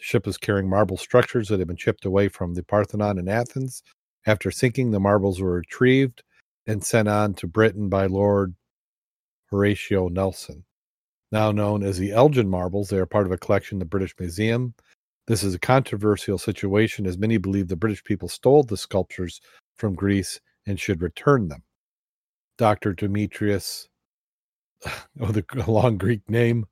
The 0.00 0.06
ship 0.06 0.24
was 0.24 0.38
carrying 0.38 0.66
marble 0.66 0.96
structures 0.96 1.48
that 1.48 1.58
had 1.58 1.68
been 1.68 1.76
chipped 1.76 2.06
away 2.06 2.28
from 2.28 2.54
the 2.54 2.62
Parthenon 2.62 3.18
in 3.18 3.28
Athens. 3.28 3.82
After 4.26 4.50
sinking, 4.50 4.92
the 4.92 4.98
marbles 4.98 5.42
were 5.42 5.52
retrieved 5.52 6.22
and 6.66 6.82
sent 6.82 7.06
on 7.06 7.34
to 7.34 7.46
Britain 7.46 7.90
by 7.90 8.06
Lord 8.06 8.54
Horatio 9.50 10.08
Nelson. 10.08 10.64
Now 11.30 11.52
known 11.52 11.82
as 11.82 11.98
the 11.98 12.12
Elgin 12.12 12.48
marbles, 12.48 12.88
they 12.88 12.96
are 12.96 13.04
part 13.04 13.26
of 13.26 13.32
a 13.32 13.36
collection 13.36 13.76
in 13.76 13.80
the 13.80 13.84
British 13.84 14.14
Museum. 14.18 14.72
This 15.26 15.44
is 15.44 15.54
a 15.54 15.58
controversial 15.58 16.38
situation 16.38 17.06
as 17.06 17.18
many 17.18 17.36
believe 17.36 17.68
the 17.68 17.76
British 17.76 18.02
people 18.02 18.28
stole 18.28 18.62
the 18.62 18.78
sculptures 18.78 19.42
from 19.76 19.94
Greece 19.94 20.40
and 20.66 20.80
should 20.80 21.02
return 21.02 21.48
them. 21.48 21.62
Dr. 22.56 22.94
Demetrius, 22.94 23.89
with 25.16 25.36
a 25.36 25.70
long 25.70 25.98
Greek 25.98 26.28
name, 26.28 26.66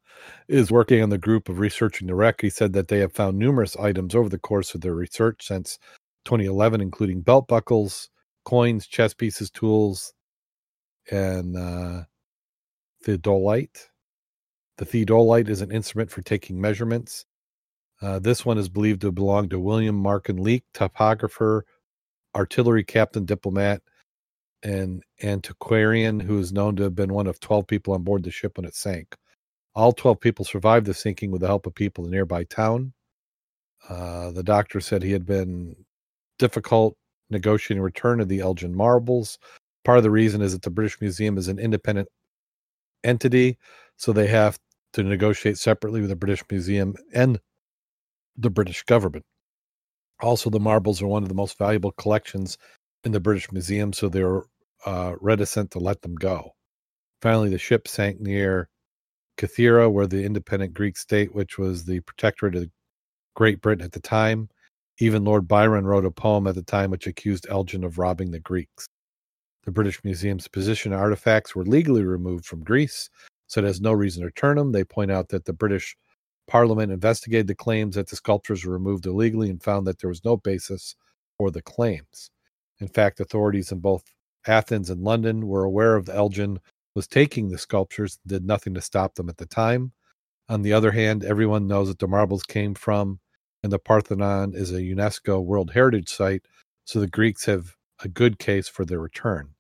is 0.49 0.70
working 0.70 1.03
on 1.03 1.11
the 1.11 1.18
group 1.18 1.49
of 1.49 1.59
researching 1.59 2.07
the 2.07 2.14
wreck. 2.14 2.41
He 2.41 2.51
said 2.51 2.72
that 2.72 2.89
they 2.89 2.99
have 2.99 3.12
found 3.12 3.39
numerous 3.39 3.76
items 3.76 4.14
over 4.14 4.28
the 4.28 4.39
course 4.39 4.74
of 4.74 4.80
their 4.80 4.95
research 4.95 5.47
since 5.47 5.78
2011, 6.24 6.80
including 6.80 7.20
belt 7.20 7.49
buckles, 7.49 8.11
coins, 8.45 8.87
chess 8.87 9.14
pieces, 9.14 9.51
tools, 9.51 10.12
and 11.11 11.57
uh, 11.57 12.05
theodolite. 13.07 13.89
The 14.78 14.87
theodolite 14.87 15.49
is 15.49 15.61
an 15.61 15.72
instrument 15.72 16.11
for 16.11 16.22
taking 16.22 16.61
measurements. 16.61 17.24
Uh, 18.01 18.18
this 18.20 18.47
one 18.47 18.59
is 18.59 18.68
believed 18.68 19.01
to 19.01 19.11
belong 19.11 19.49
to 19.49 19.59
William 19.59 19.97
Martin 19.97 20.37
Leake, 20.37 20.64
topographer, 20.72 21.62
artillery 22.35 22.85
captain, 22.85 23.24
diplomat, 23.24 23.83
and 24.63 25.03
antiquarian 25.23 26.21
who 26.21 26.39
is 26.39 26.53
known 26.53 26.77
to 26.77 26.83
have 26.83 26.95
been 26.95 27.13
one 27.13 27.27
of 27.27 27.41
12 27.41 27.67
people 27.67 27.95
on 27.95 28.03
board 28.03 28.23
the 28.23 28.31
ship 28.31 28.57
when 28.57 28.65
it 28.65 28.75
sank. 28.75 29.15
All 29.75 29.93
12 29.93 30.21
people 30.21 30.45
survived 30.45 30.87
the 30.87 30.95
sinking 30.95 31.31
with 31.31 31.41
the 31.41 31.47
help 31.47 31.67
of 31.67 31.75
people 31.75 32.05
in 32.05 32.11
nearby 32.11 32.45
town. 32.45 32.93
Uh, 33.89 34.31
the 34.33 34.43
doctor 34.43 34.81
said 34.81 35.03
he 35.03 35.13
had 35.13 35.25
been 35.25 35.77
difficult 36.39 36.97
negotiating 37.31 37.83
return 37.83 38.21
of 38.21 38.29
the 38.29 38.41
Elgin 38.41 38.75
marbles. 38.75 39.39
Part 39.85 39.99
of 39.99 40.05
the 40.05 40.11
reason 40.11 40.43
is 40.43 40.53
that 40.53 40.63
the 40.63 40.71
British 40.71 41.01
Museum 41.01 41.39
is 41.39 41.49
an 41.49 41.59
independent 41.59 42.09
entity, 43.05 43.59
so 43.97 44.13
they 44.13 44.27
have 44.27 44.59
to 44.95 45.03
negotiate 45.03 45.59
separately 45.59 46.01
with 46.01 46.11
the 46.11 46.17
British 46.17 46.43
Museum 46.51 46.95
and 47.13 47.39
the 48.37 48.51
British 48.51 48.83
government. 48.85 49.25
Also, 50.21 50.51
the 50.51 50.61
marbles 50.61 51.01
are 51.01 51.07
one 51.07 51.23
of 51.23 51.29
the 51.29 51.35
most 51.35 51.59
valuable 51.59 51.93
collections 51.93 52.59
in 53.05 53.12
the 53.12 53.20
British 53.20 53.51
Museum, 53.53 53.92
so 53.92 54.09
they 54.09 54.22
were 54.22 54.46
uh, 54.86 55.14
reticent 55.20 55.70
to 55.72 55.78
let 55.78 56.03
them 56.03 56.14
go. 56.14 56.53
Finally, 57.22 57.51
the 57.51 57.59
ship 57.59 57.88
sank 57.88 58.20
near 58.20 58.68
Kythera, 59.38 59.90
where 59.90 60.07
the 60.07 60.24
independent 60.24 60.74
Greek 60.74 60.96
state, 60.96 61.34
which 61.34 61.59
was 61.59 61.84
the 61.84 62.01
protectorate 62.01 62.57
of 62.57 62.68
Great 63.34 63.61
Britain 63.61 63.84
at 63.84 63.92
the 63.92 64.01
time, 64.01 64.49
even 64.99 65.24
Lord 65.24 65.46
Byron 65.46 65.86
wrote 65.86 66.05
a 66.05 66.11
poem 66.11 66.46
at 66.46 66.57
the 66.57 66.62
time 66.62 66.90
which 66.90 67.07
accused 67.07 67.46
Elgin 67.49 67.84
of 67.84 67.99
robbing 67.99 68.30
the 68.30 68.40
Greeks. 68.40 68.86
The 69.64 69.70
British 69.70 70.03
Museum's 70.03 70.49
position 70.49 70.92
artifacts 70.92 71.55
were 71.55 71.64
legally 71.64 72.05
removed 72.05 72.46
from 72.46 72.64
Greece, 72.64 73.11
so 73.46 73.61
there's 73.61 73.80
no 73.80 73.92
reason 73.92 74.22
to 74.22 74.26
return 74.26 74.57
them. 74.57 74.72
They 74.72 74.84
point 74.84 75.11
out 75.11 75.28
that 75.28 75.44
the 75.44 75.53
British 75.53 75.96
Parliament 76.49 76.90
investigated 76.90 77.46
the 77.46 77.55
claims 77.55 77.94
that 77.94 78.09
the 78.09 78.16
sculptures 78.16 78.64
were 78.64 78.72
removed 78.72 79.07
illegally 79.07 79.51
and 79.51 79.62
found 79.62 79.86
that 79.86 80.01
there 80.01 80.09
was 80.09 80.24
no 80.24 80.36
basis 80.36 80.96
for 81.36 81.51
the 81.51 81.62
claims. 81.62 82.30
In 82.81 82.89
fact, 82.89 83.20
authorities 83.20 83.72
in 83.72 83.81
both 83.81 84.05
Athens 84.47 84.91
and 84.91 85.03
London 85.03 85.47
were 85.47 85.64
aware 85.64 85.97
of 85.97 86.09
Elgin 86.09 86.59
was 86.95 87.07
taking 87.07 87.49
the 87.49 87.59
sculptures 87.59 88.18
and 88.22 88.31
did 88.31 88.45
nothing 88.45 88.74
to 88.74 88.81
stop 88.81 89.14
them 89.14 89.29
at 89.29 89.37
the 89.37 89.47
time. 89.47 89.93
On 90.49 90.62
the 90.62 90.72
other 90.72 90.93
hand, 90.93 91.24
everyone 91.24 91.66
knows 91.66 91.89
that 91.89 91.99
the 91.99 92.09
marbles 92.09 92.43
came 92.43 92.74
from, 92.74 93.20
and 93.62 93.70
the 93.70 93.79
Parthenon 93.79 94.55
is 94.55 94.72
a 94.72 94.81
UNESCO 94.81 95.45
World 95.45 95.72
Heritage 95.72 96.09
Site, 96.09 96.47
so 96.85 97.01
the 97.01 97.07
Greeks 97.07 97.45
have 97.47 97.74
a 98.03 98.09
good 98.09 98.39
case 98.39 98.68
for 98.68 98.85
their 98.85 99.01
return. 99.01 99.51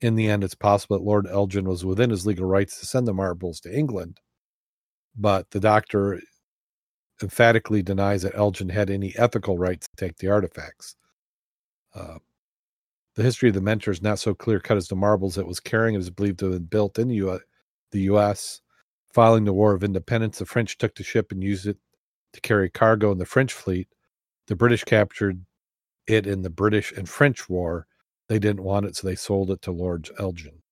In 0.00 0.14
the 0.14 0.28
end, 0.28 0.44
it's 0.44 0.54
possible 0.54 0.98
that 0.98 1.04
Lord 1.04 1.26
Elgin 1.26 1.66
was 1.66 1.84
within 1.84 2.10
his 2.10 2.26
legal 2.26 2.44
rights 2.44 2.78
to 2.80 2.86
send 2.86 3.08
the 3.08 3.14
marbles 3.14 3.60
to 3.60 3.74
England, 3.74 4.20
but 5.16 5.50
the 5.50 5.60
doctor 5.60 6.20
emphatically 7.22 7.82
denies 7.82 8.22
that 8.22 8.36
Elgin 8.36 8.68
had 8.68 8.90
any 8.90 9.14
ethical 9.16 9.56
rights 9.56 9.88
to 9.88 9.96
take 9.96 10.18
the 10.18 10.28
artifacts. 10.28 10.96
Uh, 11.94 12.18
the 13.16 13.22
history 13.22 13.48
of 13.48 13.54
the 13.54 13.60
mentor 13.60 13.90
is 13.90 14.02
not 14.02 14.18
so 14.18 14.34
clear 14.34 14.60
cut 14.60 14.76
as 14.76 14.88
the 14.88 14.96
marbles 14.96 15.38
it 15.38 15.46
was 15.46 15.60
carrying. 15.60 15.94
It 15.94 16.00
is 16.00 16.10
believed 16.10 16.38
to 16.40 16.46
have 16.46 16.54
been 16.54 16.64
built 16.64 16.98
in 16.98 17.08
the, 17.08 17.16
U- 17.16 17.40
the 17.92 18.00
U.S. 18.02 18.60
Following 19.12 19.44
the 19.44 19.52
War 19.54 19.72
of 19.72 19.82
Independence, 19.84 20.38
the 20.38 20.46
French 20.46 20.78
took 20.78 20.94
the 20.94 21.02
ship 21.02 21.32
and 21.32 21.42
used 21.42 21.66
it 21.66 21.78
to 22.34 22.40
carry 22.42 22.68
cargo 22.70 23.10
in 23.12 23.18
the 23.18 23.26
French 23.26 23.52
fleet. 23.52 23.88
The 24.48 24.56
British 24.56 24.84
captured 24.84 25.44
it 26.06 26.26
in 26.26 26.42
the 26.42 26.50
British 26.50 26.92
and 26.92 27.08
French 27.08 27.48
War. 27.48 27.86
They 28.28 28.38
didn't 28.38 28.62
want 28.64 28.86
it, 28.86 28.96
so 28.96 29.06
they 29.06 29.14
sold 29.14 29.50
it 29.50 29.62
to 29.62 29.72
Lord 29.72 30.08
Elgin. 30.18 30.62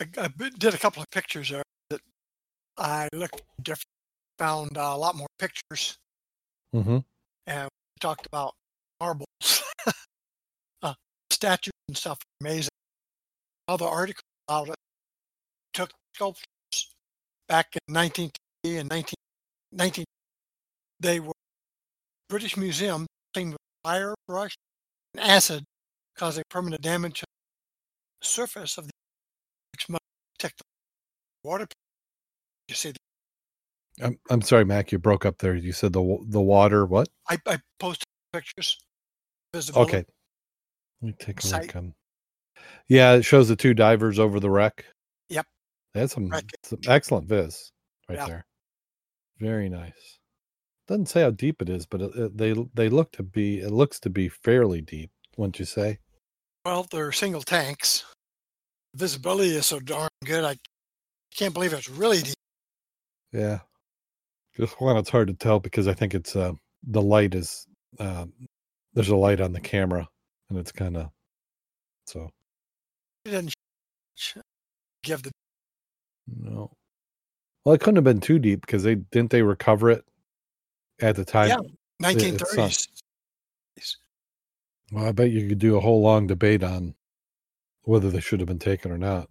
I, 0.00 0.06
I 0.18 0.28
did 0.58 0.74
a 0.74 0.78
couple 0.78 1.02
of 1.02 1.10
pictures 1.10 1.50
there 1.50 1.62
that 1.90 2.00
I 2.78 3.08
looked 3.14 3.42
different, 3.62 3.86
found 4.38 4.76
uh, 4.76 4.92
a 4.94 4.98
lot 4.98 5.14
more 5.16 5.28
pictures, 5.38 5.96
Mm-hmm. 6.74 6.98
and 7.46 7.64
we 7.64 8.00
talked 8.00 8.26
about 8.26 8.54
marbles, 9.00 9.26
statues 11.40 11.72
and 11.88 11.96
stuff. 11.96 12.18
Amazing. 12.40 12.70
Other 13.66 13.86
articles 13.86 14.22
about 14.48 14.68
it 14.68 14.74
took 15.72 15.90
sculptures 16.14 16.44
back 17.48 17.68
in 17.74 17.94
1980 17.94 18.78
and 18.78 18.88
19, 18.90 19.14
19 19.72 20.04
they 21.00 21.18
were 21.18 21.32
British 22.28 22.56
Museum 22.56 23.06
cleaned 23.32 23.52
with 23.52 23.58
fire 23.82 24.14
brush 24.28 24.54
and 25.14 25.24
acid, 25.24 25.64
causing 26.16 26.44
permanent 26.50 26.82
damage 26.82 27.20
to 27.20 27.26
the 28.20 28.26
surface 28.26 28.76
of 28.76 28.84
the 28.84 28.90
which 29.72 29.88
must 29.88 30.02
protect 30.38 30.58
the 30.58 31.48
water. 31.48 31.66
You 32.68 32.74
see, 32.74 32.92
I'm, 34.02 34.18
I'm 34.28 34.42
sorry, 34.42 34.64
Mack, 34.64 34.92
you 34.92 34.98
broke 34.98 35.24
up 35.24 35.38
there. 35.38 35.54
You 35.54 35.72
said 35.72 35.92
the 35.92 36.18
the 36.26 36.40
water. 36.40 36.84
What? 36.84 37.08
I, 37.28 37.38
I 37.46 37.58
posted 37.78 38.06
pictures. 38.32 38.78
Visible. 39.54 39.82
Okay. 39.82 40.04
Let 41.02 41.06
me 41.06 41.14
take 41.18 41.40
a 41.40 41.46
Site. 41.46 41.62
look. 41.68 41.76
On... 41.76 41.94
Yeah, 42.88 43.14
it 43.14 43.24
shows 43.24 43.48
the 43.48 43.56
two 43.56 43.74
divers 43.74 44.18
over 44.18 44.38
the 44.40 44.50
wreck. 44.50 44.84
Yep. 45.28 45.46
That's 45.94 46.12
some, 46.14 46.30
some 46.62 46.78
excellent 46.86 47.26
viz 47.28 47.72
right 48.08 48.18
Yeah. 48.18 48.26
there. 48.26 48.46
Very 49.38 49.68
nice. 49.68 50.18
Doesn't 50.88 51.06
say 51.06 51.22
how 51.22 51.30
deep 51.30 51.62
it 51.62 51.68
is, 51.70 51.86
but 51.86 52.02
it, 52.02 52.14
it- 52.16 52.36
they 52.36 52.54
they 52.74 52.88
look 52.88 53.12
to 53.12 53.22
be 53.22 53.60
it 53.60 53.70
looks 53.70 53.98
to 54.00 54.10
be 54.10 54.28
fairly 54.28 54.80
deep. 54.80 55.10
Wouldn't 55.36 55.58
you 55.58 55.64
say? 55.64 55.98
Well, 56.66 56.86
they're 56.90 57.12
single 57.12 57.42
tanks. 57.42 58.04
Visibility 58.94 59.50
is 59.54 59.66
so 59.66 59.78
darn 59.80 60.08
good. 60.24 60.44
I 60.44 60.56
can't 61.34 61.54
believe 61.54 61.72
it's 61.72 61.88
really 61.88 62.20
deep. 62.22 62.34
Yeah. 63.32 63.60
Just 64.56 64.80
one, 64.80 64.96
it's 64.96 65.08
hard 65.08 65.28
to 65.28 65.34
tell 65.34 65.60
because 65.60 65.86
I 65.88 65.94
think 65.94 66.12
it's 66.12 66.34
uh 66.36 66.52
the 66.86 67.00
light 67.00 67.34
is 67.34 67.66
uh, 67.98 68.26
there's 68.94 69.08
a 69.10 69.16
light 69.16 69.40
on 69.40 69.52
the 69.52 69.60
camera 69.60 70.08
and 70.50 70.58
it's 70.58 70.72
kind 70.72 70.96
of 70.96 71.10
so 72.06 72.30
It 73.24 73.30
didn't 73.30 73.54
give 75.02 75.22
the 75.22 75.30
no. 76.26 76.70
Well, 77.64 77.74
it 77.74 77.80
couldn't 77.80 77.96
have 77.96 78.04
been 78.04 78.20
too 78.20 78.38
deep 78.38 78.60
because 78.60 78.82
they 78.82 78.96
didn't 78.96 79.30
they 79.30 79.42
recover 79.42 79.90
it 79.90 80.04
at 81.00 81.16
the 81.16 81.24
time. 81.24 81.48
Yeah. 81.48 82.10
it's 82.10 82.42
1930s. 82.42 82.88
Well, 84.92 85.06
I 85.06 85.12
bet 85.12 85.30
you 85.30 85.48
could 85.48 85.58
do 85.58 85.76
a 85.76 85.80
whole 85.80 86.02
long 86.02 86.26
debate 86.26 86.62
on 86.62 86.94
whether 87.82 88.10
they 88.10 88.20
should 88.20 88.40
have 88.40 88.48
been 88.48 88.58
taken 88.58 88.90
or 88.90 88.98
not. 88.98 89.28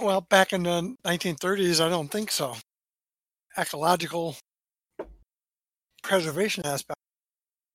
Well, 0.00 0.20
back 0.20 0.52
in 0.52 0.62
the 0.62 0.94
1930s, 1.04 1.84
I 1.84 1.88
don't 1.88 2.08
think 2.08 2.30
so. 2.30 2.54
Ecological 3.56 4.36
preservation 6.02 6.64
aspect. 6.64 7.00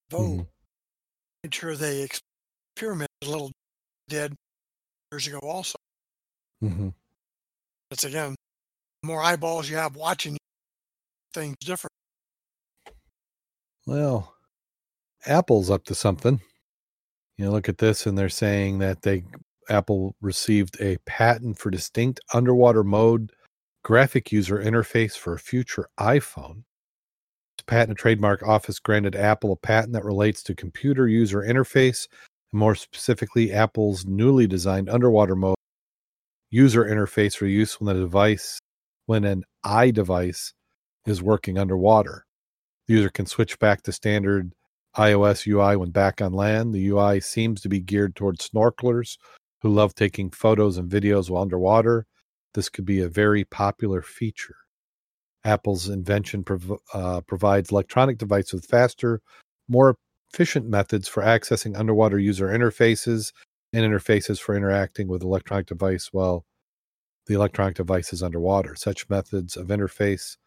Though 0.10 0.20
Mhm. 0.20 0.48
made 1.44 1.54
sure 1.54 1.76
they 1.76 2.04
ex- 2.04 2.22
pyramid 2.76 3.08
a 3.24 3.30
little 3.30 3.52
did 4.08 4.34
years 5.12 5.28
ago 5.28 5.40
also. 5.40 5.78
hmm 6.62 6.90
It's 7.92 8.04
again, 8.04 8.36
more 9.04 9.22
eyeballs 9.22 9.70
you 9.70 9.76
have 9.76 9.96
watching 9.96 10.38
things 11.34 11.56
different. 11.62 11.92
Well, 13.86 14.34
Apple's 15.26 15.70
up 15.70 15.84
to 15.86 15.96
something. 15.96 16.42
You 17.38 17.46
know, 17.46 17.52
look 17.52 17.68
at 17.68 17.80
this, 17.80 18.06
and 18.06 18.18
they're 18.18 18.30
saying 18.30 18.80
that 18.80 19.02
they 19.02 19.24
Apple 19.70 20.16
received 20.22 20.80
a 20.80 20.98
patent 21.06 21.58
for 21.58 21.72
distinct 21.72 22.20
underwater 22.34 22.84
mode 22.84 23.32
graphic 23.84 24.32
user 24.32 24.58
interface 24.58 25.18
for 25.18 25.34
a 25.34 25.40
future 25.40 25.88
iPhone. 26.00 26.64
The 27.58 27.64
Patent 27.66 27.90
and 27.90 27.98
Trademark 27.98 28.44
Office 28.44 28.80
granted 28.80 29.16
Apple 29.16 29.52
a 29.52 29.56
patent 29.56 29.94
that 29.94 30.06
relates 30.06 30.42
to 30.44 30.56
computer 30.56 31.08
user 31.08 31.42
interface, 31.42 32.08
more 32.54 32.76
specifically, 32.76 33.52
Apple's 33.52 34.06
newly 34.06 34.48
designed 34.48 34.90
underwater 34.90 35.36
mode 35.36 35.56
user 36.54 36.86
interface 36.86 37.36
for 37.36 37.48
use 37.48 37.82
when 37.82 37.94
the 37.96 38.00
device, 38.00 38.60
when 39.08 39.24
an 39.24 39.44
iDevice 39.66 40.54
is 41.08 41.22
working 41.22 41.58
underwater. 41.58 42.26
The 42.88 42.94
user 42.94 43.10
can 43.10 43.26
switch 43.26 43.58
back 43.58 43.82
to 43.84 43.92
standard 43.92 44.54
iOS 44.96 45.48
UI 45.48 45.76
when 45.78 45.90
back 45.90 46.22
on 46.22 46.32
land. 46.32 46.76
The 46.76 46.90
UI 46.90 47.20
seems 47.22 47.62
to 47.62 47.70
be 47.70 47.80
geared 47.80 48.16
towards 48.16 48.48
snorkelers 48.48 49.18
who 49.64 49.70
love 49.70 49.96
taking 49.96 50.30
photos 50.30 50.78
and 50.78 50.92
videos 50.92 51.30
while 51.30 51.42
underwater. 51.42 52.06
This 52.54 52.70
could 52.70 52.86
be 52.86 53.00
a 53.00 53.10
very 53.10 53.46
popular 53.46 54.04
feature. 54.04 54.58
Apple's 55.44 55.90
invention 55.90 56.44
prov- 56.44 56.80
uh, 56.94 57.22
provides 57.22 57.72
electronic 57.72 58.20
devices 58.20 58.54
with 58.54 58.66
faster, 58.66 59.22
more 59.68 59.98
efficient 60.34 60.68
methods 60.68 61.08
for 61.08 61.24
accessing 61.24 61.78
underwater 61.78 62.18
user 62.18 62.48
interfaces 62.48 63.32
and 63.72 63.84
interfaces 63.86 64.40
for 64.40 64.56
interacting 64.56 65.08
with 65.08 65.22
electronic 65.22 65.68
device 65.68 66.10
while 66.12 66.46
the 67.28 67.34
electronic 67.34 67.76
device 67.76 68.12
is 68.12 68.24
underwater. 68.24 68.76
Such 68.76 69.10
methods 69.10 69.56
of 69.56 69.68
interface 69.68 70.38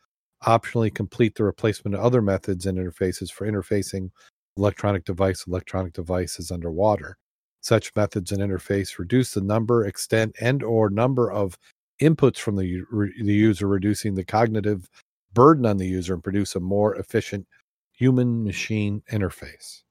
optionally 0.45 0.95
complete 0.95 1.34
the 1.37 1.45
replacement 1.45 1.95
of 1.95 2.01
other 2.01 2.20
methods 2.20 2.66
and 2.66 2.78
interfaces 2.78 3.30
for 3.30 3.51
interfacing 3.51 4.11
electronic 4.57 5.05
device 5.05 5.47
electronic 5.47 5.93
devices 5.93 6.51
underwater 6.51 7.16
such 7.66 7.95
methods 7.97 8.30
and 8.30 8.41
interface 8.41 8.99
reduce 8.99 9.32
the 9.32 9.41
number 9.41 9.84
extent 9.84 10.34
and 10.41 10.62
or 10.62 10.89
number 10.89 11.30
of 11.30 11.59
inputs 12.01 12.39
from 12.39 12.55
the, 12.57 12.82
the 13.20 13.34
user 13.34 13.66
reducing 13.66 14.14
the 14.14 14.24
cognitive 14.24 14.89
burden 15.32 15.66
on 15.66 15.76
the 15.76 15.87
user 15.87 16.14
and 16.14 16.22
produce 16.22 16.55
a 16.55 16.61
more 16.61 16.95
efficient 16.95 17.47
human 17.97 18.44
machine 18.44 19.03
interface 19.12 19.82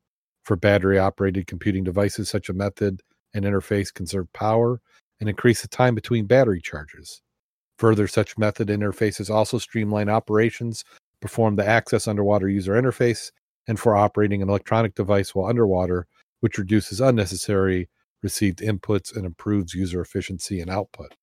for 0.43 0.55
battery 0.55 0.97
operated 0.97 1.47
computing 1.47 1.83
devices 1.83 2.29
such 2.29 2.49
a 2.49 2.53
method 2.53 3.01
and 3.33 3.45
interface 3.45 3.93
conserve 3.93 4.31
power 4.33 4.79
and 5.19 5.29
increase 5.29 5.61
the 5.61 5.67
time 5.67 5.95
between 5.95 6.25
battery 6.25 6.61
charges 6.61 7.21
Further, 7.77 8.07
such 8.07 8.37
method 8.37 8.69
interfaces 8.69 9.29
also 9.29 9.57
streamline 9.57 10.07
operations, 10.09 10.85
perform 11.19 11.55
the 11.55 11.67
access 11.67 12.07
underwater 12.07 12.47
user 12.47 12.73
interface, 12.73 13.31
and 13.67 13.79
for 13.79 13.95
operating 13.95 14.41
an 14.41 14.49
electronic 14.49 14.95
device 14.95 15.35
while 15.35 15.49
underwater, 15.49 16.07
which 16.39 16.57
reduces 16.57 17.01
unnecessary 17.01 17.89
received 18.21 18.59
inputs 18.59 19.15
and 19.15 19.25
improves 19.25 19.73
user 19.73 20.01
efficiency 20.01 20.61
and 20.61 20.69
output. 20.69 21.15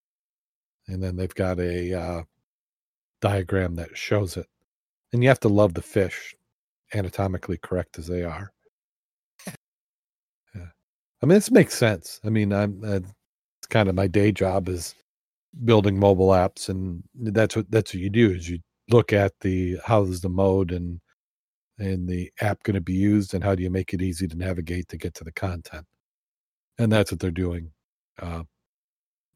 And 0.86 1.02
then 1.02 1.16
they've 1.16 1.34
got 1.34 1.58
a 1.58 1.94
uh, 1.94 2.22
diagram 3.20 3.76
that 3.76 3.96
shows 3.96 4.36
it. 4.36 4.46
And 5.12 5.22
you 5.22 5.28
have 5.28 5.40
to 5.40 5.48
love 5.48 5.74
the 5.74 5.82
fish, 5.82 6.34
anatomically 6.94 7.58
correct 7.58 7.98
as 7.98 8.06
they 8.06 8.22
are. 8.22 8.52
Yeah. 10.54 10.66
I 11.22 11.26
mean, 11.26 11.34
this 11.34 11.50
makes 11.50 11.74
sense. 11.74 12.20
I 12.24 12.30
mean, 12.30 12.52
I'm 12.52 12.82
uh, 12.84 12.96
it's 12.96 13.66
kind 13.68 13.88
of 13.88 13.94
my 13.94 14.06
day 14.06 14.32
job 14.32 14.68
is 14.68 14.94
building 15.64 15.98
mobile 15.98 16.28
apps, 16.28 16.68
and 16.68 17.02
that's 17.14 17.56
what 17.56 17.70
that's 17.70 17.94
what 17.94 18.02
you 18.02 18.10
do 18.10 18.30
is 18.30 18.48
you 18.48 18.58
look 18.90 19.12
at 19.12 19.32
the 19.40 19.78
how's 19.84 20.20
the 20.20 20.28
mode 20.28 20.72
and 20.72 21.00
and 21.78 22.08
the 22.08 22.30
app 22.40 22.62
going 22.62 22.74
to 22.74 22.80
be 22.80 22.94
used, 22.94 23.34
and 23.34 23.42
how 23.44 23.54
do 23.54 23.62
you 23.62 23.70
make 23.70 23.94
it 23.94 24.02
easy 24.02 24.28
to 24.28 24.36
navigate 24.36 24.88
to 24.88 24.96
get 24.96 25.14
to 25.14 25.24
the 25.24 25.32
content, 25.32 25.86
and 26.78 26.92
that's 26.92 27.10
what 27.12 27.20
they're 27.20 27.30
doing. 27.30 27.72
Uh, 28.20 28.42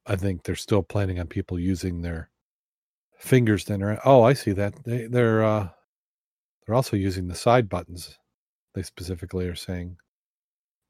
I 0.07 0.16
think 0.16 0.44
they're 0.44 0.54
still 0.54 0.82
planning 0.82 1.18
on 1.18 1.26
people 1.26 1.59
using 1.59 2.02
their 2.02 2.30
fingers 3.18 3.64
to. 3.64 4.00
Oh, 4.04 4.22
I 4.22 4.34
see 4.34 4.52
that 4.52 4.74
they 4.84 5.07
they're 5.07 5.44
uh, 5.44 5.68
they're 6.67 6.75
also 6.75 6.97
using 6.97 7.29
the 7.29 7.35
side 7.35 7.69
buttons. 7.69 8.19
They 8.75 8.83
specifically 8.83 9.47
are 9.47 9.55
saying. 9.55 9.97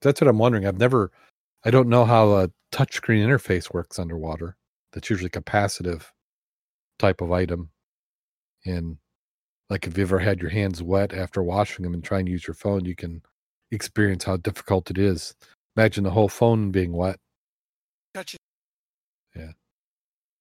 That's 0.03 0.21
what 0.21 0.29
I'm 0.29 0.39
wondering. 0.39 0.67
I've 0.67 0.79
never, 0.79 1.11
I 1.65 1.71
don't 1.71 1.89
know 1.89 2.05
how 2.05 2.31
a 2.33 2.51
touchscreen 2.73 3.25
interface 3.25 3.73
works 3.73 3.99
underwater. 3.99 4.57
That's 4.93 5.11
usually 5.11 5.31
capacitive 5.31 6.05
type 6.99 7.21
of 7.21 7.33
item. 7.33 7.71
And 8.65 8.99
like 9.71 9.87
if 9.87 9.97
you 9.97 10.05
ever 10.05 10.19
had 10.19 10.41
your 10.41 10.51
hands 10.51 10.83
wet 10.83 11.13
after 11.13 11.43
washing 11.43 11.83
them 11.83 11.95
and 11.95 12.03
trying 12.03 12.27
to 12.27 12.33
use 12.33 12.47
your 12.47 12.55
phone, 12.55 12.85
you 12.85 12.95
can 12.95 13.23
experience 13.71 14.25
how 14.25 14.37
difficult 14.37 14.91
it 14.91 14.99
is. 14.99 15.35
Imagine 15.77 16.05
the 16.05 16.11
whole 16.11 16.29
phone 16.29 16.71
being 16.71 16.93
wet. 16.93 17.19
Gotcha. 18.15 18.39
Yeah. 19.35 19.53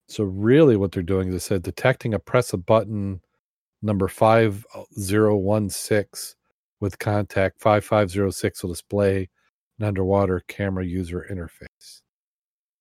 So 0.07 0.23
really 0.23 0.77
what 0.77 0.91
they're 0.91 1.03
doing 1.03 1.29
is 1.29 1.33
they 1.33 1.39
said 1.39 1.63
detecting 1.63 2.13
a 2.13 2.19
press 2.19 2.53
a 2.53 2.57
button 2.57 3.21
number 3.85 4.07
5016 4.07 6.35
with 6.81 6.99
contact 6.99 7.61
5506 7.61 8.63
will 8.63 8.71
display 8.71 9.29
an 9.79 9.85
underwater 9.85 10.43
camera 10.47 10.85
user 10.85 11.25
interface. 11.31 12.01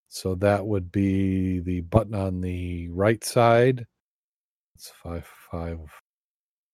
So 0.09 0.35
that 0.37 0.67
would 0.67 0.91
be 0.93 1.61
the 1.61 1.81
button 1.83 2.15
on 2.15 2.41
the 2.41 2.89
right 2.91 3.23
side. 3.25 3.87
It's 4.75 4.93
five 5.03 5.27
five 5.51 5.79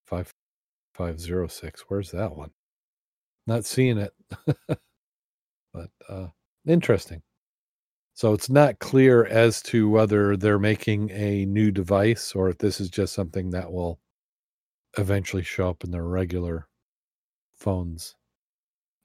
five 0.05 0.31
six. 1.49 1.85
Where's 1.87 2.11
that 2.11 2.35
one? 2.35 2.51
Not 3.47 3.65
seeing 3.65 3.97
it. 3.97 4.13
but 5.73 5.89
uh 6.09 6.27
interesting. 6.67 7.21
So 8.13 8.33
it's 8.33 8.49
not 8.49 8.79
clear 8.79 9.25
as 9.25 9.61
to 9.63 9.89
whether 9.89 10.37
they're 10.37 10.59
making 10.59 11.09
a 11.11 11.45
new 11.45 11.71
device 11.71 12.33
or 12.35 12.49
if 12.49 12.57
this 12.57 12.79
is 12.79 12.89
just 12.89 13.13
something 13.13 13.49
that 13.51 13.71
will 13.71 13.99
eventually 14.97 15.43
show 15.43 15.69
up 15.69 15.83
in 15.83 15.91
their 15.91 16.05
regular 16.05 16.67
phones. 17.53 18.15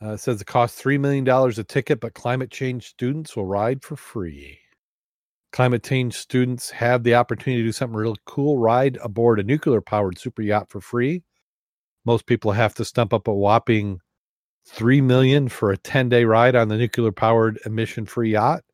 Uh, 0.00 0.16
says 0.16 0.40
it 0.40 0.46
costs 0.46 0.82
$3 0.82 0.98
million 0.98 1.28
a 1.28 1.64
ticket, 1.64 2.00
but 2.00 2.14
climate 2.14 2.50
change 2.50 2.88
students 2.88 3.36
will 3.36 3.46
ride 3.46 3.82
for 3.82 3.96
free. 3.96 4.58
Climate 5.52 5.84
change 5.84 6.14
students 6.14 6.70
have 6.70 7.04
the 7.04 7.14
opportunity 7.14 7.62
to 7.62 7.68
do 7.68 7.72
something 7.72 7.96
really 7.96 8.16
cool 8.26 8.58
ride 8.58 8.98
aboard 9.02 9.38
a 9.38 9.44
nuclear 9.44 9.80
powered 9.80 10.18
super 10.18 10.42
yacht 10.42 10.68
for 10.68 10.80
free. 10.80 11.22
Most 12.04 12.26
people 12.26 12.52
have 12.52 12.74
to 12.74 12.84
stump 12.84 13.14
up 13.14 13.28
a 13.28 13.32
whopping 13.32 14.00
three 14.66 15.00
million 15.00 15.48
for 15.48 15.70
a 15.70 15.76
10 15.76 16.08
day 16.08 16.24
ride 16.24 16.56
on 16.56 16.68
the 16.68 16.76
nuclear 16.76 17.12
powered 17.12 17.60
emission 17.64 18.04
free 18.04 18.32
yacht. 18.32 18.64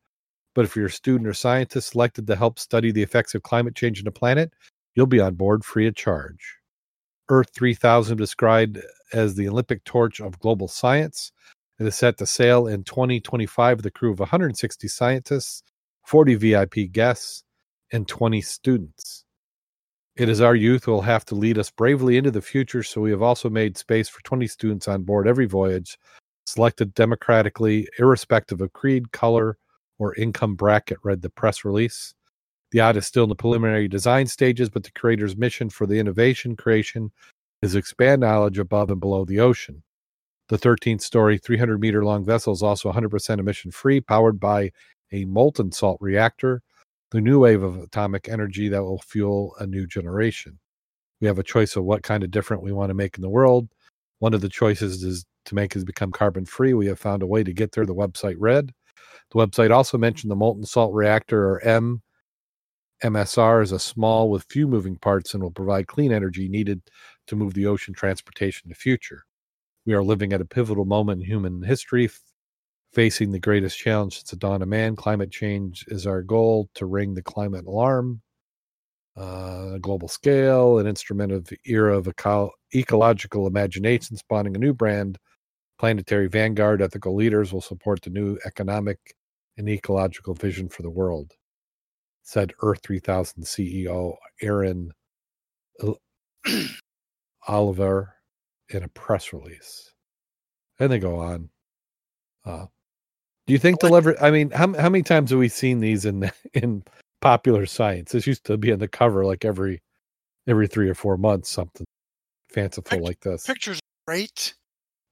But 0.53 0.65
if 0.65 0.75
you're 0.75 0.87
a 0.87 0.91
student 0.91 1.27
or 1.27 1.33
scientist 1.33 1.91
selected 1.91 2.27
to 2.27 2.35
help 2.35 2.59
study 2.59 2.91
the 2.91 3.03
effects 3.03 3.35
of 3.35 3.43
climate 3.43 3.75
change 3.75 3.99
on 3.99 4.05
the 4.05 4.11
planet, 4.11 4.53
you'll 4.95 5.05
be 5.05 5.21
on 5.21 5.35
board 5.35 5.63
free 5.63 5.87
of 5.87 5.95
charge. 5.95 6.57
Earth 7.29 7.49
3000 7.53 8.17
described 8.17 8.79
as 9.13 9.35
the 9.35 9.47
Olympic 9.47 9.83
torch 9.85 10.19
of 10.19 10.39
global 10.39 10.67
science. 10.67 11.31
It 11.79 11.85
is 11.85 11.95
set 11.95 12.17
to 12.17 12.25
sail 12.25 12.67
in 12.67 12.83
2025 12.83 13.77
with 13.77 13.85
a 13.85 13.91
crew 13.91 14.11
of 14.11 14.19
160 14.19 14.87
scientists, 14.87 15.63
40 16.05 16.35
VIP 16.35 16.91
guests, 16.91 17.43
and 17.91 18.07
20 18.07 18.41
students. 18.41 19.23
It 20.17 20.27
is 20.27 20.41
our 20.41 20.55
youth 20.55 20.83
who 20.83 20.91
will 20.91 21.01
have 21.01 21.23
to 21.25 21.35
lead 21.35 21.57
us 21.57 21.71
bravely 21.71 22.17
into 22.17 22.31
the 22.31 22.41
future, 22.41 22.83
so 22.83 23.01
we 23.01 23.11
have 23.11 23.21
also 23.21 23.49
made 23.49 23.77
space 23.77 24.09
for 24.09 24.21
20 24.23 24.45
students 24.47 24.87
on 24.87 25.03
board 25.03 25.27
every 25.27 25.45
voyage, 25.45 25.97
selected 26.45 26.93
democratically, 26.93 27.87
irrespective 27.97 28.59
of 28.59 28.73
creed, 28.73 29.13
color, 29.13 29.57
or 30.01 30.15
income 30.15 30.55
bracket, 30.55 30.97
read 31.03 31.21
the 31.21 31.29
press 31.29 31.63
release. 31.63 32.13
The 32.71 32.77
yacht 32.77 32.97
is 32.97 33.05
still 33.05 33.23
in 33.23 33.29
the 33.29 33.35
preliminary 33.35 33.87
design 33.87 34.27
stages, 34.27 34.69
but 34.69 34.83
the 34.83 34.91
creator's 34.91 35.37
mission 35.37 35.69
for 35.69 35.85
the 35.85 35.99
innovation 35.99 36.55
creation 36.55 37.11
is 37.61 37.75
expand 37.75 38.21
knowledge 38.21 38.57
above 38.57 38.89
and 38.89 38.99
below 38.99 39.25
the 39.25 39.39
ocean. 39.39 39.83
The 40.49 40.57
13th 40.57 41.01
story, 41.01 41.37
300 41.37 41.79
meter 41.79 42.03
long 42.03 42.25
vessel 42.25 42.53
is 42.53 42.63
also 42.63 42.91
100% 42.91 43.39
emission 43.39 43.71
free, 43.71 44.01
powered 44.01 44.39
by 44.39 44.71
a 45.11 45.25
molten 45.25 45.71
salt 45.71 45.97
reactor 46.01 46.61
the 47.11 47.21
new 47.21 47.39
wave 47.39 47.61
of 47.61 47.77
atomic 47.77 48.29
energy 48.29 48.69
that 48.69 48.83
will 48.83 48.99
fuel 48.99 49.53
a 49.59 49.67
new 49.67 49.85
generation. 49.85 50.57
We 51.19 51.27
have 51.27 51.39
a 51.39 51.43
choice 51.43 51.75
of 51.75 51.83
what 51.83 52.03
kind 52.03 52.23
of 52.23 52.31
different 52.31 52.63
we 52.63 52.71
want 52.71 52.89
to 52.89 52.95
make 52.95 53.17
in 53.17 53.21
the 53.21 53.29
world. 53.29 53.69
One 54.19 54.33
of 54.33 54.41
the 54.41 54.49
choices 54.49 55.03
is 55.03 55.25
to 55.45 55.55
make 55.55 55.75
is 55.75 55.83
become 55.83 56.11
carbon 56.11 56.45
free. 56.45 56.73
We 56.73 56.87
have 56.87 56.99
found 56.99 57.21
a 57.21 57.27
way 57.27 57.43
to 57.43 57.53
get 57.53 57.73
there. 57.73 57.85
The 57.85 57.93
website 57.93 58.35
read. 58.39 58.73
The 59.31 59.39
website 59.39 59.71
also 59.71 59.97
mentioned 59.97 60.31
the 60.31 60.35
molten 60.35 60.65
salt 60.65 60.93
reactor 60.93 61.49
or 61.49 61.61
M 61.61 62.01
MSR 63.03 63.63
is 63.63 63.71
a 63.71 63.79
small 63.79 64.29
with 64.29 64.45
few 64.49 64.67
moving 64.67 64.95
parts 64.95 65.33
and 65.33 65.41
will 65.41 65.51
provide 65.51 65.87
clean 65.87 66.11
energy 66.11 66.47
needed 66.47 66.81
to 67.27 67.35
move 67.35 67.53
the 67.53 67.65
ocean 67.65 67.93
transportation 67.93 68.69
the 68.69 68.75
future. 68.75 69.23
We 69.85 69.93
are 69.93 70.03
living 70.03 70.33
at 70.33 70.41
a 70.41 70.45
pivotal 70.45 70.85
moment 70.85 71.21
in 71.21 71.27
human 71.27 71.63
history, 71.63 72.09
facing 72.93 73.31
the 73.31 73.39
greatest 73.39 73.77
challenge 73.77 74.17
since 74.17 74.29
the 74.29 74.35
dawn 74.35 74.61
of 74.61 74.67
man. 74.67 74.95
Climate 74.95 75.31
change 75.31 75.83
is 75.87 76.05
our 76.05 76.21
goal 76.21 76.69
to 76.75 76.85
ring 76.85 77.15
the 77.15 77.23
climate 77.23 77.65
alarm. 77.65 78.21
Uh, 79.17 79.77
global 79.79 80.07
scale, 80.07 80.77
an 80.77 80.87
instrument 80.87 81.31
of 81.31 81.45
the 81.45 81.57
era 81.65 81.97
of 81.97 82.07
eco- 82.07 82.51
ecological 82.73 83.47
imagination, 83.47 84.15
spawning 84.15 84.55
a 84.55 84.59
new 84.59 84.73
brand. 84.73 85.17
Planetary 85.81 86.27
vanguard 86.27 86.79
ethical 86.79 87.15
leaders 87.15 87.51
will 87.51 87.59
support 87.59 88.03
the 88.03 88.11
new 88.11 88.37
economic 88.45 88.99
and 89.57 89.67
ecological 89.67 90.35
vision 90.35 90.69
for 90.69 90.83
the 90.83 90.91
world, 90.91 91.31
said 92.21 92.53
Earth 92.61 92.81
3000 92.83 93.43
CEO 93.43 94.13
Aaron 94.43 94.91
Oliver 97.47 98.13
in 98.69 98.83
a 98.83 98.87
press 98.89 99.33
release. 99.33 99.91
And 100.79 100.91
they 100.91 100.99
go 100.99 101.15
on. 101.15 101.49
Uh, 102.45 102.67
do 103.47 103.53
you 103.53 103.57
think 103.57 103.79
they'll 103.79 103.95
ever? 103.95 104.15
I 104.21 104.29
mean, 104.29 104.51
how 104.51 104.71
how 104.75 104.89
many 104.89 105.01
times 105.01 105.31
have 105.31 105.39
we 105.39 105.49
seen 105.49 105.79
these 105.79 106.05
in 106.05 106.29
in 106.53 106.83
popular 107.21 107.65
science? 107.65 108.11
This 108.11 108.27
used 108.27 108.45
to 108.45 108.55
be 108.55 108.71
on 108.71 108.77
the 108.77 108.87
cover 108.87 109.25
like 109.25 109.45
every 109.45 109.81
every 110.47 110.67
three 110.67 110.89
or 110.89 110.95
four 110.95 111.17
months, 111.17 111.49
something 111.49 111.87
fanciful 112.51 112.97
Pict- 112.97 113.03
like 113.03 113.19
this. 113.21 113.47
Pictures 113.47 113.79
great. 114.05 114.53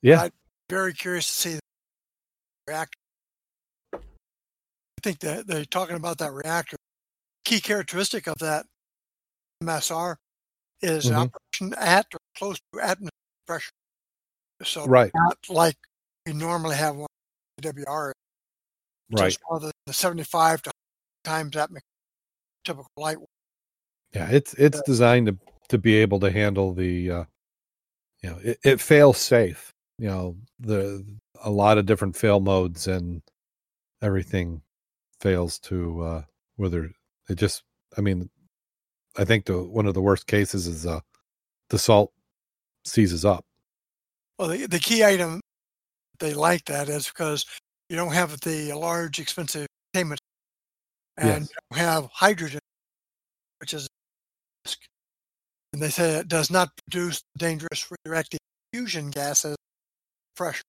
Yeah, 0.03 0.21
I'm 0.21 0.31
very 0.69 0.93
curious 0.93 1.25
to 1.25 1.33
see 1.33 1.53
the 1.55 1.59
reactor. 2.67 2.99
I 3.93 3.99
think 5.01 5.19
that 5.19 5.47
they're 5.47 5.65
talking 5.65 5.95
about 5.95 6.17
that 6.19 6.31
reactor. 6.31 6.77
Key 7.45 7.59
characteristic 7.59 8.27
of 8.27 8.35
that 8.39 8.65
MSR 9.61 10.17
is 10.81 11.05
Mhm. 11.05 11.15
operation 11.15 11.73
at 11.75 12.07
or 12.13 12.19
close 12.37 12.59
to 12.73 12.79
atmospheric 12.79 13.11
pressure. 13.45 13.71
So 14.63 14.85
right, 14.85 15.11
not 15.13 15.37
like 15.49 15.77
we 16.25 16.33
normally 16.33 16.75
have 16.75 16.95
one 16.95 17.07
WR, 17.61 18.13
right. 19.11 19.29
just 19.29 19.39
more 19.49 19.59
than 19.59 19.71
the 19.85 19.93
75 19.93 20.61
to 20.63 20.71
times 21.23 21.53
that 21.53 21.69
typical 22.63 22.91
light. 22.97 23.17
Yeah, 24.13 24.29
it's 24.29 24.53
it's 24.55 24.81
designed 24.81 25.27
to 25.27 25.37
to 25.69 25.77
be 25.77 25.95
able 25.95 26.19
to 26.19 26.31
handle 26.31 26.73
the, 26.73 27.11
uh, 27.11 27.25
you 28.21 28.29
know, 28.29 28.39
it, 28.43 28.59
it 28.63 28.81
fails 28.81 29.17
safe. 29.17 29.73
You 29.99 30.07
know, 30.07 30.37
the 30.59 31.05
a 31.43 31.49
lot 31.51 31.77
of 31.77 31.85
different 31.85 32.15
fail 32.15 32.39
modes 32.39 32.87
and 32.87 33.21
everything 34.01 34.61
fails 35.19 35.59
to 35.59 36.01
uh, 36.01 36.21
whether 36.55 36.89
It 37.29 37.35
just, 37.35 37.63
I 37.97 38.01
mean, 38.01 38.29
I 39.17 39.25
think 39.25 39.45
the 39.45 39.61
one 39.61 39.85
of 39.85 39.93
the 39.93 40.01
worst 40.01 40.25
cases 40.25 40.67
is 40.67 40.85
uh, 40.85 41.01
the 41.69 41.77
salt 41.77 42.13
seizes 42.85 43.25
up. 43.25 43.43
Well, 44.37 44.47
the, 44.47 44.67
the 44.67 44.79
key 44.79 45.03
item 45.03 45.41
they 46.19 46.33
like 46.33 46.63
that 46.65 46.87
is 46.87 47.07
because 47.07 47.45
you 47.89 47.97
don't 47.97 48.13
have 48.13 48.39
the 48.41 48.71
large, 48.73 49.19
expensive 49.19 49.67
payment, 49.93 50.19
and 51.17 51.27
Yes. 51.27 51.49
you 51.49 51.55
don't 51.71 51.79
have 51.85 52.09
hydrogen, 52.13 52.61
which 53.59 53.73
is 53.73 53.85
a 53.85 53.89
risk. 54.65 54.79
and 55.73 55.81
they 55.81 55.89
say 55.89 56.19
it 56.19 56.29
does 56.29 56.49
not 56.49 56.69
produce 56.89 57.21
dangerous 57.37 57.89
radioactive 57.91 58.39
fusion 58.73 59.09
gases 59.09 59.57
pressure. 60.39 60.63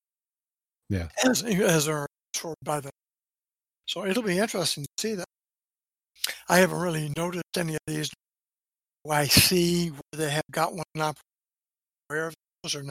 Yeah. 0.89 1.09
as 1.25 1.45
as 1.45 1.89
are 1.89 2.07
absorbed 2.35 2.65
by 2.65 2.81
the. 2.81 2.91
So 3.87 4.05
it'll 4.05 4.25
be 4.25 4.39
interesting 4.39 4.85
to 4.85 4.91
see 4.99 5.15
that. 5.15 5.27
I 6.49 6.59
haven't 6.59 6.81
really 6.81 7.13
noticed 7.17 7.57
any 7.57 7.75
of 7.75 7.81
these. 7.87 8.09
Do 8.09 9.13
I 9.13 9.27
see 9.27 9.91
where 9.91 10.01
they 10.17 10.31
have 10.31 10.43
got 10.51 10.75
one 10.75 10.85
up. 10.99 11.17
Where 12.09 12.33
those 12.65 12.75
or 12.75 12.83
not? 12.83 12.91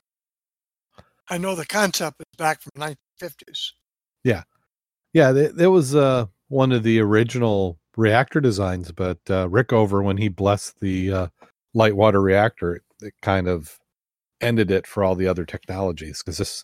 I 1.30 1.38
know 1.38 1.56
the 1.56 1.66
concept 1.66 2.16
is 2.22 2.38
back 2.38 2.62
from 2.62 2.72
the 2.76 2.96
1950s. 3.22 3.72
Yeah, 4.24 4.44
Yeah, 5.14 5.32
that 5.34 5.70
was 5.70 5.96
uh, 5.96 6.28
one 6.48 6.72
of 6.72 6.84
the 6.84 7.00
original 7.02 7.78
reactor 7.98 8.40
designs, 8.40 8.92
but 8.94 9.20
uh, 9.30 9.48
Rickover, 9.50 10.04
when 10.04 10.18
he 10.18 10.30
blessed 10.30 10.80
the 10.80 11.12
uh, 11.12 11.28
light 11.74 11.96
water 11.96 12.22
reactor, 12.22 12.76
it, 12.76 12.84
it 13.02 13.14
kind 13.22 13.48
of 13.48 13.78
ended 14.42 14.72
it 14.72 14.88
for 14.88 15.04
all 15.04 15.16
the 15.16 15.28
other 15.28 15.46
technologies 15.46 16.22
because 16.24 16.38
this 16.38 16.64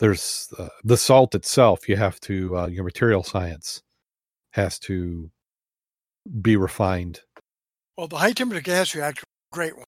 there's 0.00 0.48
uh, 0.58 0.68
the 0.82 0.96
salt 0.96 1.34
itself. 1.34 1.88
You 1.88 1.96
have 1.96 2.20
to 2.20 2.56
uh, 2.58 2.66
your 2.66 2.84
material 2.84 3.22
science 3.22 3.82
has 4.52 4.78
to 4.80 5.30
be 6.40 6.56
refined. 6.56 7.20
Well, 7.96 8.08
the 8.08 8.16
high 8.16 8.32
temperature 8.32 8.62
gas 8.62 8.94
reactor, 8.94 9.22
great 9.52 9.76
one, 9.76 9.84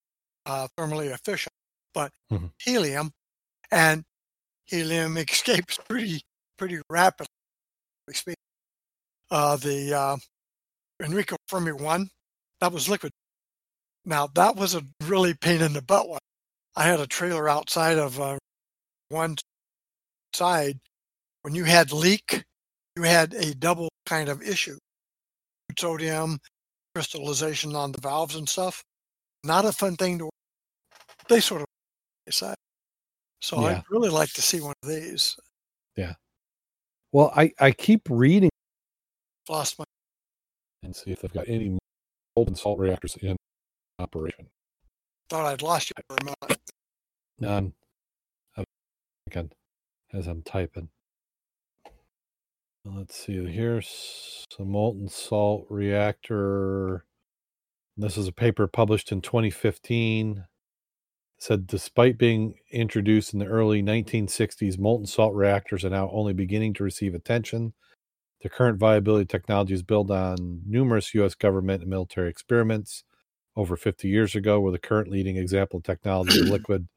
uh, 0.47 0.68
thermally 0.78 1.12
efficient, 1.12 1.53
but 1.92 2.12
Mhm. 2.32 2.53
helium 2.62 3.11
and 3.70 4.05
helium 4.66 5.16
escapes 5.18 5.78
pretty 5.88 6.20
pretty 6.59 6.80
rapidly. 6.90 7.26
Uh, 9.30 9.57
the 9.57 9.92
uh, 9.94 10.16
Enrico 11.03 11.36
Fermi 11.49 11.72
one, 11.72 12.09
that 12.61 12.72
was 12.72 12.88
liquid. 12.88 13.12
Now 14.05 14.28
that 14.34 14.57
was 14.57 14.74
a 14.74 14.82
really 15.05 15.34
pain 15.34 15.61
in 15.62 15.72
the 15.72 15.82
butt 15.82 16.09
one. 16.09 16.20
I 16.76 16.84
had 16.84 17.00
a 17.00 17.06
trailer 17.06 17.48
outside 17.48 17.98
of 17.98 18.20
uh, 18.20 18.36
one 19.08 19.36
side. 20.34 20.78
When 21.42 21.54
you 21.54 21.64
had 21.64 21.92
leak, 21.92 22.44
you 22.96 23.02
had 23.02 23.32
a 23.34 23.54
double 23.54 23.88
kind 24.04 24.28
of 24.28 24.42
issue. 24.42 24.76
Sodium 25.78 26.38
crystallization 26.94 27.74
on 27.76 27.92
the 27.92 28.00
valves 28.00 28.34
and 28.36 28.48
stuff. 28.48 28.82
Not 29.44 29.64
a 29.64 29.72
fun 29.72 29.96
thing 29.96 30.18
to. 30.18 30.30
They 31.28 31.40
sort 31.40 31.62
of 31.62 31.66
decide. 32.26 32.56
So 33.40 33.60
Yeah. 33.60 33.78
I'd 33.78 33.82
really 33.90 34.08
like 34.08 34.32
to 34.34 34.42
see 34.42 34.60
one 34.60 34.74
of 34.82 34.88
these. 34.88 35.36
Yeah. 35.96 36.14
Well, 37.12 37.32
I 37.36 37.52
I 37.60 37.72
keep 37.72 38.02
reading 38.10 38.50
Lost 39.48 39.78
my. 39.78 39.84
and 40.82 40.94
see 40.96 41.12
if 41.12 41.20
they've 41.20 41.32
got 41.32 41.48
any 41.48 41.78
molten 42.36 42.56
salt 42.56 42.78
reactors 42.78 43.16
in 43.16 43.36
operation. 43.98 44.48
Thought 45.28 45.46
I'd 45.46 45.62
lost 45.62 45.90
you 45.90 46.02
for 46.08 46.16
a 46.20 46.24
minute. 46.24 46.60
None. 47.40 47.72
I'm 48.56 48.64
thinking 49.28 49.50
as 50.12 50.28
I'm 50.28 50.42
typing. 50.42 50.88
Let's 52.84 53.16
see. 53.16 53.44
Here's 53.46 54.46
a 54.58 54.64
molten 54.64 55.08
salt 55.08 55.66
reactor. 55.68 57.04
This 57.96 58.16
is 58.16 58.28
a 58.28 58.32
paper 58.32 58.68
published 58.68 59.10
in 59.10 59.20
2015. 59.20 60.38
It 60.38 60.44
said 61.38 61.66
despite 61.66 62.18
being 62.18 62.54
introduced 62.70 63.32
in 63.32 63.40
the 63.40 63.46
early 63.46 63.82
1960s, 63.82 64.78
molten 64.78 65.06
salt 65.06 65.34
reactors 65.34 65.84
are 65.84 65.90
now 65.90 66.08
only 66.12 66.34
beginning 66.34 66.74
to 66.74 66.84
receive 66.84 67.14
attention. 67.14 67.72
The 68.42 68.48
current 68.48 68.78
viability 68.78 69.26
technology 69.26 69.74
is 69.74 69.82
built 69.82 70.10
on 70.12 70.62
numerous 70.64 71.12
U.S. 71.14 71.34
government 71.34 71.82
and 71.82 71.90
military 71.90 72.30
experiments 72.30 73.02
over 73.57 73.76
50 73.76 74.09
years 74.09 74.34
ago, 74.34 74.61
where 74.61 74.72
the 74.72 74.78
current 74.78 75.09
leading 75.11 75.36
example 75.36 75.78
of 75.78 75.84
technology 75.84 76.40
liquid 76.42 76.88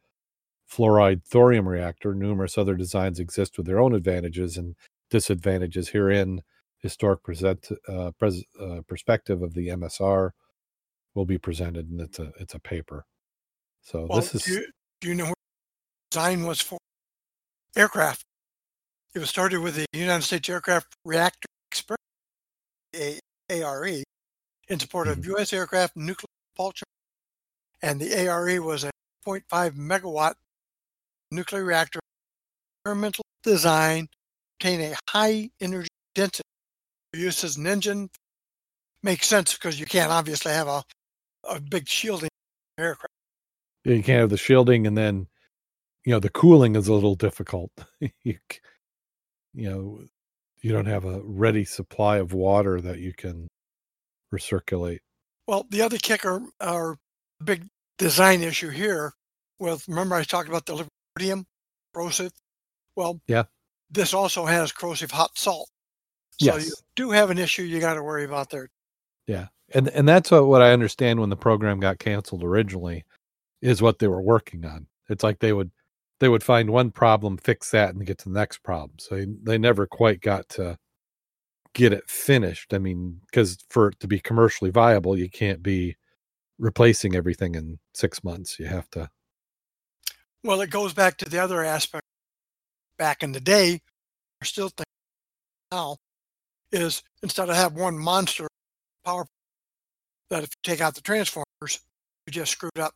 fluoride 0.70 1.24
thorium 1.24 1.68
reactor. 1.68 2.14
Numerous 2.14 2.58
other 2.58 2.76
designs 2.76 3.20
exist 3.20 3.58
with 3.58 3.66
their 3.66 3.80
own 3.80 3.94
advantages 3.96 4.58
and 4.58 4.76
disadvantages. 5.10 5.90
Herein, 5.90 6.42
historic 6.80 7.24
present, 7.24 7.70
uh, 7.88 8.12
pres, 8.20 8.44
uh, 8.62 8.82
perspective 8.88 9.42
of 9.42 9.54
the 9.54 9.70
MSR 9.70 10.32
will 11.16 11.26
be 11.26 11.38
presented, 11.38 11.90
and 11.90 12.00
it's 12.02 12.20
a 12.20 12.32
it's 12.40 12.54
a 12.54 12.60
paper. 12.60 13.06
So 13.82 14.06
Well, 14.10 14.20
this 14.22 14.36
is 14.36 14.44
do, 14.44 14.54
you, 14.54 14.66
do 15.02 15.08
you 15.08 15.16
know 15.16 15.26
what 15.26 15.36
the 16.12 16.16
design 16.18 16.44
was 16.46 16.62
for? 16.62 16.78
Aircraft. 17.76 18.24
It 19.16 19.20
was 19.20 19.30
started 19.30 19.60
with 19.62 19.76
the 19.76 19.86
United 19.94 20.24
States 20.24 20.48
Aircraft 20.50 20.94
Reactor 21.04 21.48
Experiment, 21.72 22.00
A- 22.96 23.20
ARE, 23.64 24.04
in 24.68 24.80
support 24.80 25.08
of 25.08 25.18
Mhm. 25.18 25.26
U.S. 25.26 25.52
aircraft 25.54 25.96
nuclear 25.96 26.28
And 27.82 28.00
the 28.00 28.28
ARE 28.28 28.62
was 28.62 28.84
a 28.84 28.92
0.5 29.26 29.72
megawatt 29.78 30.34
nuclear 31.32 31.64
reactor, 31.64 32.00
experimental 32.80 33.24
design, 33.44 34.08
obtain 34.60 34.82
a 34.82 34.96
high 35.10 35.50
energy 35.62 35.88
density. 36.16 36.44
Use 37.14 37.44
as 37.44 37.58
an 37.58 37.66
engine 37.66 38.10
makes 39.02 39.28
sense 39.28 39.54
because 39.54 39.80
you 39.80 39.86
can't 39.86 40.12
obviously 40.12 40.52
have 40.52 40.68
a, 40.68 40.84
a 41.50 41.60
big 41.60 41.88
shielding 41.88 42.30
aircraft. 42.78 43.14
you 43.84 44.04
can't 44.04 44.22
have 44.22 44.30
the 44.30 44.38
shielding, 44.38 44.86
and 44.86 44.98
then 44.98 45.28
you 46.06 46.12
know 46.12 46.20
the 46.20 46.30
cooling 46.30 46.76
is 46.76 46.88
a 46.88 46.94
little 46.94 47.16
difficult. 47.16 47.72
you, 48.02 48.38
you 49.54 49.70
know, 49.70 50.02
you 50.62 50.72
don't 50.72 50.86
have 50.86 51.06
a 51.06 51.22
ready 51.24 51.66
supply 51.66 52.18
of 52.18 52.34
water 52.34 52.80
that 52.82 53.00
you 53.00 53.14
can 53.14 53.48
recirculate. 54.34 55.00
Well, 55.50 55.66
the 55.72 55.82
other 55.82 55.98
kicker 55.98 56.44
our 56.62 56.96
big 57.44 57.66
design 57.98 58.44
issue 58.44 58.70
here 58.70 59.14
with 59.58 59.88
remember 59.88 60.14
I 60.14 60.22
talked 60.22 60.48
about 60.48 60.68
the 60.68 60.86
lithium 61.18 61.48
corrosive. 61.92 62.32
Well, 62.96 63.20
Yeah. 63.26 63.46
this 63.90 64.14
also 64.14 64.46
has 64.46 64.72
corrosive 64.72 65.10
hot 65.10 65.36
salt. 65.40 65.68
So 66.40 66.56
you 66.56 66.66
Yes. 66.66 66.84
do 66.96 67.10
have 67.10 67.32
an 67.32 67.40
issue 67.40 67.64
you 67.64 67.80
got 67.80 67.96
to 67.96 68.04
worry 68.04 68.26
about 68.26 68.52
there. 68.52 68.70
Yeah, 69.26 69.48
and 69.74 69.88
and 69.88 70.08
that's 70.08 70.30
what, 70.30 70.46
what 70.46 70.62
I 70.62 70.72
understand 70.72 71.20
when 71.20 71.32
the 71.32 71.36
program 71.36 71.80
got 71.80 71.98
canceled 71.98 72.44
originally, 72.44 73.04
is 73.60 73.82
what 73.82 73.98
they 73.98 74.08
were 74.08 74.22
working 74.22 74.66
on. 74.66 74.86
It's 75.10 75.24
like 75.24 75.40
they 75.40 75.54
would 75.54 75.72
they 76.20 76.30
would 76.30 76.44
find 76.44 76.70
one 76.70 76.92
problem, 76.92 77.38
fix 77.38 77.72
that, 77.72 77.96
and 77.96 78.06
get 78.06 78.20
to 78.20 78.30
the 78.30 78.38
next 78.38 78.62
problem. 78.62 79.00
So 79.00 79.16
they, 79.16 79.26
they 79.42 79.58
never 79.58 79.88
quite 79.88 80.22
got 80.22 80.48
to 80.50 80.78
get 81.74 81.94
it 81.94 82.10
finished. 82.10 82.74
I 82.74 82.78
mean, 82.78 83.22
because 83.26 83.58
for 83.70 83.90
it 83.90 84.00
to 84.00 84.08
be 84.08 84.20
commercially 84.20 84.72
viable, 84.72 85.18
you 85.18 85.30
can't 85.30 85.64
be 85.64 85.96
replacing 86.58 87.16
everything 87.16 87.56
in 87.56 87.80
six 87.94 88.24
months. 88.24 88.60
You 88.60 88.66
have 88.68 88.90
to. 88.92 89.10
Well, 90.44 90.62
it 90.62 90.70
goes 90.70 90.94
back 90.94 91.18
to 91.18 91.30
the 91.30 91.40
other 91.40 91.64
aspect. 91.64 92.06
Back 92.98 93.24
in 93.24 93.32
the 93.32 93.40
day, 93.40 93.82
we're 94.42 94.46
still 94.46 94.70
thinking 94.70 94.84
now 95.72 95.98
is 96.72 97.02
instead 97.24 97.50
of 97.50 97.56
have 97.56 97.74
one 97.74 97.98
monster 97.98 98.48
power 99.06 99.26
that 100.30 100.44
if 100.44 100.50
you 100.50 100.72
take 100.72 100.82
out 100.82 100.96
the 100.96 101.02
transformers, 101.02 101.80
you 102.28 102.32
just 102.32 102.52
screwed 102.52 102.78
up 102.80 102.94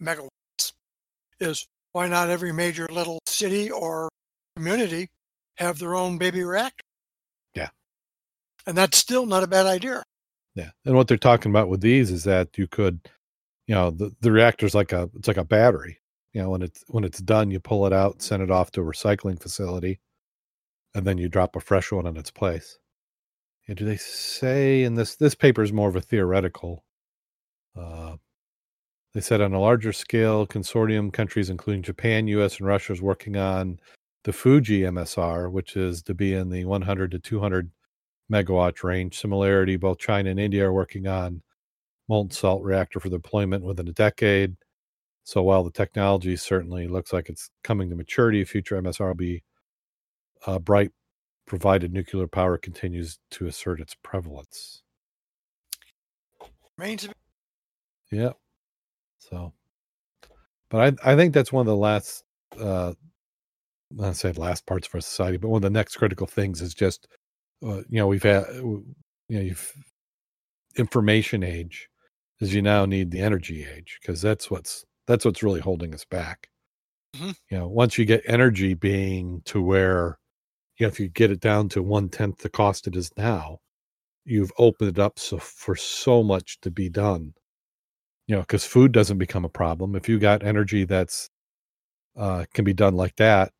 megawatts. 0.00 0.72
Is 1.40 1.66
why 1.92 2.06
not 2.08 2.30
every 2.30 2.52
major 2.52 2.86
little 2.90 3.18
city 3.26 3.70
or 3.70 4.08
community 4.56 5.08
have 5.56 5.78
their 5.78 5.94
own 5.94 6.18
baby 6.18 6.44
reactor? 6.44 6.84
And 8.68 8.76
that's 8.76 8.98
still 8.98 9.24
not 9.24 9.42
a 9.42 9.46
bad 9.46 9.64
idea. 9.64 10.04
Yeah, 10.54 10.70
and 10.84 10.94
what 10.94 11.08
they're 11.08 11.16
talking 11.16 11.50
about 11.50 11.70
with 11.70 11.80
these 11.80 12.10
is 12.10 12.24
that 12.24 12.58
you 12.58 12.66
could, 12.66 13.00
you 13.66 13.74
know, 13.74 13.90
the 13.90 14.14
the 14.20 14.30
reactor's 14.30 14.74
like 14.74 14.92
a 14.92 15.08
it's 15.16 15.26
like 15.26 15.38
a 15.38 15.44
battery. 15.44 16.00
You 16.34 16.42
know, 16.42 16.50
when 16.50 16.60
it's 16.60 16.84
when 16.88 17.02
it's 17.02 17.20
done, 17.20 17.50
you 17.50 17.60
pull 17.60 17.86
it 17.86 17.94
out, 17.94 18.20
send 18.20 18.42
it 18.42 18.50
off 18.50 18.70
to 18.72 18.82
a 18.82 18.84
recycling 18.84 19.40
facility, 19.40 20.00
and 20.94 21.06
then 21.06 21.16
you 21.16 21.30
drop 21.30 21.56
a 21.56 21.60
fresh 21.60 21.90
one 21.90 22.06
in 22.06 22.18
its 22.18 22.30
place. 22.30 22.78
And 23.68 23.76
do 23.78 23.86
they 23.86 23.96
say 23.96 24.82
in 24.82 24.96
this 24.96 25.16
this 25.16 25.34
paper 25.34 25.62
is 25.62 25.72
more 25.72 25.88
of 25.88 25.96
a 25.96 26.02
theoretical? 26.02 26.84
Uh, 27.74 28.16
they 29.14 29.22
said 29.22 29.40
on 29.40 29.54
a 29.54 29.60
larger 29.60 29.94
scale, 29.94 30.46
consortium 30.46 31.10
countries 31.10 31.48
including 31.48 31.82
Japan, 31.82 32.28
U.S., 32.28 32.58
and 32.58 32.66
Russia 32.66 32.92
is 32.92 33.00
working 33.00 33.34
on 33.36 33.80
the 34.24 34.32
Fuji 34.34 34.80
MSR, 34.82 35.50
which 35.50 35.74
is 35.74 36.02
to 36.02 36.12
be 36.12 36.34
in 36.34 36.50
the 36.50 36.66
100 36.66 37.12
to 37.12 37.18
200 37.18 37.70
megawatt 38.32 38.82
range. 38.82 39.18
Similarity, 39.18 39.76
both 39.76 39.98
China 39.98 40.30
and 40.30 40.40
India 40.40 40.66
are 40.66 40.72
working 40.72 41.06
on 41.06 41.42
molten 42.08 42.30
salt 42.30 42.62
reactor 42.62 43.00
for 43.00 43.08
deployment 43.08 43.64
within 43.64 43.88
a 43.88 43.92
decade. 43.92 44.56
So 45.24 45.42
while 45.42 45.62
the 45.62 45.70
technology 45.70 46.36
certainly 46.36 46.88
looks 46.88 47.12
like 47.12 47.28
it's 47.28 47.50
coming 47.62 47.90
to 47.90 47.96
maturity, 47.96 48.44
future 48.44 48.80
MSR 48.80 49.08
will 49.08 49.14
be 49.14 49.42
uh, 50.46 50.58
bright, 50.58 50.90
provided 51.46 51.92
nuclear 51.92 52.26
power 52.26 52.58
continues 52.58 53.18
to 53.32 53.46
assert 53.46 53.80
its 53.80 53.94
prevalence. 54.02 54.82
remains 56.78 57.08
Yeah. 58.10 58.32
So, 59.18 59.52
but 60.70 60.98
I 61.04 61.12
I 61.12 61.16
think 61.16 61.34
that's 61.34 61.52
one 61.52 61.62
of 61.62 61.66
the 61.66 61.76
last 61.76 62.24
uh 62.58 62.94
not 63.90 64.16
say 64.16 64.32
last 64.32 64.66
parts 64.66 64.86
of 64.86 64.94
our 64.94 65.00
society, 65.00 65.36
but 65.38 65.48
one 65.48 65.58
of 65.58 65.62
the 65.62 65.70
next 65.70 65.96
critical 65.96 66.26
things 66.26 66.60
is 66.60 66.74
just 66.74 67.08
uh, 67.64 67.78
you 67.88 67.98
know 67.98 68.06
we've 68.06 68.22
had 68.22 68.46
you 68.54 68.94
know 69.30 69.40
you've 69.40 69.72
information 70.76 71.42
age 71.42 71.88
is 72.40 72.54
you 72.54 72.62
now 72.62 72.84
need 72.84 73.10
the 73.10 73.20
energy 73.20 73.66
age 73.66 73.98
because 74.00 74.22
that's 74.22 74.50
what's 74.50 74.84
that's 75.06 75.24
what's 75.24 75.42
really 75.42 75.60
holding 75.60 75.94
us 75.94 76.04
back. 76.04 76.48
Mhm. 77.16 77.34
You 77.50 77.58
know, 77.58 77.68
once 77.68 77.98
you 77.98 78.04
get 78.04 78.22
energy 78.26 78.74
being 78.74 79.42
to 79.46 79.62
where 79.62 80.18
you 80.78 80.86
know 80.86 80.88
if 80.88 81.00
you 81.00 81.08
get 81.08 81.30
it 81.32 81.40
down 81.40 81.68
to 81.70 81.82
one 81.82 82.08
tenth 82.10 82.38
the 82.40 82.50
cost 82.50 82.86
it 82.88 82.96
is 82.96 83.10
now, 83.16 83.60
you've 84.24 84.52
opened 84.58 84.90
it 84.90 85.00
up 85.00 85.18
so 85.18 85.38
for 85.38 85.76
so 85.76 86.22
much 86.22 86.60
to 86.62 86.70
be 86.70 86.88
done. 86.90 87.34
You 88.26 88.36
know, 88.36 88.42
because 88.42 88.64
food 88.66 88.92
doesn't 88.92 89.18
become 89.18 89.44
a 89.44 89.48
problem 89.48 89.96
if 89.96 90.08
you 90.08 90.18
got 90.18 90.42
energy 90.44 90.84
that's 90.84 91.30
uh, 92.16 92.44
can 92.54 92.64
be 92.64 92.74
done 92.74 92.94
like 92.96 93.16
that. 93.16 93.52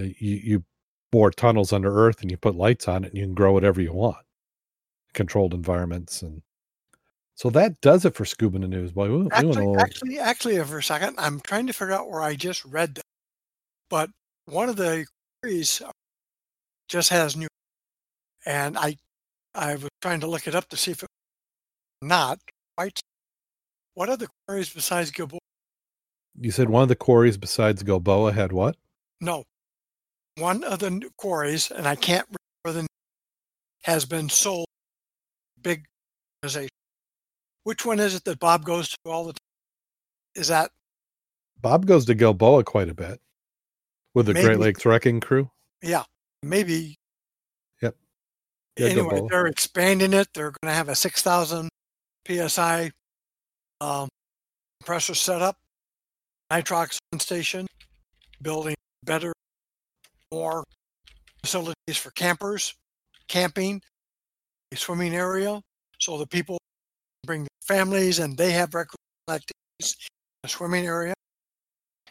uh, 0.00 0.04
You 0.04 0.14
you 0.44 0.64
bore 1.10 1.30
tunnels 1.30 1.72
under 1.72 1.94
earth 2.06 2.20
and 2.22 2.30
you 2.30 2.36
put 2.36 2.54
lights 2.54 2.88
on 2.88 3.04
it 3.04 3.08
and 3.08 3.16
you 3.18 3.24
can 3.24 3.34
grow 3.34 3.52
whatever 3.52 3.80
you 3.80 3.92
want, 3.92 4.24
controlled 5.14 5.54
environments 5.54 6.22
and 6.22 6.42
so 7.34 7.50
that 7.50 7.80
does 7.80 8.04
it 8.04 8.16
for 8.16 8.24
scuba 8.24 8.58
news. 8.58 8.90
Boy, 8.90 9.08
we, 9.10 9.18
we 9.18 9.28
Actually, 9.30 9.48
little- 9.54 9.80
actually, 9.80 10.18
actually, 10.18 10.58
uh, 10.58 10.64
for 10.64 10.78
a 10.78 10.82
second, 10.82 11.14
I'm 11.18 11.38
trying 11.38 11.68
to 11.68 11.72
figure 11.72 11.94
out 11.94 12.10
where 12.10 12.20
I 12.20 12.34
just 12.34 12.64
read 12.64 12.96
that. 12.96 13.04
But 13.88 14.10
one 14.46 14.68
of 14.68 14.74
the 14.74 15.06
queries 15.40 15.80
just 16.88 17.10
has 17.10 17.36
new, 17.36 17.46
and 18.44 18.76
I, 18.76 18.96
I 19.54 19.76
was 19.76 19.88
trying 20.02 20.18
to 20.20 20.26
look 20.26 20.48
it 20.48 20.56
up 20.56 20.68
to 20.70 20.76
see 20.76 20.90
if 20.90 21.04
it 21.04 21.08
not 22.02 22.40
right. 22.76 22.98
What 23.94 24.08
other 24.08 24.26
queries 24.48 24.70
besides 24.70 25.12
Gilboa? 25.12 25.38
you 26.40 26.50
said 26.50 26.68
one 26.70 26.82
of 26.82 26.88
the 26.88 26.96
quarries 26.96 27.36
besides 27.36 27.84
Gilboa 27.84 28.32
had 28.32 28.50
what? 28.50 28.76
No, 29.20 29.44
one 30.38 30.64
of 30.64 30.78
the 30.78 30.90
new 30.90 31.10
quarries, 31.16 31.70
and 31.70 31.86
I 31.86 31.94
can't 31.94 32.26
remember 32.64 32.80
the 32.80 32.82
name, 32.82 32.88
has 33.82 34.04
been 34.04 34.28
sold. 34.28 34.66
Big 35.62 35.84
organization. 36.44 36.68
Which 37.64 37.84
one 37.84 38.00
is 38.00 38.14
it 38.14 38.24
that 38.24 38.38
Bob 38.38 38.64
goes 38.64 38.88
to 38.88 38.96
all 39.06 39.24
the 39.24 39.32
time? 39.32 39.38
Is 40.34 40.48
that 40.48 40.70
Bob 41.60 41.86
goes 41.86 42.04
to 42.06 42.14
Gilboa 42.14 42.64
quite 42.64 42.88
a 42.88 42.94
bit 42.94 43.20
with 44.14 44.26
the 44.26 44.32
Great 44.32 44.46
Maybe- 44.46 44.56
Lakes 44.56 44.86
Wrecking 44.86 45.20
Crew. 45.20 45.50
Yeah, 45.82 46.04
maybe 46.42 46.94
Yep. 47.82 47.96
Yeah, 48.76 48.86
anyway, 48.86 49.08
Gilboa. 49.10 49.28
they're 49.28 49.46
expanding 49.46 50.12
it. 50.12 50.28
They're 50.34 50.50
going 50.62 50.70
to 50.70 50.72
have 50.72 50.88
a 50.88 50.94
6,000 50.94 51.68
psi 52.26 52.90
um, 53.80 54.08
compressor 54.80 55.14
setup, 55.14 55.56
nitrox 56.50 56.98
station, 57.18 57.66
building 58.42 58.74
better, 59.04 59.32
more 60.32 60.64
facilities 61.42 61.96
for 61.96 62.10
campers, 62.12 62.74
camping, 63.28 63.80
a 64.72 64.76
swimming 64.76 65.14
area, 65.14 65.60
so 65.98 66.18
the 66.18 66.26
people 66.26 66.58
bring 67.24 67.42
their 67.42 67.76
families 67.76 68.18
and 68.18 68.36
they 68.36 68.52
have 68.52 68.74
recreational 68.74 68.96
activities 69.28 69.96
in 70.42 70.46
a 70.46 70.48
swimming 70.48 70.86
area. 70.86 71.14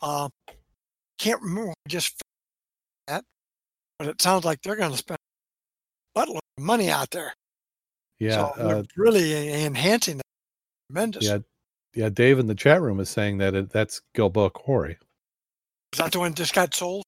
Uh, 0.01 0.30
can't 1.18 1.41
remember 1.41 1.74
just 1.88 2.22
that, 3.07 3.24
but 3.97 4.07
it 4.07 4.22
sounds 4.22 4.45
like 4.45 4.61
they're 4.61 4.76
going 4.76 4.91
to 4.91 4.97
spend 4.97 5.18
a 6.15 6.20
buttload 6.20 6.39
of 6.57 6.63
money 6.63 6.89
out 6.89 7.09
there. 7.11 7.34
Yeah, 8.20 8.53
so 8.53 8.61
uh, 8.61 8.84
really 8.95 9.63
enhancing 9.63 10.18
it. 10.18 10.24
Tremendous. 10.89 11.26
yeah, 11.26 11.39
yeah. 11.93 12.09
Dave 12.09 12.39
in 12.39 12.47
the 12.47 12.55
chat 12.55 12.82
room 12.82 12.99
is 12.99 13.09
saying 13.09 13.38
that 13.39 13.53
it, 13.53 13.70
that's 13.70 14.01
Gilboa 14.15 14.49
Quarry. 14.49 14.97
Is 15.93 15.99
that 15.99 16.11
the 16.11 16.20
one 16.20 16.32
that 16.32 16.38
just 16.38 16.55
got 16.55 16.74
sold? 16.74 17.03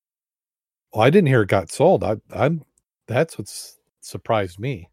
Well, 0.94 1.04
I 1.04 1.10
didn't 1.10 1.28
hear 1.28 1.42
it 1.44 1.50
got 1.50 1.72
sold. 1.72 2.04
I, 2.04 2.18
I'm 2.32 2.64
that's 3.08 3.38
what's 3.38 3.78
surprised 4.02 4.60
me. 4.60 4.90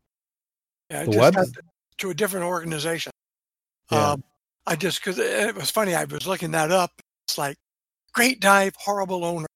Yeah, 0.91 1.05
The 1.05 1.19
web- 1.19 1.35
got 1.35 1.47
to 1.99 2.11
a 2.11 2.15
different 2.15 2.47
organization. 2.47 3.11
Yeah. 3.91 4.11
Um, 4.13 4.25
I 4.67 4.77
just 4.77 5.01
because 5.01 5.19
it 5.19 5.55
was 5.55 5.71
funny. 5.71 5.95
I 5.95 6.05
was 6.05 6.27
looking 6.27 6.51
that 6.53 6.71
up. 6.71 6.91
It's 7.27 7.39
like 7.39 7.57
great 8.13 8.41
dive, 8.41 8.75
horrible 8.77 9.25
owner. 9.25 9.47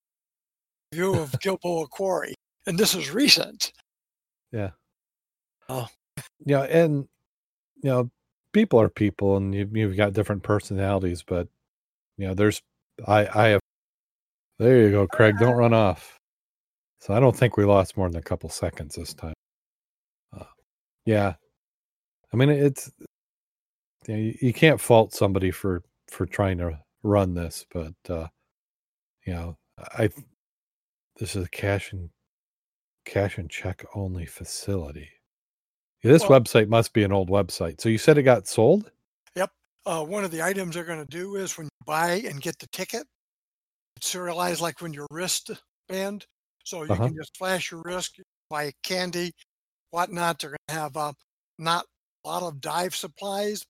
View 0.93 1.15
of 1.15 1.33
Gilboa 1.41 1.87
Quarry, 1.87 2.35
and 2.67 2.77
this 2.77 2.95
is 2.97 3.11
recent. 3.13 3.73
Yeah, 4.51 4.71
Oh. 5.69 5.87
yeah, 6.45 6.63
and 6.63 7.07
you 7.83 7.91
know, 7.91 8.11
people 8.53 8.81
are 8.81 8.89
people, 8.89 9.37
and 9.37 9.55
you, 9.55 9.71
you've 9.73 9.97
got 9.97 10.15
different 10.15 10.43
personalities. 10.43 11.23
But 11.23 11.47
you 12.19 12.27
know, 12.27 12.35
there's 12.35 12.61
I 13.07 13.29
I 13.33 13.49
have. 13.51 13.61
There 14.59 14.79
you 14.83 14.91
go, 14.91 15.07
Craig. 15.07 15.37
Don't 15.39 15.55
run 15.57 15.73
off. 15.73 16.17
So 17.01 17.15
I 17.15 17.21
don't 17.21 17.37
think 17.37 17.57
we 17.57 17.65
lost 17.65 17.97
more 17.97 18.09
than 18.09 18.19
a 18.19 18.23
couple 18.23 18.51
seconds 18.51 18.95
this 18.95 19.15
time. 19.15 19.35
Uh, 20.39 20.45
yeah, 21.07 21.35
I 22.33 22.37
mean 22.37 22.51
it's 22.51 22.91
you, 24.07 24.15
know, 24.15 24.21
you, 24.21 24.35
you 24.41 24.53
can't 24.53 24.81
fault 24.81 25.15
somebody 25.15 25.51
for 25.51 25.83
for 26.09 26.27
trying 26.27 26.59
to 26.59 26.79
run 27.03 27.35
this, 27.35 27.65
but 27.73 27.95
uh, 28.09 28.29
you 29.27 29.33
know, 29.33 29.57
I 29.79 30.11
this 31.19 31.37
is 31.37 31.45
a 31.45 31.49
cash 31.49 31.93
and 31.93 32.11
cash 33.05 33.39
and 33.39 33.51
check 33.51 33.85
only 33.95 34.27
facility. 34.27 35.09
Yeah, 36.03 36.13
this 36.13 36.29
Well- 36.29 36.41
website 36.41 36.69
must 36.69 36.93
be 36.93 37.03
an 37.03 37.13
old 37.13 37.31
website. 37.31 37.81
So 37.81 37.89
you 37.89 37.99
said 37.99 38.19
it 38.19 38.23
got 38.23 38.47
sold? 38.47 38.91
Yep. 39.37 39.51
Uh, 39.87 40.05
one 40.05 40.25
of 40.25 40.31
the 40.31 40.43
items 40.43 40.75
they're 40.75 40.85
going 40.85 41.05
to 41.05 41.19
do 41.19 41.37
is 41.37 41.57
when 41.57 41.67
you 41.67 41.71
buy 41.87 42.23
and 42.27 42.41
get 42.41 42.59
the 42.59 42.67
ticket, 42.69 43.07
it's 43.97 44.09
serialized 44.09 44.61
like 44.61 44.81
when 44.81 44.93
your 44.93 45.07
wristband. 45.11 46.27
So 46.65 46.83
you 46.83 46.91
Uh-huh. 46.91 47.07
can 47.09 47.17
just 47.17 47.37
flash 47.37 47.71
your 47.71 47.83
wrist, 47.85 48.21
buy 48.49 48.73
candy, 48.83 49.33
whatnot. 49.91 50.39
They're 50.39 50.51
going 50.51 50.59
to 50.69 50.75
have 50.75 50.97
uh, 50.97 51.13
not 51.59 51.87
a 52.25 52.29
lot 52.29 52.43
of 52.43 52.61
dive 52.61 52.95
supplies, 52.95 53.65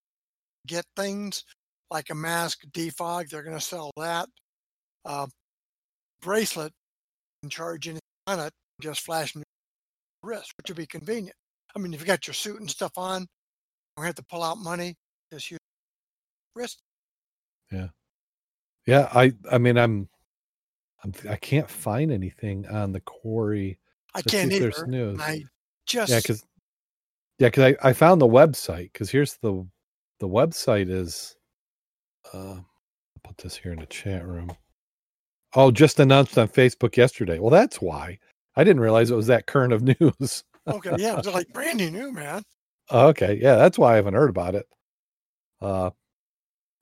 get 0.67 0.85
things 0.97 1.45
like 1.91 2.11
a 2.11 2.15
mask, 2.15 2.65
defog. 2.73 3.29
They're 3.29 3.43
going 3.43 3.57
to 3.57 3.65
sell 3.65 3.91
that. 3.97 4.29
Uh, 5.05 5.27
bracelet 6.21 6.73
and 7.43 7.51
charge 7.51 7.89
anything 7.89 8.01
on 8.27 8.41
it, 8.41 8.53
just 8.83 9.01
flashing 9.01 9.41
your 9.41 10.31
wrist, 10.31 10.53
which 10.59 10.69
would 10.69 10.77
be 10.77 10.87
convenient. 10.87 11.37
I 11.75 11.79
mean, 11.79 11.95
if 11.95 12.01
you 12.01 12.07
got 12.07 12.27
your 12.27 12.35
suit 12.35 12.61
and 12.61 12.71
stuff 12.71 12.93
on, 12.97 13.23
you 13.23 13.27
don't 13.97 14.07
have 14.07 14.15
to 14.17 14.25
pull 14.25 14.43
out 14.43 14.59
money. 14.59 14.95
Just 15.33 15.51
use 15.51 15.61
wrist. 16.55 16.81
Yeah, 17.71 17.89
yeah, 18.87 19.09
I 19.15 19.33
I 19.51 19.59
mean 19.59 19.79
I'm 19.79 20.09
I'm 21.05 21.13
I 21.29 21.37
can't 21.37 21.69
find 21.69 22.13
anything 22.13 22.67
on 22.69 22.93
the 22.93 23.01
quarry. 23.01 23.79
I 24.15 24.23
can't 24.23 24.53
if 24.53 24.61
there's 24.61 24.87
news. 24.87 25.21
I 25.21 25.45
just 25.87 26.11
Yeah, 26.11 26.19
because 26.19 26.45
yeah, 27.39 27.49
because 27.49 27.75
I, 27.83 27.89
I 27.89 27.93
found 27.93 28.21
the 28.21 28.27
website. 28.29 28.93
Because 28.93 29.11
here's 29.11 29.37
the 29.39 29.67
the 30.19 30.29
website 30.29 30.91
is. 30.91 31.37
Uh, 32.33 32.57
I'll 32.59 32.65
put 33.25 33.39
this 33.39 33.57
here 33.57 33.73
in 33.73 33.81
the 33.81 33.87
chat 33.87 34.27
room. 34.27 34.51
Oh, 35.55 35.71
just 35.71 35.99
announced 35.99 36.39
on 36.39 36.49
Facebook 36.49 36.97
yesterday. 36.97 37.39
Well, 37.39 37.51
that's 37.51 37.81
why 37.81 38.19
I 38.57 38.65
didn't 38.65 38.81
realize 38.81 39.11
it 39.11 39.17
was 39.17 39.27
that 39.29 39.47
current 39.47 39.73
of 39.73 39.83
news. 40.01 40.45
okay. 40.69 40.95
Yeah, 40.99 41.19
it's 41.19 41.29
like 41.29 41.53
brand 41.53 41.79
new, 41.79 42.13
man. 42.13 42.43
okay, 42.91 43.39
yeah, 43.41 43.57
that's 43.57 43.79
why 43.79 43.93
I 43.93 43.97
haven't 43.97 44.15
heard 44.15 44.31
about 44.31 44.55
it. 44.55 44.67
Uh, 45.61 45.91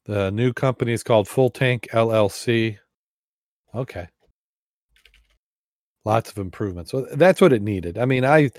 the 0.07 0.31
new 0.31 0.53
company 0.53 0.93
is 0.93 1.03
called 1.03 1.29
Full 1.29 1.51
Tank 1.51 1.89
LLC. 1.93 2.79
Okay, 3.75 4.09
lots 6.05 6.31
of 6.31 6.39
improvements. 6.39 6.91
So 6.91 7.03
that's 7.13 7.41
what 7.41 7.53
it 7.53 7.63
needed. 7.63 7.99
I 7.99 8.05
mean, 8.05 8.25
I 8.25 8.51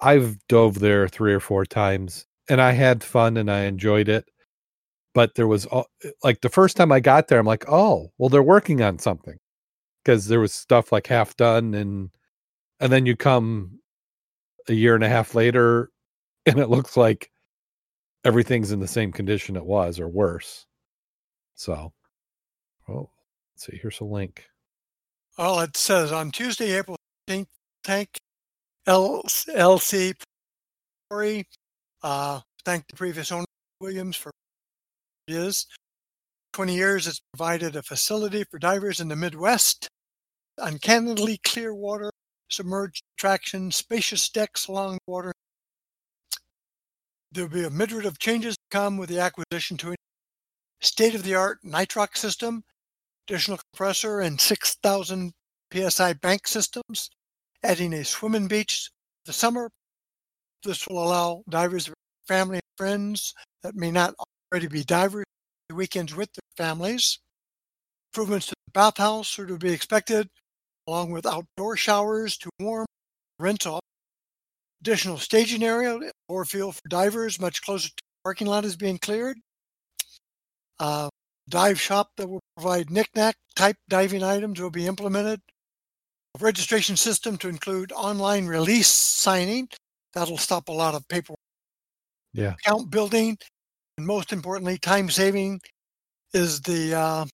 I've 0.00 0.38
dove 0.48 0.80
there 0.80 1.08
three 1.08 1.34
or 1.34 1.40
four 1.40 1.66
times, 1.66 2.26
and 2.48 2.60
I 2.62 2.72
had 2.72 3.04
fun 3.04 3.36
and 3.36 3.50
I 3.50 3.62
enjoyed 3.62 4.08
it. 4.08 4.26
But 5.14 5.34
there 5.36 5.48
was 5.48 5.66
like 6.24 6.40
the 6.42 6.48
first 6.50 6.76
time 6.76 6.92
I 6.92 7.00
got 7.00 7.28
there, 7.28 7.38
I'm 7.40 7.46
like, 7.46 7.64
oh, 7.70 8.12
well, 8.18 8.30
they're 8.30 8.42
working 8.42 8.82
on 8.82 8.98
something 8.98 9.38
because 10.04 10.28
there 10.28 10.40
was 10.40 10.54
stuff 10.54 10.92
like 10.92 11.06
half 11.08 11.36
done, 11.36 11.74
and 11.74 12.10
and 12.80 12.92
then 12.92 13.06
you 13.06 13.16
come 13.16 13.80
a 14.68 14.74
year 14.74 14.94
and 14.94 15.04
a 15.04 15.08
half 15.08 15.34
later, 15.34 15.90
and 16.46 16.58
it 16.60 16.70
looks 16.70 16.96
like 16.96 17.30
everything's 18.24 18.72
in 18.72 18.80
the 18.80 18.88
same 18.88 19.12
condition 19.12 19.56
it 19.56 19.66
was 19.66 20.00
or 20.00 20.08
worse. 20.08 20.66
So, 21.56 21.92
let's 23.62 23.72
see. 23.72 23.80
Here's 23.80 24.00
a 24.00 24.04
link. 24.04 24.46
Well, 25.38 25.60
it 25.60 25.76
says 25.76 26.12
on 26.12 26.30
Tuesday, 26.30 26.76
April 26.76 26.96
15th, 27.28 27.46
Tank 27.84 28.18
LC 28.86 30.14
Quarry, 31.08 31.46
uh, 32.02 32.40
thank 32.64 32.86
the 32.88 32.96
previous 32.96 33.30
owner, 33.30 33.46
Williams, 33.80 34.16
for 34.16 34.30
it 35.28 35.34
is. 35.34 35.66
20 36.52 36.74
years, 36.74 37.06
it's 37.06 37.22
provided 37.32 37.76
a 37.76 37.82
facility 37.82 38.44
for 38.50 38.58
divers 38.58 39.00
in 39.00 39.08
the 39.08 39.16
Midwest, 39.16 39.88
uncannily 40.58 41.38
clear 41.44 41.74
water, 41.74 42.10
submerged 42.50 43.02
attraction, 43.16 43.70
spacious 43.70 44.28
decks 44.28 44.66
along 44.66 44.94
the 44.94 45.10
water. 45.10 45.32
There'll 47.30 47.48
be 47.48 47.64
a 47.64 47.70
myriad 47.70 48.04
of 48.04 48.18
changes 48.18 48.54
to 48.54 48.76
come 48.76 48.98
with 48.98 49.08
the 49.08 49.20
acquisition 49.20 49.78
to 49.78 49.92
a 49.92 49.94
state-of-the-art 50.82 51.60
nitrox 51.64 52.18
system, 52.18 52.64
additional 53.28 53.58
compressor, 53.72 54.20
and 54.20 54.40
6,000 54.40 55.32
psi 55.72 56.12
bank 56.14 56.46
systems, 56.46 57.08
adding 57.62 57.92
a 57.92 58.04
swimming 58.04 58.48
beach 58.48 58.90
the 59.24 59.32
summer. 59.32 59.70
This 60.64 60.86
will 60.86 61.02
allow 61.02 61.42
divers, 61.48 61.90
family, 62.26 62.56
and 62.56 62.62
friends 62.76 63.34
that 63.62 63.74
may 63.74 63.90
not 63.90 64.14
already 64.52 64.68
be 64.68 64.84
divers 64.84 65.24
the 65.68 65.74
weekends 65.74 66.14
with 66.14 66.28
their 66.34 66.66
families. 66.66 67.18
Improvements 68.12 68.46
to 68.46 68.54
the 68.66 68.72
bathhouse 68.72 69.38
are 69.38 69.46
to 69.46 69.56
be 69.56 69.72
expected, 69.72 70.28
along 70.86 71.10
with 71.10 71.26
outdoor 71.26 71.76
showers 71.76 72.36
to 72.38 72.50
warm 72.60 72.86
rental. 73.38 73.80
Additional 74.82 75.16
staging 75.16 75.62
area 75.62 75.98
or 76.28 76.44
field 76.44 76.74
for 76.74 76.88
divers 76.88 77.40
much 77.40 77.62
closer 77.62 77.88
to 77.88 77.94
the 77.96 78.22
parking 78.24 78.46
lot 78.46 78.64
is 78.64 78.76
being 78.76 78.98
cleared. 78.98 79.38
Uh, 80.78 81.08
dive 81.52 81.78
shop 81.78 82.08
that 82.16 82.28
will 82.28 82.40
provide 82.56 82.90
knickknack 82.90 83.36
type 83.54 83.76
diving 83.88 84.24
items 84.24 84.60
will 84.60 84.70
be 84.70 84.86
implemented. 84.86 85.40
A 86.34 86.42
registration 86.42 86.96
system 86.96 87.36
to 87.38 87.48
include 87.48 87.92
online 87.92 88.46
release 88.46 88.88
signing. 88.88 89.68
That'll 90.14 90.38
stop 90.38 90.68
a 90.68 90.72
lot 90.72 90.94
of 90.94 91.06
paperwork. 91.08 91.38
Yeah. 92.32 92.54
Account 92.54 92.90
building, 92.90 93.36
and 93.98 94.06
most 94.06 94.32
importantly, 94.32 94.78
time 94.78 95.10
saving 95.10 95.60
is 96.32 96.62
the 96.62 96.94
uh, 96.94 97.26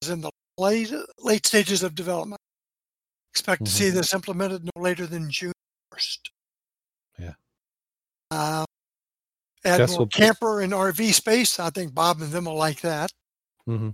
is 0.00 0.10
in 0.10 0.20
the 0.20 0.30
late 0.56 0.92
late 1.18 1.44
stages 1.44 1.82
of 1.82 1.96
development. 1.96 2.40
Expect 3.32 3.64
to 3.64 3.70
see 3.70 3.90
this 3.90 4.14
implemented 4.14 4.64
no 4.64 4.80
later 4.80 5.06
than 5.06 5.28
June 5.30 5.52
first. 5.90 6.30
Yeah. 7.18 7.34
Uh, 8.30 8.64
add 9.64 9.90
more 9.90 10.06
camper 10.06 10.60
and 10.60 10.72
RV 10.72 11.12
space. 11.12 11.58
I 11.58 11.70
think 11.70 11.92
Bob 11.92 12.20
and 12.20 12.30
them 12.30 12.44
will 12.44 12.56
like 12.56 12.80
that. 12.82 13.10
Hmm 13.66 13.90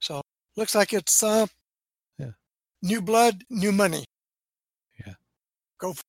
So 0.00 0.22
looks 0.56 0.74
like 0.74 0.92
it's 0.92 1.22
uh, 1.22 1.46
Yeah. 2.18 2.32
new 2.82 3.00
blood, 3.02 3.44
new 3.50 3.72
money. 3.72 4.04
Yeah. 5.06 5.14
Go 5.78 5.92
for 5.94 6.02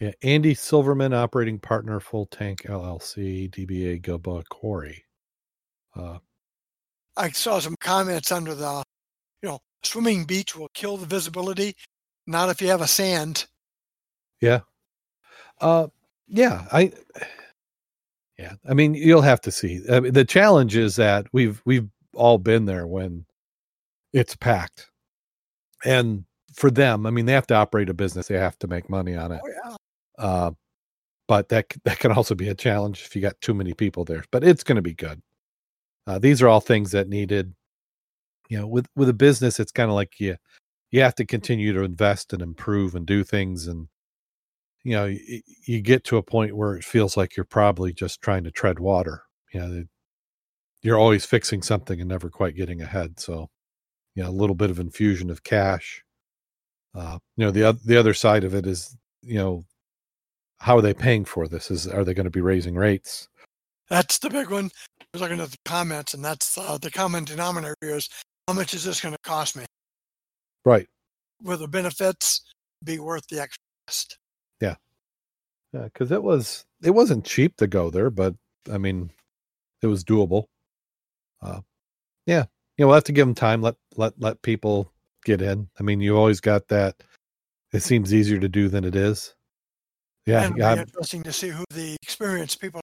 Yeah. 0.00 0.12
Andy 0.22 0.54
Silverman, 0.54 1.12
operating 1.14 1.58
partner, 1.58 2.00
Full 2.00 2.26
Tank 2.26 2.62
LLC, 2.66 3.48
DBA 3.50 4.02
Gilboa 4.02 4.44
Quarry. 4.50 5.04
Uh, 5.96 6.18
I 7.16 7.30
saw 7.30 7.60
some 7.60 7.76
comments 7.80 8.32
under 8.32 8.54
the, 8.54 8.82
you 9.42 9.48
know, 9.48 9.60
swimming 9.84 10.24
beach 10.24 10.56
will 10.56 10.68
kill 10.74 10.96
the 10.96 11.06
visibility. 11.06 11.74
Not 12.26 12.48
if 12.48 12.60
you 12.60 12.68
have 12.68 12.80
a 12.80 12.88
sand. 12.88 13.46
yeah. 14.40 14.60
Uh, 15.60 15.88
yeah. 16.26 16.66
I. 16.72 16.92
Yeah. 18.36 18.54
I 18.68 18.74
mean, 18.74 18.94
you'll 18.94 19.22
have 19.22 19.40
to 19.42 19.52
see. 19.52 19.80
I 19.88 20.00
mean, 20.00 20.12
the 20.12 20.24
challenge 20.24 20.74
is 20.76 20.96
that 20.96 21.26
we've 21.32 21.62
we've 21.64 21.88
all 22.14 22.38
been 22.38 22.66
there 22.66 22.86
when 22.86 23.26
it's 24.12 24.36
packed, 24.36 24.90
and 25.84 26.24
for 26.54 26.70
them, 26.70 27.06
I 27.06 27.10
mean, 27.10 27.26
they 27.26 27.32
have 27.32 27.46
to 27.48 27.54
operate 27.54 27.88
a 27.88 27.94
business. 27.94 28.28
They 28.28 28.38
have 28.38 28.58
to 28.60 28.68
make 28.68 28.88
money 28.88 29.16
on 29.16 29.32
it. 29.32 29.40
Oh 29.44 29.48
yeah. 29.48 29.76
Uh, 30.24 30.50
but 31.26 31.48
that 31.48 31.66
that 31.84 31.98
can 31.98 32.12
also 32.12 32.34
be 32.34 32.48
a 32.48 32.54
challenge 32.54 33.02
if 33.02 33.14
you 33.16 33.22
got 33.22 33.40
too 33.40 33.54
many 33.54 33.74
people 33.74 34.04
there. 34.04 34.24
But 34.30 34.44
it's 34.44 34.64
going 34.64 34.76
to 34.76 34.82
be 34.82 34.94
good. 34.94 35.22
Uh, 36.06 36.18
these 36.18 36.42
are 36.42 36.48
all 36.48 36.60
things 36.60 36.92
that 36.92 37.08
needed. 37.08 37.54
You 38.50 38.60
know, 38.60 38.66
with 38.66 38.86
with 38.94 39.08
a 39.08 39.14
business, 39.14 39.58
it's 39.58 39.72
kind 39.72 39.90
of 39.90 39.94
like 39.94 40.20
you 40.20 40.36
you 40.90 41.00
have 41.02 41.14
to 41.16 41.24
continue 41.26 41.72
to 41.72 41.82
invest 41.82 42.32
and 42.32 42.42
improve 42.42 42.94
and 42.94 43.06
do 43.06 43.24
things, 43.24 43.66
and 43.66 43.88
you 44.84 44.92
know, 44.92 45.06
you, 45.06 45.40
you 45.66 45.80
get 45.80 46.04
to 46.04 46.18
a 46.18 46.22
point 46.22 46.56
where 46.56 46.76
it 46.76 46.84
feels 46.84 47.16
like 47.16 47.36
you're 47.36 47.44
probably 47.44 47.92
just 47.92 48.20
trying 48.20 48.44
to 48.44 48.50
tread 48.50 48.78
water. 48.78 49.22
You 49.52 49.60
know, 49.60 49.84
you're 50.84 50.98
always 50.98 51.24
fixing 51.24 51.62
something 51.62 51.98
and 51.98 52.08
never 52.08 52.28
quite 52.28 52.54
getting 52.54 52.82
ahead. 52.82 53.18
So, 53.18 53.48
you 54.14 54.22
know, 54.22 54.28
a 54.28 54.30
little 54.30 54.54
bit 54.54 54.70
of 54.70 54.78
infusion 54.78 55.30
of 55.30 55.42
cash. 55.42 56.04
Uh, 56.94 57.18
you 57.36 57.44
know, 57.46 57.50
the 57.50 57.76
the 57.84 57.96
other 57.96 58.14
side 58.14 58.44
of 58.44 58.54
it 58.54 58.66
is, 58.66 58.96
you 59.22 59.38
know, 59.38 59.64
how 60.58 60.76
are 60.76 60.82
they 60.82 60.94
paying 60.94 61.24
for 61.24 61.48
this? 61.48 61.70
Is 61.70 61.88
are 61.88 62.04
they 62.04 62.14
going 62.14 62.24
to 62.24 62.30
be 62.30 62.42
raising 62.42 62.74
rates? 62.76 63.28
That's 63.88 64.18
the 64.18 64.30
big 64.30 64.50
one. 64.50 64.70
I 65.00 65.04
was 65.14 65.22
looking 65.22 65.40
at 65.40 65.50
the 65.50 65.58
comments, 65.64 66.14
and 66.14 66.24
that's 66.24 66.56
uh, 66.56 66.78
the 66.78 66.90
common 66.90 67.24
denominator 67.24 67.74
is 67.82 68.08
how 68.46 68.54
much 68.54 68.74
is 68.74 68.84
this 68.84 69.00
going 69.00 69.14
to 69.14 69.20
cost 69.24 69.56
me? 69.56 69.64
Right. 70.64 70.86
Will 71.42 71.58
the 71.58 71.66
benefits 71.66 72.42
be 72.84 72.98
worth 72.98 73.26
the 73.28 73.40
extra 73.40 73.62
cost? 73.86 74.18
Yeah. 74.60 74.76
Yeah, 75.72 75.84
because 75.84 76.12
it 76.12 76.22
was 76.22 76.66
it 76.82 76.90
wasn't 76.90 77.24
cheap 77.24 77.56
to 77.56 77.66
go 77.66 77.90
there, 77.90 78.10
but 78.10 78.34
I 78.70 78.76
mean, 78.78 79.10
it 79.82 79.86
was 79.86 80.04
doable. 80.04 80.44
Uh, 81.44 81.60
yeah, 82.26 82.44
you 82.76 82.84
know, 82.84 82.88
we'll 82.88 82.94
have 82.94 83.04
to 83.04 83.12
give 83.12 83.26
them 83.26 83.34
time. 83.34 83.62
Let 83.62 83.76
let 83.96 84.14
let 84.18 84.42
people 84.42 84.92
get 85.24 85.42
in. 85.42 85.68
I 85.78 85.82
mean, 85.82 86.00
you 86.00 86.16
always 86.16 86.40
got 86.40 86.68
that. 86.68 87.02
It 87.72 87.82
seems 87.82 88.14
easier 88.14 88.38
to 88.38 88.48
do 88.48 88.68
than 88.68 88.84
it 88.84 88.96
is. 88.96 89.34
Yeah, 90.26 90.44
and 90.44 90.56
yeah, 90.56 90.72
it'll 90.72 90.84
be 90.84 90.88
interesting 90.90 91.22
to 91.24 91.32
see 91.32 91.48
who 91.48 91.64
the 91.70 91.96
experienced 92.02 92.60
people. 92.60 92.80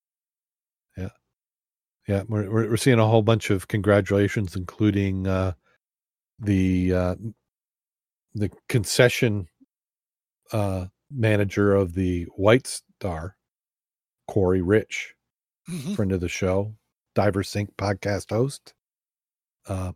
yeah. 2.07 2.23
We're 2.27 2.49
we're, 2.49 2.69
we're 2.69 2.77
seeing 2.77 2.99
a 2.99 3.07
whole 3.07 3.21
bunch 3.21 3.49
of 3.49 3.67
congratulations, 3.67 4.55
including 4.55 5.27
uh, 5.27 5.53
the 6.39 6.93
uh, 6.93 7.15
the 8.33 8.51
concession 8.69 9.47
uh, 10.51 10.85
manager 11.09 11.73
of 11.73 11.93
the 11.93 12.23
White 12.35 12.67
Star, 12.67 13.35
Corey 14.27 14.61
Rich. 14.61 15.15
Mhm. 15.69 15.95
friend 15.95 16.11
of 16.11 16.19
the 16.19 16.27
show, 16.27 16.75
Diver 17.15 17.43
Sync 17.43 17.75
podcast 17.77 18.29
host. 18.29 18.73
Uh, 19.67 19.91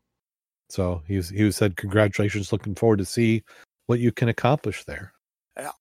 so 0.70 1.02
he 1.08 1.18
was, 1.18 1.30
he 1.30 1.44
was 1.44 1.56
said, 1.56 1.78
"Congratulations! 1.78 2.52
Looking 2.52 2.76
forward 2.76 3.00
to 3.00 3.06
see 3.06 3.44
what 3.88 4.00
you 4.00 4.12
can 4.12 4.30
accomplish 4.30 4.84
there." 4.84 5.14
Yeah. 5.58 5.72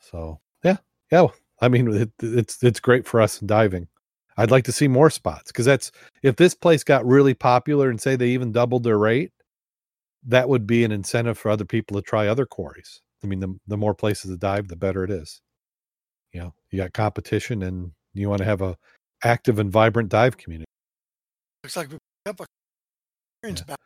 So 0.00 0.40
yeah, 0.64 0.78
yeah. 1.12 1.22
well, 1.22 1.34
I 1.60 1.68
mean, 1.68 1.92
it, 1.92 2.10
it's 2.22 2.62
it's 2.62 2.80
great 2.80 3.06
for 3.06 3.20
us 3.20 3.40
in 3.40 3.46
diving. 3.46 3.88
I'd 4.36 4.50
like 4.50 4.64
to 4.64 4.72
see 4.72 4.88
more 4.88 5.10
spots 5.10 5.50
because 5.50 5.66
that's 5.66 5.90
if 6.22 6.36
this 6.36 6.54
place 6.54 6.84
got 6.84 7.04
really 7.04 7.34
popular 7.34 7.90
and 7.90 8.00
say 8.00 8.14
they 8.14 8.28
even 8.28 8.52
doubled 8.52 8.84
their 8.84 8.98
rate, 8.98 9.32
that 10.26 10.48
would 10.48 10.66
be 10.66 10.84
an 10.84 10.92
incentive 10.92 11.36
for 11.36 11.50
other 11.50 11.64
people 11.64 11.96
to 11.96 12.02
try 12.02 12.28
other 12.28 12.46
quarries. 12.46 13.02
I 13.22 13.26
mean, 13.26 13.40
the 13.40 13.58
the 13.66 13.76
more 13.76 13.94
places 13.94 14.30
to 14.30 14.36
dive, 14.36 14.68
the 14.68 14.76
better 14.76 15.04
it 15.04 15.10
is. 15.10 15.40
You 16.32 16.40
know, 16.40 16.54
you 16.70 16.78
got 16.78 16.92
competition, 16.92 17.62
and 17.62 17.92
you 18.14 18.28
want 18.28 18.38
to 18.38 18.44
have 18.44 18.62
a 18.62 18.76
active 19.24 19.58
and 19.58 19.70
vibrant 19.70 20.08
dive 20.08 20.36
community. 20.36 20.66
Looks 21.64 21.76
like 21.76 21.88
we 21.88 21.98
picked 22.24 22.40
up 22.40 22.40
a 22.40 22.46
experience 23.42 23.62
back. 23.62 23.78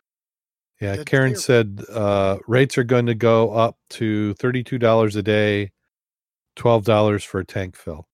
Yeah, 0.81 0.97
Good 0.97 1.07
Karen 1.07 1.37
said 1.37 1.85
uh, 1.93 2.39
rates 2.49 2.77
are 2.77 2.85
going 2.85 3.07
to 3.07 3.15
go 3.15 3.53
up 3.53 3.77
to 3.91 4.35
thirty-two 4.35 4.79
dollars 4.79 5.15
a 5.17 5.23
day, 5.23 5.71
twelve 6.57 6.85
dollars 6.85 7.23
for 7.23 7.41
a 7.41 7.45
tank 7.45 7.77
fill. 7.77 8.07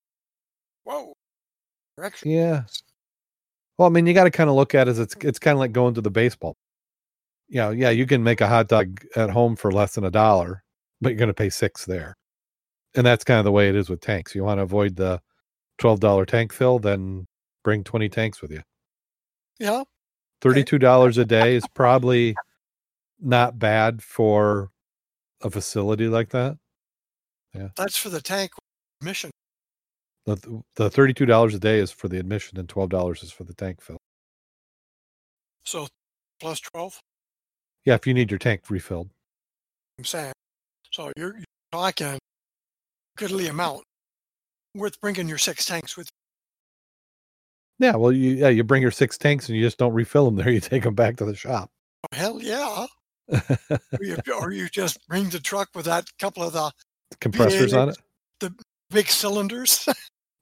Whoa. 0.85 1.15
Direction. 1.97 2.31
Yeah. 2.31 2.63
Well, 3.79 3.89
I 3.89 3.91
mean, 3.91 4.07
you 4.07 4.13
got 4.13 4.25
to 4.25 4.31
kind 4.31 4.51
of 4.51 4.57
look 4.57 4.75
at 4.75 4.87
it 4.87 4.91
as 4.93 4.99
it's 4.99 5.17
it's 5.23 5.39
kind 5.39 5.55
of 5.55 5.61
like 5.61 5.73
going 5.73 5.95
to 5.95 6.01
the 6.01 6.11
baseball. 6.11 6.57
You 7.49 7.57
know, 7.57 7.71
yeah, 7.71 7.91
you 7.91 8.07
can 8.07 8.23
make 8.23 8.41
a 8.41 8.49
hot 8.49 8.69
dog 8.69 9.01
at 9.17 9.31
home 9.31 9.57
for 9.57 9.73
less 9.73 9.95
than 9.95 10.05
a 10.05 10.11
dollar, 10.11 10.63
but 11.01 11.09
you're 11.09 11.19
going 11.19 11.29
to 11.29 11.35
pay 11.35 11.49
six 11.49 11.87
there, 11.87 12.17
and 12.95 13.07
that's 13.07 13.25
kind 13.25 13.39
of 13.39 13.45
the 13.45 13.53
way 13.53 13.71
it 13.71 13.77
is 13.77 13.89
with 13.89 14.01
tanks. 14.01 14.35
You 14.35 14.45
want 14.45 14.59
to 14.59 14.65
avoid 14.65 14.97
the 14.97 15.23
twelve 15.79 16.01
dollar 16.01 16.27
tank 16.27 16.53
fill, 16.53 16.79
then 16.79 17.27
bring 17.65 17.85
twenty 17.85 18.09
tanks 18.09 18.43
with 18.43 18.51
you. 18.51 18.63
Yeah. 19.59 19.85
Thirty-two 20.41 20.79
dollars 20.79 21.19
a 21.19 21.25
day 21.25 21.57
is 21.57 21.65
probably 21.75 22.37
not 23.21 23.59
bad 23.59 24.03
for 24.03 24.71
a 25.43 25.51
facility 25.51 26.07
like 26.09 26.31
that. 26.31 26.57
Yeah. 27.55 27.69
That's 27.77 27.97
for 27.97 28.09
the 28.09 28.21
tank 28.21 28.53
mission. 29.01 29.31
The 30.27 30.63
the 30.77 30.91
thirty-two 30.91 31.27
dollars 31.27 31.55
a 31.55 31.59
day 31.59 31.79
is 31.79 31.91
for 31.91 32.09
the 32.09 32.19
admission, 32.19 32.59
and 32.59 32.69
twelve 32.69 32.91
dollars 32.91 33.23
is 33.23 33.33
for 33.33 33.45
the 33.45 33.55
tank 33.55 33.81
fill. 33.81 33.99
So 35.65 35.87
plus 36.41 36.61
12, 36.61 36.99
Yeah, 37.85 37.95
if 37.95 38.07
you 38.07 38.15
need 38.15 38.31
your 38.31 38.39
tank 38.39 38.63
refilled. 38.71 39.11
I'm 39.99 40.05
saying. 40.05 40.33
So 40.93 41.13
you're, 41.15 41.35
you're 41.37 41.45
talking 41.73 42.19
goodly 43.19 43.49
amount. 43.49 43.83
Worth 44.75 45.01
bringing 45.01 45.29
your 45.29 45.39
six 45.39 45.65
tanks 45.65 45.97
with 45.97 46.09
Yeah, 47.79 47.97
well, 47.97 48.13
you 48.13 48.33
yeah 48.33 48.49
you 48.49 48.65
bring 48.65 48.83
your 48.83 48.91
six 48.91 49.19
tanks 49.19 49.49
and 49.49 49.57
you 49.57 49.65
just 49.65 49.79
don't 49.79 49.93
refill 49.95 50.27
them 50.27 50.37
there. 50.37 50.51
You 50.51 50.61
take 50.61 50.83
them 50.83 50.95
back 50.95 51.17
to 51.17 51.25
the 51.25 51.35
shop. 51.35 51.71
you. 52.13 52.19
Hell 52.19 52.41
yeah. 52.41 52.87
Or 53.31 54.05
you, 54.05 54.17
or 54.41 54.53
you 54.53 54.69
just 54.69 55.07
bring 55.09 55.29
the 55.31 55.41
truck 55.41 55.69
with 55.75 55.87
that 55.87 56.07
couple 56.19 56.43
of 56.43 56.53
the 56.53 56.71
Compressors 57.21 57.73
on 57.73 57.89
it, 57.89 57.99
the 58.41 58.55
big 58.91 59.09
cylinders. 59.09 59.89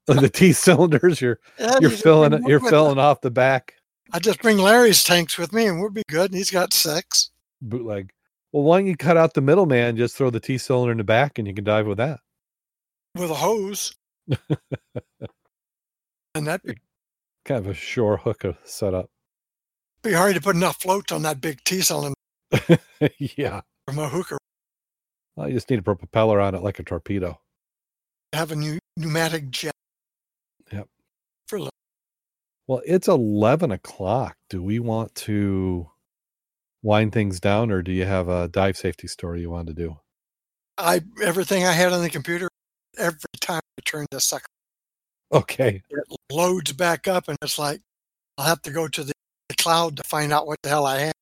Oh, 0.08 0.14
the 0.14 0.28
T 0.28 0.52
cylinders. 0.52 1.20
You're 1.20 1.40
Yeah, 1.58 1.78
you're 1.80 1.90
you 1.90 1.96
filling. 1.96 2.46
You're 2.46 2.60
filling 2.60 2.96
off 2.96 3.22
the 3.22 3.30
back 3.32 3.74
I 4.12 4.18
just 4.18 4.40
bring 4.40 4.58
Larry's 4.58 5.02
tanks 5.02 5.36
with 5.36 5.52
me 5.52 5.66
and 5.66 5.80
we'll 5.80 5.90
be 5.90 6.02
good. 6.08 6.30
And 6.30 6.38
he's 6.38 6.50
got 6.50 6.72
six. 6.72 7.30
bootleg. 7.60 8.10
Well, 8.52 8.62
why 8.62 8.78
don't 8.78 8.86
you 8.86 8.96
cut 8.96 9.16
out 9.16 9.34
the 9.34 9.40
middleman? 9.40 9.96
Just 9.96 10.16
throw 10.16 10.30
the 10.30 10.40
T 10.40 10.58
cylinder 10.58 10.92
in 10.92 10.98
the 10.98 11.04
back, 11.04 11.38
and 11.38 11.46
you 11.46 11.52
can 11.52 11.64
dive 11.64 11.86
with 11.86 11.98
that. 11.98 12.20
with 13.14 13.30
a 13.30 13.34
hose. 13.34 13.94
And 16.34 16.46
that'd 16.46 16.62
be, 16.62 16.74
Kind 17.46 17.64
of 17.64 17.70
a 17.70 17.74
shore 17.74 18.18
hooker 18.18 18.56
setup. 18.64 19.08
be 20.02 20.12
hard 20.12 20.34
to 20.34 20.40
put 20.40 20.54
enough 20.56 20.80
floats 20.82 21.10
on 21.12 21.22
that 21.22 21.40
big 21.40 21.62
T 21.64 21.80
cell 21.80 22.12
yeah. 23.18 23.60
from 23.86 23.98
a 23.98 24.08
hooker. 24.08 24.36
Well, 25.36 25.48
you 25.48 25.54
just 25.54 25.70
need 25.70 25.76
to 25.76 25.82
put 25.82 25.92
a 25.92 25.96
propeller 25.96 26.40
on 26.40 26.54
it 26.54 26.62
like 26.62 26.78
a 26.78 26.82
torpedo. 26.82 27.40
Have 28.34 28.52
a 28.52 28.56
new 28.56 28.78
pneumatic 28.96 29.50
jet. 29.50 29.72
Yep. 30.72 30.88
For 31.48 31.60
li- 31.60 31.70
Well, 32.66 32.82
it's 32.84 33.08
11 33.08 33.70
o'clock. 33.70 34.36
Do 34.50 34.62
we 34.62 34.78
want 34.78 35.14
to 35.14 35.88
wind 36.82 37.12
things 37.12 37.40
down 37.40 37.70
or 37.70 37.80
do 37.82 37.92
you 37.92 38.04
have 38.04 38.28
a 38.28 38.48
dive 38.48 38.76
safety 38.76 39.06
story 39.08 39.40
you 39.40 39.50
want 39.50 39.68
to 39.68 39.74
do? 39.74 39.96
I 40.76 41.00
everything 41.22 41.64
I 41.64 41.72
had 41.72 41.92
on 41.92 42.02
the 42.02 42.10
computer, 42.10 42.48
every 42.96 43.18
time 43.40 43.60
I 43.78 43.82
turn 43.84 44.06
this 44.10 44.24
sucker, 44.24 44.46
Okay. 45.32 45.82
it 45.90 46.04
loads 46.30 46.72
back 46.72 47.08
up, 47.08 47.28
and 47.28 47.36
it's 47.42 47.58
like 47.58 47.80
I'll 48.38 48.46
have 48.46 48.62
to 48.62 48.70
go 48.70 48.86
to 48.88 49.02
the, 49.04 49.12
the 49.48 49.54
cloud 49.56 49.96
to 49.96 50.02
find 50.04 50.32
out 50.32 50.46
what 50.46 50.58
the 50.62 50.68
hell 50.68 50.86
I 50.86 50.98
have. 51.00 51.12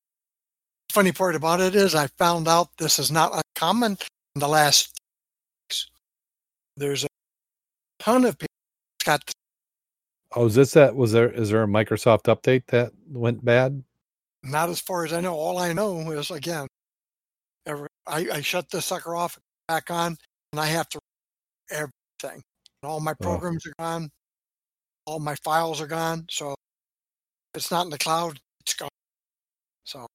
Funny 0.93 1.13
part 1.13 1.35
about 1.35 1.61
it 1.61 1.75
is 1.75 1.95
I 1.95 2.07
found 2.19 2.47
out 2.47 2.69
this 2.79 2.99
is 2.99 3.11
not 3.11 3.43
uncommon 3.57 3.97
in 4.35 4.41
the 4.41 4.49
last. 4.49 4.93
weeks. 5.69 5.89
There's 6.77 7.05
a 7.05 7.09
ton 7.99 8.25
of 8.25 8.39
people 8.39 8.49
got 9.05 9.31
Oh, 10.37 10.47
is 10.47 10.55
this 10.57 10.73
that? 10.73 10.97
Was 10.97 11.13
there, 11.13 11.31
is 11.31 11.51
there 11.51 11.63
a 11.63 11.67
Microsoft 11.67 12.25
update 12.25 12.67
that 12.67 12.93
went 13.09 13.45
bad? 13.45 13.83
Not 14.43 14.69
as 14.69 14.81
far 14.81 15.05
as 15.05 15.13
I 15.13 15.21
know. 15.21 15.35
All 15.35 15.59
I 15.59 15.73
know 15.73 16.11
is 16.11 16.31
again, 16.33 16.67
every, 17.67 17.87
I, 18.07 18.27
I 18.33 18.41
shut 18.41 18.69
the 18.69 18.83
sucker 18.83 19.15
off, 19.15 19.39
back 19.69 19.91
on, 19.93 20.17
and 20.53 20.61
I 20.61 20.67
have 20.67 20.89
to 20.91 20.99
everything. 21.75 22.43
All 22.83 23.01
my 23.01 23.15
programs 23.15 23.67
are 23.67 23.73
gone. 23.79 24.11
All 25.07 25.19
my 25.19 25.35
files 25.45 25.81
are 25.81 25.87
gone. 25.87 26.27
So 26.31 26.55
it's 27.55 27.71
not 27.71 27.85
in 27.85 27.91
the 27.91 27.99
cloud. 27.99 28.41
It's 28.61 28.75
gone. 28.75 28.89
So 29.85 30.07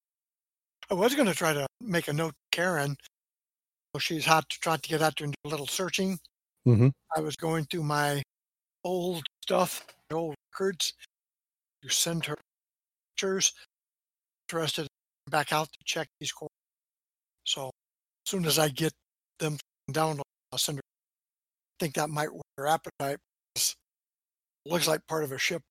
I 0.89 0.93
was 0.93 1.13
going 1.15 1.27
to 1.27 1.35
try 1.35 1.53
to 1.53 1.67
make 1.81 2.07
a 2.07 2.13
note, 2.13 2.31
to 2.31 2.57
Karen. 2.57 2.95
She's 3.99 4.25
hot 4.25 4.47
to 4.49 4.59
try 4.59 4.77
to 4.77 4.89
get 4.89 5.01
out 5.01 5.17
there 5.17 5.25
and 5.25 5.35
do 5.43 5.49
a 5.49 5.51
little 5.51 5.67
searching. 5.67 6.19
Mhm. 6.67 6.91
I 7.15 7.21
was 7.21 7.35
going 7.35 7.65
through 7.65 7.83
my 7.83 8.21
old 8.83 9.23
stuff, 9.43 9.85
my 10.09 10.17
old 10.17 10.35
records, 10.51 10.93
to 11.81 11.89
send 11.89 12.25
her 12.25 12.37
pictures 13.15 13.53
interested 14.47 14.87
back 15.27 15.51
out 15.51 15.71
to 15.71 15.79
check 15.85 16.07
these 16.19 16.31
courses. 16.31 16.55
So 17.45 17.67
as 17.67 18.29
soon 18.29 18.45
as 18.45 18.59
I 18.59 18.69
get 18.69 18.93
them 19.39 19.57
down, 19.91 20.21
I'll 20.51 20.59
send 20.59 20.77
her. 20.77 20.88
I 21.79 21.85
think 21.85 21.95
that 21.95 22.09
might 22.09 22.33
work 22.33 22.43
her 22.57 22.67
appetite. 22.67 23.19
It 23.55 23.75
looks 24.65 24.87
like 24.87 25.07
part 25.07 25.23
of 25.23 25.31
a 25.31 25.37
ship 25.37 25.61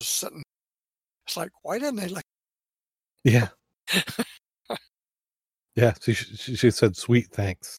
is 0.00 0.08
sitting. 0.08 0.42
It's 1.26 1.36
like, 1.36 1.50
why 1.62 1.78
didn't 1.78 1.96
they 1.96 2.08
like? 2.08 2.24
Yeah. 3.22 3.48
yeah. 5.76 5.94
She, 6.00 6.14
she, 6.14 6.56
she 6.56 6.70
said, 6.70 6.96
sweet 6.96 7.28
thanks. 7.30 7.78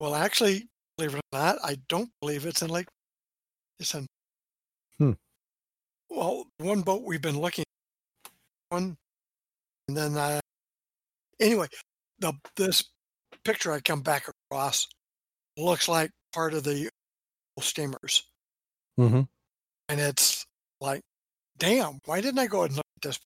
Well, 0.00 0.14
actually, 0.14 0.68
believe 0.96 1.14
it 1.14 1.18
or 1.18 1.38
not, 1.38 1.58
I 1.62 1.76
don't 1.88 2.10
believe 2.20 2.46
it's 2.46 2.62
in 2.62 2.70
Lake. 2.70 2.86
It's 3.78 3.94
in. 3.94 4.06
Hmm. 4.98 5.12
Well, 6.08 6.46
one 6.58 6.82
boat 6.82 7.02
we've 7.04 7.20
been 7.20 7.38
looking 7.38 7.64
one, 8.68 8.96
and 9.88 9.96
then 9.96 10.16
uh, 10.16 10.40
anyway, 11.40 11.66
the 12.18 12.32
this 12.56 12.84
picture 13.44 13.72
I 13.72 13.80
come 13.80 14.02
back 14.02 14.28
across 14.28 14.86
looks 15.56 15.88
like 15.88 16.10
part 16.34 16.54
of 16.54 16.64
the 16.64 16.90
steamers, 17.60 18.24
hmm 18.96 19.22
and 19.88 20.00
it's 20.00 20.44
like, 20.80 21.02
damn, 21.58 22.00
why 22.06 22.20
didn't 22.20 22.38
I 22.38 22.46
go 22.46 22.64
and 22.64 22.74
look 22.74 22.84
at 22.96 23.02
this? 23.02 23.20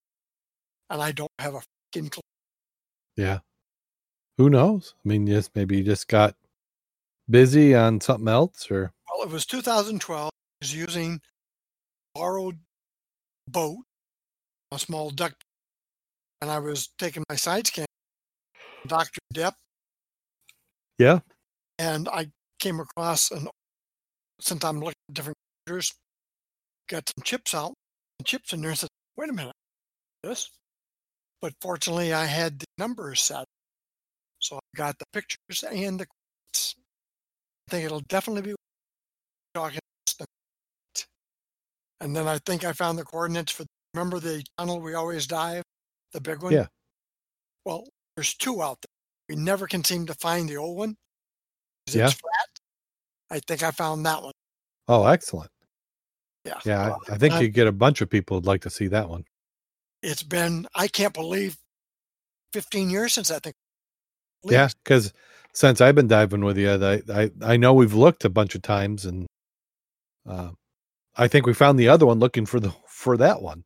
And 0.89 1.01
I 1.01 1.11
don't 1.11 1.31
have 1.39 1.55
a 1.55 1.61
fucking 1.93 2.09
clue. 2.09 2.21
Yeah. 3.15 3.39
Who 4.37 4.49
knows? 4.49 4.93
I 5.03 5.07
mean, 5.07 5.25
yes, 5.25 5.49
maybe 5.55 5.77
you 5.77 5.83
just 5.83 6.07
got 6.07 6.35
busy 7.29 7.75
on 7.75 8.01
something 8.01 8.27
else 8.27 8.69
or, 8.69 8.91
Well, 9.09 9.25
it 9.27 9.31
was 9.31 9.45
2012. 9.45 10.27
I 10.27 10.29
was 10.61 10.75
using 10.75 11.21
borrowed 12.13 12.59
boat, 13.47 13.79
a 14.71 14.79
small 14.79 15.09
duck, 15.11 15.33
and 16.41 16.51
I 16.51 16.59
was 16.59 16.89
taking 16.97 17.23
my 17.29 17.35
side 17.35 17.67
scan, 17.67 17.85
Dr. 18.85 19.19
Depth, 19.33 19.57
yeah. 20.97 21.19
and 21.77 22.07
I 22.09 22.31
came 22.59 22.79
across 22.79 23.31
an 23.31 23.47
since 24.39 24.63
I'm 24.63 24.79
looking 24.79 24.93
at 25.09 25.15
different 25.15 25.37
computers, 25.65 25.93
got 26.87 27.09
some 27.09 27.23
chips 27.23 27.53
out, 27.53 27.73
and 28.19 28.25
chips 28.25 28.53
in 28.53 28.61
there. 28.61 28.69
and 28.71 28.79
said, 28.79 28.89
"Wait 29.17 29.29
a 29.29 29.33
minute, 29.33 29.55
this." 30.23 30.49
But 31.41 31.53
fortunately, 31.61 32.13
I 32.13 32.25
had 32.25 32.59
the 32.59 32.65
numbers 32.77 33.21
set, 33.21 33.45
so 34.39 34.57
I 34.57 34.59
got 34.75 34.97
the 34.99 35.05
pictures 35.13 35.63
and 35.63 35.99
the. 35.99 36.05
coordinates. 36.05 36.75
I 37.67 37.71
think 37.71 37.85
it'll 37.85 38.01
definitely 38.01 38.41
be 38.41 38.55
talking. 39.53 39.79
And 42.01 42.15
then 42.15 42.27
I 42.27 42.39
think 42.45 42.63
I 42.63 42.73
found 42.73 42.97
the 42.97 43.03
coordinates 43.03 43.51
for. 43.51 43.65
Remember 43.95 44.19
the 44.19 44.43
tunnel 44.57 44.79
we 44.81 44.93
always 44.93 45.25
dive, 45.25 45.63
the 46.13 46.21
big 46.21 46.43
one. 46.43 46.53
Yeah. 46.53 46.67
Well, 47.65 47.87
there's 48.15 48.35
two 48.35 48.61
out 48.61 48.77
there. 48.81 49.35
We 49.35 49.41
never 49.41 49.65
can 49.65 49.83
seem 49.83 50.05
to 50.05 50.13
find 50.13 50.47
the 50.47 50.57
old 50.57 50.77
one. 50.77 50.95
Yeah. 51.87 52.05
It's 52.05 52.13
flat. 52.13 52.38
I 53.31 53.39
think 53.39 53.63
I 53.63 53.71
found 53.71 54.05
that 54.05 54.23
one. 54.23 54.33
Oh, 54.87 55.05
excellent. 55.05 55.51
Yeah. 56.45 56.59
Yeah. 56.65 56.87
Well, 56.87 57.01
I, 57.09 57.13
I 57.13 57.17
think 57.17 57.33
I- 57.35 57.41
you 57.41 57.49
get 57.49 57.67
a 57.67 57.71
bunch 57.71 58.01
of 58.01 58.09
people 58.09 58.37
who'd 58.37 58.45
like 58.45 58.61
to 58.61 58.69
see 58.69 58.87
that 58.87 59.09
one. 59.09 59.25
it's 60.01 60.23
been 60.23 60.65
I 60.75 60.87
can't 60.87 61.13
believe 61.13 61.57
15 62.53 62.89
years 62.89 63.13
since 63.13 63.29
I 63.29 63.39
think. 63.39 63.55
Yeah. 64.43 64.69
Because 64.83 65.13
since 65.53 65.81
I've 65.81 65.95
been 65.95 66.07
diving 66.07 66.43
with 66.43 66.57
you, 66.57 66.71
I, 66.71 67.01
I, 67.13 67.31
I 67.43 67.57
know 67.57 67.73
we've 67.73 67.93
looked 67.93 68.23
a 68.25 68.29
bunch 68.29 68.55
of 68.55 68.61
times 68.61 69.05
and 69.05 69.27
uh, 70.27 70.51
I 71.15 71.27
think 71.27 71.45
we 71.45 71.53
found 71.53 71.77
the 71.77 71.89
other 71.89 72.05
one 72.05 72.19
looking 72.19 72.45
for 72.45 72.59
the, 72.59 72.71
for 72.87 73.17
that 73.17 73.41
one. 73.41 73.63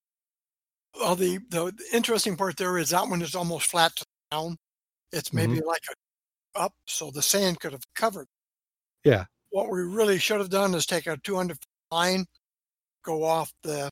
Well, 1.00 1.16
the, 1.16 1.40
the 1.50 1.66
the 1.76 1.86
interesting 1.92 2.36
part 2.38 2.58
there 2.58 2.78
is 2.78 2.92
that 2.92 3.08
one 3.08 3.22
is 3.22 3.34
almost 3.36 3.68
flat 3.70 3.96
to 3.96 4.04
the 4.04 4.36
ground. 4.36 4.58
It's 5.12 5.32
maybe 5.34 5.54
Mm-hmm. 5.58 5.68
like 5.68 5.82
a 5.90 6.60
up, 6.60 6.74
so 6.88 7.10
the 7.12 7.22
sand 7.22 7.60
could 7.60 7.72
have 7.72 7.84
covered. 7.96 8.28
Yeah. 9.04 9.26
What 9.54 9.70
we 9.70 9.82
really 9.82 10.18
should 10.18 10.40
have 10.40 10.50
done 10.50 10.74
is 10.74 10.88
take 10.88 11.06
a 11.06 11.16
200 11.16 11.54
foot 11.54 11.96
line, 11.96 12.26
go 13.06 13.24
off 13.24 13.54
the 13.62 13.88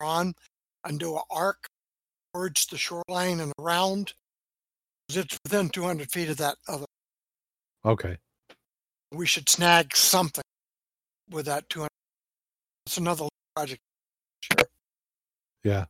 on, 0.00 0.32
and 0.86 0.98
do 0.98 1.16
an 1.16 1.22
arc 1.30 1.66
towards 2.32 2.64
the 2.64 2.78
shoreline 2.78 3.40
and 3.40 3.52
around. 3.58 4.14
It's 5.10 5.38
within 5.44 5.68
200 5.68 6.10
feet 6.10 6.30
of 6.30 6.38
that 6.38 6.56
other. 6.66 6.86
Okay. 7.84 8.16
We 9.12 9.26
should 9.26 9.50
snag 9.50 9.94
something 9.94 10.44
with 11.28 11.44
that 11.44 11.68
200. 11.68 11.90
It's 12.86 12.96
another 12.96 13.28
project. 13.54 13.82
Sure. 14.40 14.64
Yeah. 15.62 15.84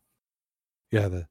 Yeah. 0.91 1.07
The, 1.07 1.27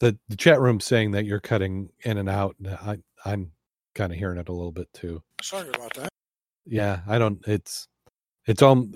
the, 0.00 0.18
the 0.28 0.36
chat 0.36 0.60
room 0.60 0.78
saying 0.78 1.12
that 1.12 1.24
you're 1.24 1.40
cutting 1.40 1.88
in 2.04 2.18
and 2.18 2.28
out. 2.28 2.56
I, 2.66 2.98
I'm 3.24 3.52
kind 3.94 4.12
of 4.12 4.18
hearing 4.18 4.38
it 4.38 4.50
a 4.50 4.52
little 4.52 4.72
bit 4.72 4.92
too. 4.92 5.22
Sorry 5.40 5.70
about 5.70 5.94
that. 5.94 6.10
Yeah. 6.68 7.00
I 7.06 7.18
don't, 7.18 7.40
it's, 7.46 7.88
it's, 8.46 8.62
um, 8.62 8.92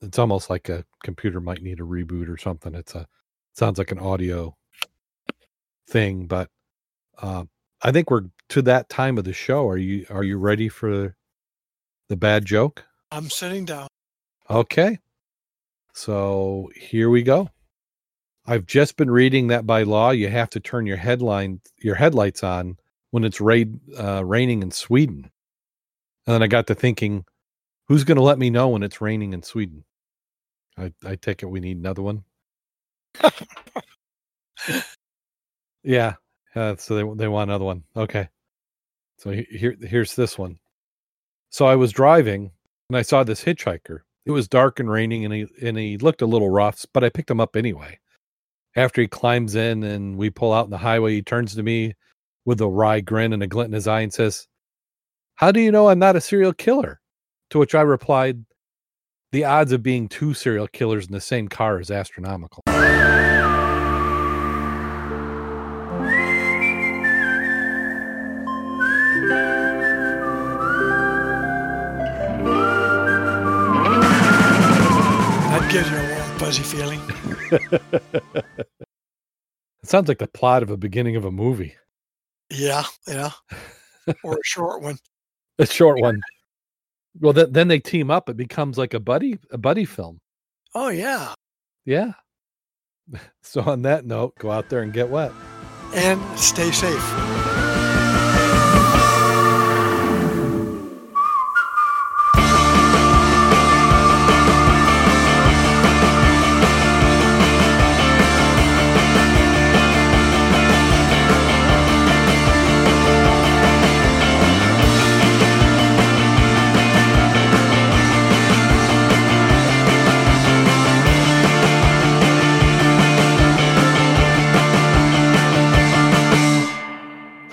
it's 0.00 0.18
almost 0.18 0.48
like 0.48 0.68
a 0.68 0.84
computer 1.04 1.40
might 1.40 1.62
need 1.62 1.80
a 1.80 1.84
reboot 1.84 2.28
or 2.28 2.38
something. 2.38 2.74
It's 2.74 2.94
a, 2.94 3.06
sounds 3.54 3.78
like 3.78 3.92
an 3.92 3.98
audio 3.98 4.56
thing, 5.88 6.26
but, 6.26 6.48
uh, 7.18 7.44
I 7.82 7.92
think 7.92 8.10
we're 8.10 8.26
to 8.50 8.62
that 8.62 8.88
time 8.88 9.18
of 9.18 9.24
the 9.24 9.32
show. 9.32 9.66
Are 9.68 9.76
you, 9.76 10.06
are 10.10 10.24
you 10.24 10.38
ready 10.38 10.68
for 10.68 11.16
the 12.08 12.16
bad 12.16 12.44
joke? 12.44 12.84
I'm 13.10 13.30
sitting 13.30 13.64
down. 13.64 13.88
Okay. 14.48 14.98
So 15.94 16.70
here 16.76 17.10
we 17.10 17.22
go. 17.22 17.50
I've 18.46 18.66
just 18.66 18.96
been 18.96 19.10
reading 19.10 19.48
that 19.48 19.66
by 19.66 19.82
law 19.82 20.10
you 20.10 20.28
have 20.28 20.50
to 20.50 20.60
turn 20.60 20.86
your 20.86 20.96
headline 20.96 21.60
your 21.78 21.94
headlights 21.94 22.42
on 22.42 22.76
when 23.10 23.24
it's 23.24 23.40
raid, 23.40 23.78
uh, 23.98 24.24
raining 24.24 24.62
in 24.62 24.70
Sweden. 24.70 25.30
And 26.30 26.36
then 26.36 26.42
I 26.44 26.46
got 26.46 26.68
to 26.68 26.76
thinking, 26.76 27.24
who's 27.88 28.04
going 28.04 28.14
to 28.14 28.22
let 28.22 28.38
me 28.38 28.50
know 28.50 28.68
when 28.68 28.84
it's 28.84 29.00
raining 29.00 29.32
in 29.32 29.42
Sweden? 29.42 29.82
I, 30.78 30.92
I 31.04 31.16
take 31.16 31.42
it 31.42 31.46
we 31.46 31.58
need 31.58 31.76
another 31.76 32.02
one. 32.02 32.22
yeah. 35.82 36.14
Uh, 36.54 36.76
so 36.76 36.94
they 36.94 37.02
they 37.16 37.26
want 37.26 37.50
another 37.50 37.64
one. 37.64 37.82
Okay. 37.96 38.28
So 39.18 39.32
here 39.32 39.74
here's 39.80 40.14
this 40.14 40.38
one. 40.38 40.60
So 41.48 41.66
I 41.66 41.74
was 41.74 41.90
driving 41.90 42.52
and 42.88 42.96
I 42.96 43.02
saw 43.02 43.24
this 43.24 43.42
hitchhiker. 43.42 44.02
It 44.24 44.30
was 44.30 44.46
dark 44.46 44.78
and 44.78 44.88
raining, 44.88 45.24
and 45.24 45.34
he 45.34 45.46
and 45.60 45.76
he 45.76 45.98
looked 45.98 46.22
a 46.22 46.26
little 46.26 46.48
rough, 46.48 46.86
but 46.92 47.02
I 47.02 47.08
picked 47.08 47.32
him 47.32 47.40
up 47.40 47.56
anyway. 47.56 47.98
After 48.76 49.00
he 49.00 49.08
climbs 49.08 49.56
in 49.56 49.82
and 49.82 50.16
we 50.16 50.30
pull 50.30 50.52
out 50.52 50.66
in 50.66 50.70
the 50.70 50.78
highway, 50.78 51.14
he 51.14 51.22
turns 51.22 51.56
to 51.56 51.64
me 51.64 51.94
with 52.44 52.60
a 52.60 52.68
wry 52.68 53.00
grin 53.00 53.32
and 53.32 53.42
a 53.42 53.48
glint 53.48 53.70
in 53.70 53.74
his 53.74 53.88
eye 53.88 54.02
and 54.02 54.12
says, 54.12 54.46
"How 55.40 55.50
do 55.50 55.58
you 55.58 55.72
know 55.72 55.88
I'm 55.88 55.98
not 55.98 56.16
a 56.16 56.20
serial 56.20 56.52
killer?" 56.52 57.00
To 57.48 57.58
which 57.58 57.74
I 57.74 57.80
replied, 57.80 58.44
the 59.32 59.46
odds 59.46 59.72
of 59.72 59.82
being 59.82 60.06
two 60.06 60.34
serial 60.34 60.68
killers 60.68 61.06
in 61.06 61.12
the 61.12 61.20
same 61.20 61.48
car 61.48 61.80
is 61.80 61.90
astronomical. 61.90 62.62
That 62.66 62.90
gives 75.72 75.90
you 75.90 75.96
a 75.96 76.02
warm, 76.02 76.38
fuzzy 76.38 76.62
feeling. 76.62 77.00
it 79.82 79.88
sounds 79.88 80.06
like 80.06 80.18
the 80.18 80.28
plot 80.28 80.62
of 80.62 80.68
a 80.68 80.76
beginning 80.76 81.16
of 81.16 81.24
a 81.24 81.30
movie. 81.30 81.76
Yeah, 82.50 82.84
yeah. 83.08 83.30
or 84.22 84.34
a 84.34 84.44
short 84.44 84.82
one. 84.82 84.98
A 85.60 85.66
short 85.66 86.00
one. 86.00 86.20
Well, 87.20 87.34
th- 87.34 87.48
then 87.50 87.68
they 87.68 87.78
team 87.78 88.10
up. 88.10 88.28
It 88.28 88.36
becomes 88.36 88.78
like 88.78 88.94
a 88.94 89.00
buddy, 89.00 89.38
a 89.50 89.58
buddy 89.58 89.84
film. 89.84 90.20
Oh 90.74 90.88
yeah. 90.88 91.34
Yeah. 91.84 92.12
So 93.42 93.62
on 93.62 93.82
that 93.82 94.04
note, 94.04 94.36
go 94.38 94.52
out 94.52 94.68
there 94.68 94.82
and 94.82 94.92
get 94.92 95.08
wet. 95.10 95.32
And 95.92 96.20
stay 96.38 96.70
safe. 96.70 97.69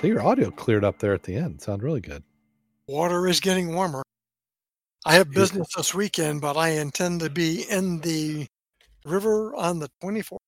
So 0.08 0.14
your 0.14 0.26
audio 0.26 0.50
cleared 0.50 0.84
up 0.84 1.00
there 1.00 1.12
at 1.12 1.24
the 1.24 1.36
end. 1.36 1.60
Sound 1.60 1.82
really 1.82 2.00
good. 2.00 2.22
Water 2.86 3.28
is 3.28 3.40
getting 3.40 3.74
warmer. 3.74 4.02
I 5.04 5.16
have 5.16 5.30
business 5.30 5.66
this 5.76 5.94
weekend, 5.94 6.40
but 6.40 6.56
I 6.56 6.70
intend 6.70 7.20
to 7.20 7.28
be 7.28 7.66
in 7.70 8.00
the 8.00 8.46
river 9.04 9.54
on 9.54 9.80
the 9.80 9.90
24th. 10.02 10.38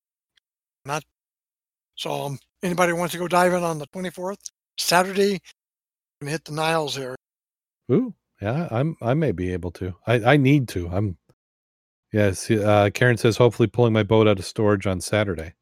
Not 0.86 1.02
so. 1.94 2.11
Um, 2.11 2.38
anybody 2.62 2.94
wants 2.94 3.12
to 3.12 3.18
go 3.18 3.28
diving 3.28 3.62
on 3.62 3.78
the 3.78 3.86
24th, 3.88 4.38
Saturday, 4.78 5.38
and 6.22 6.30
hit 6.30 6.46
the 6.46 6.52
Niles 6.52 6.96
area. 6.96 7.16
Ooh, 7.92 8.14
yeah, 8.40 8.66
I'm. 8.70 8.96
I 9.02 9.12
may 9.12 9.32
be 9.32 9.52
able 9.52 9.72
to. 9.72 9.94
I. 10.06 10.14
I 10.22 10.36
need 10.38 10.68
to. 10.68 10.88
I'm. 10.88 11.18
Yes. 12.14 12.50
Uh, 12.50 12.88
Karen 12.94 13.18
says 13.18 13.36
hopefully 13.36 13.68
pulling 13.68 13.92
my 13.92 14.04
boat 14.04 14.26
out 14.26 14.38
of 14.38 14.46
storage 14.46 14.86
on 14.86 15.02
Saturday. 15.02 15.52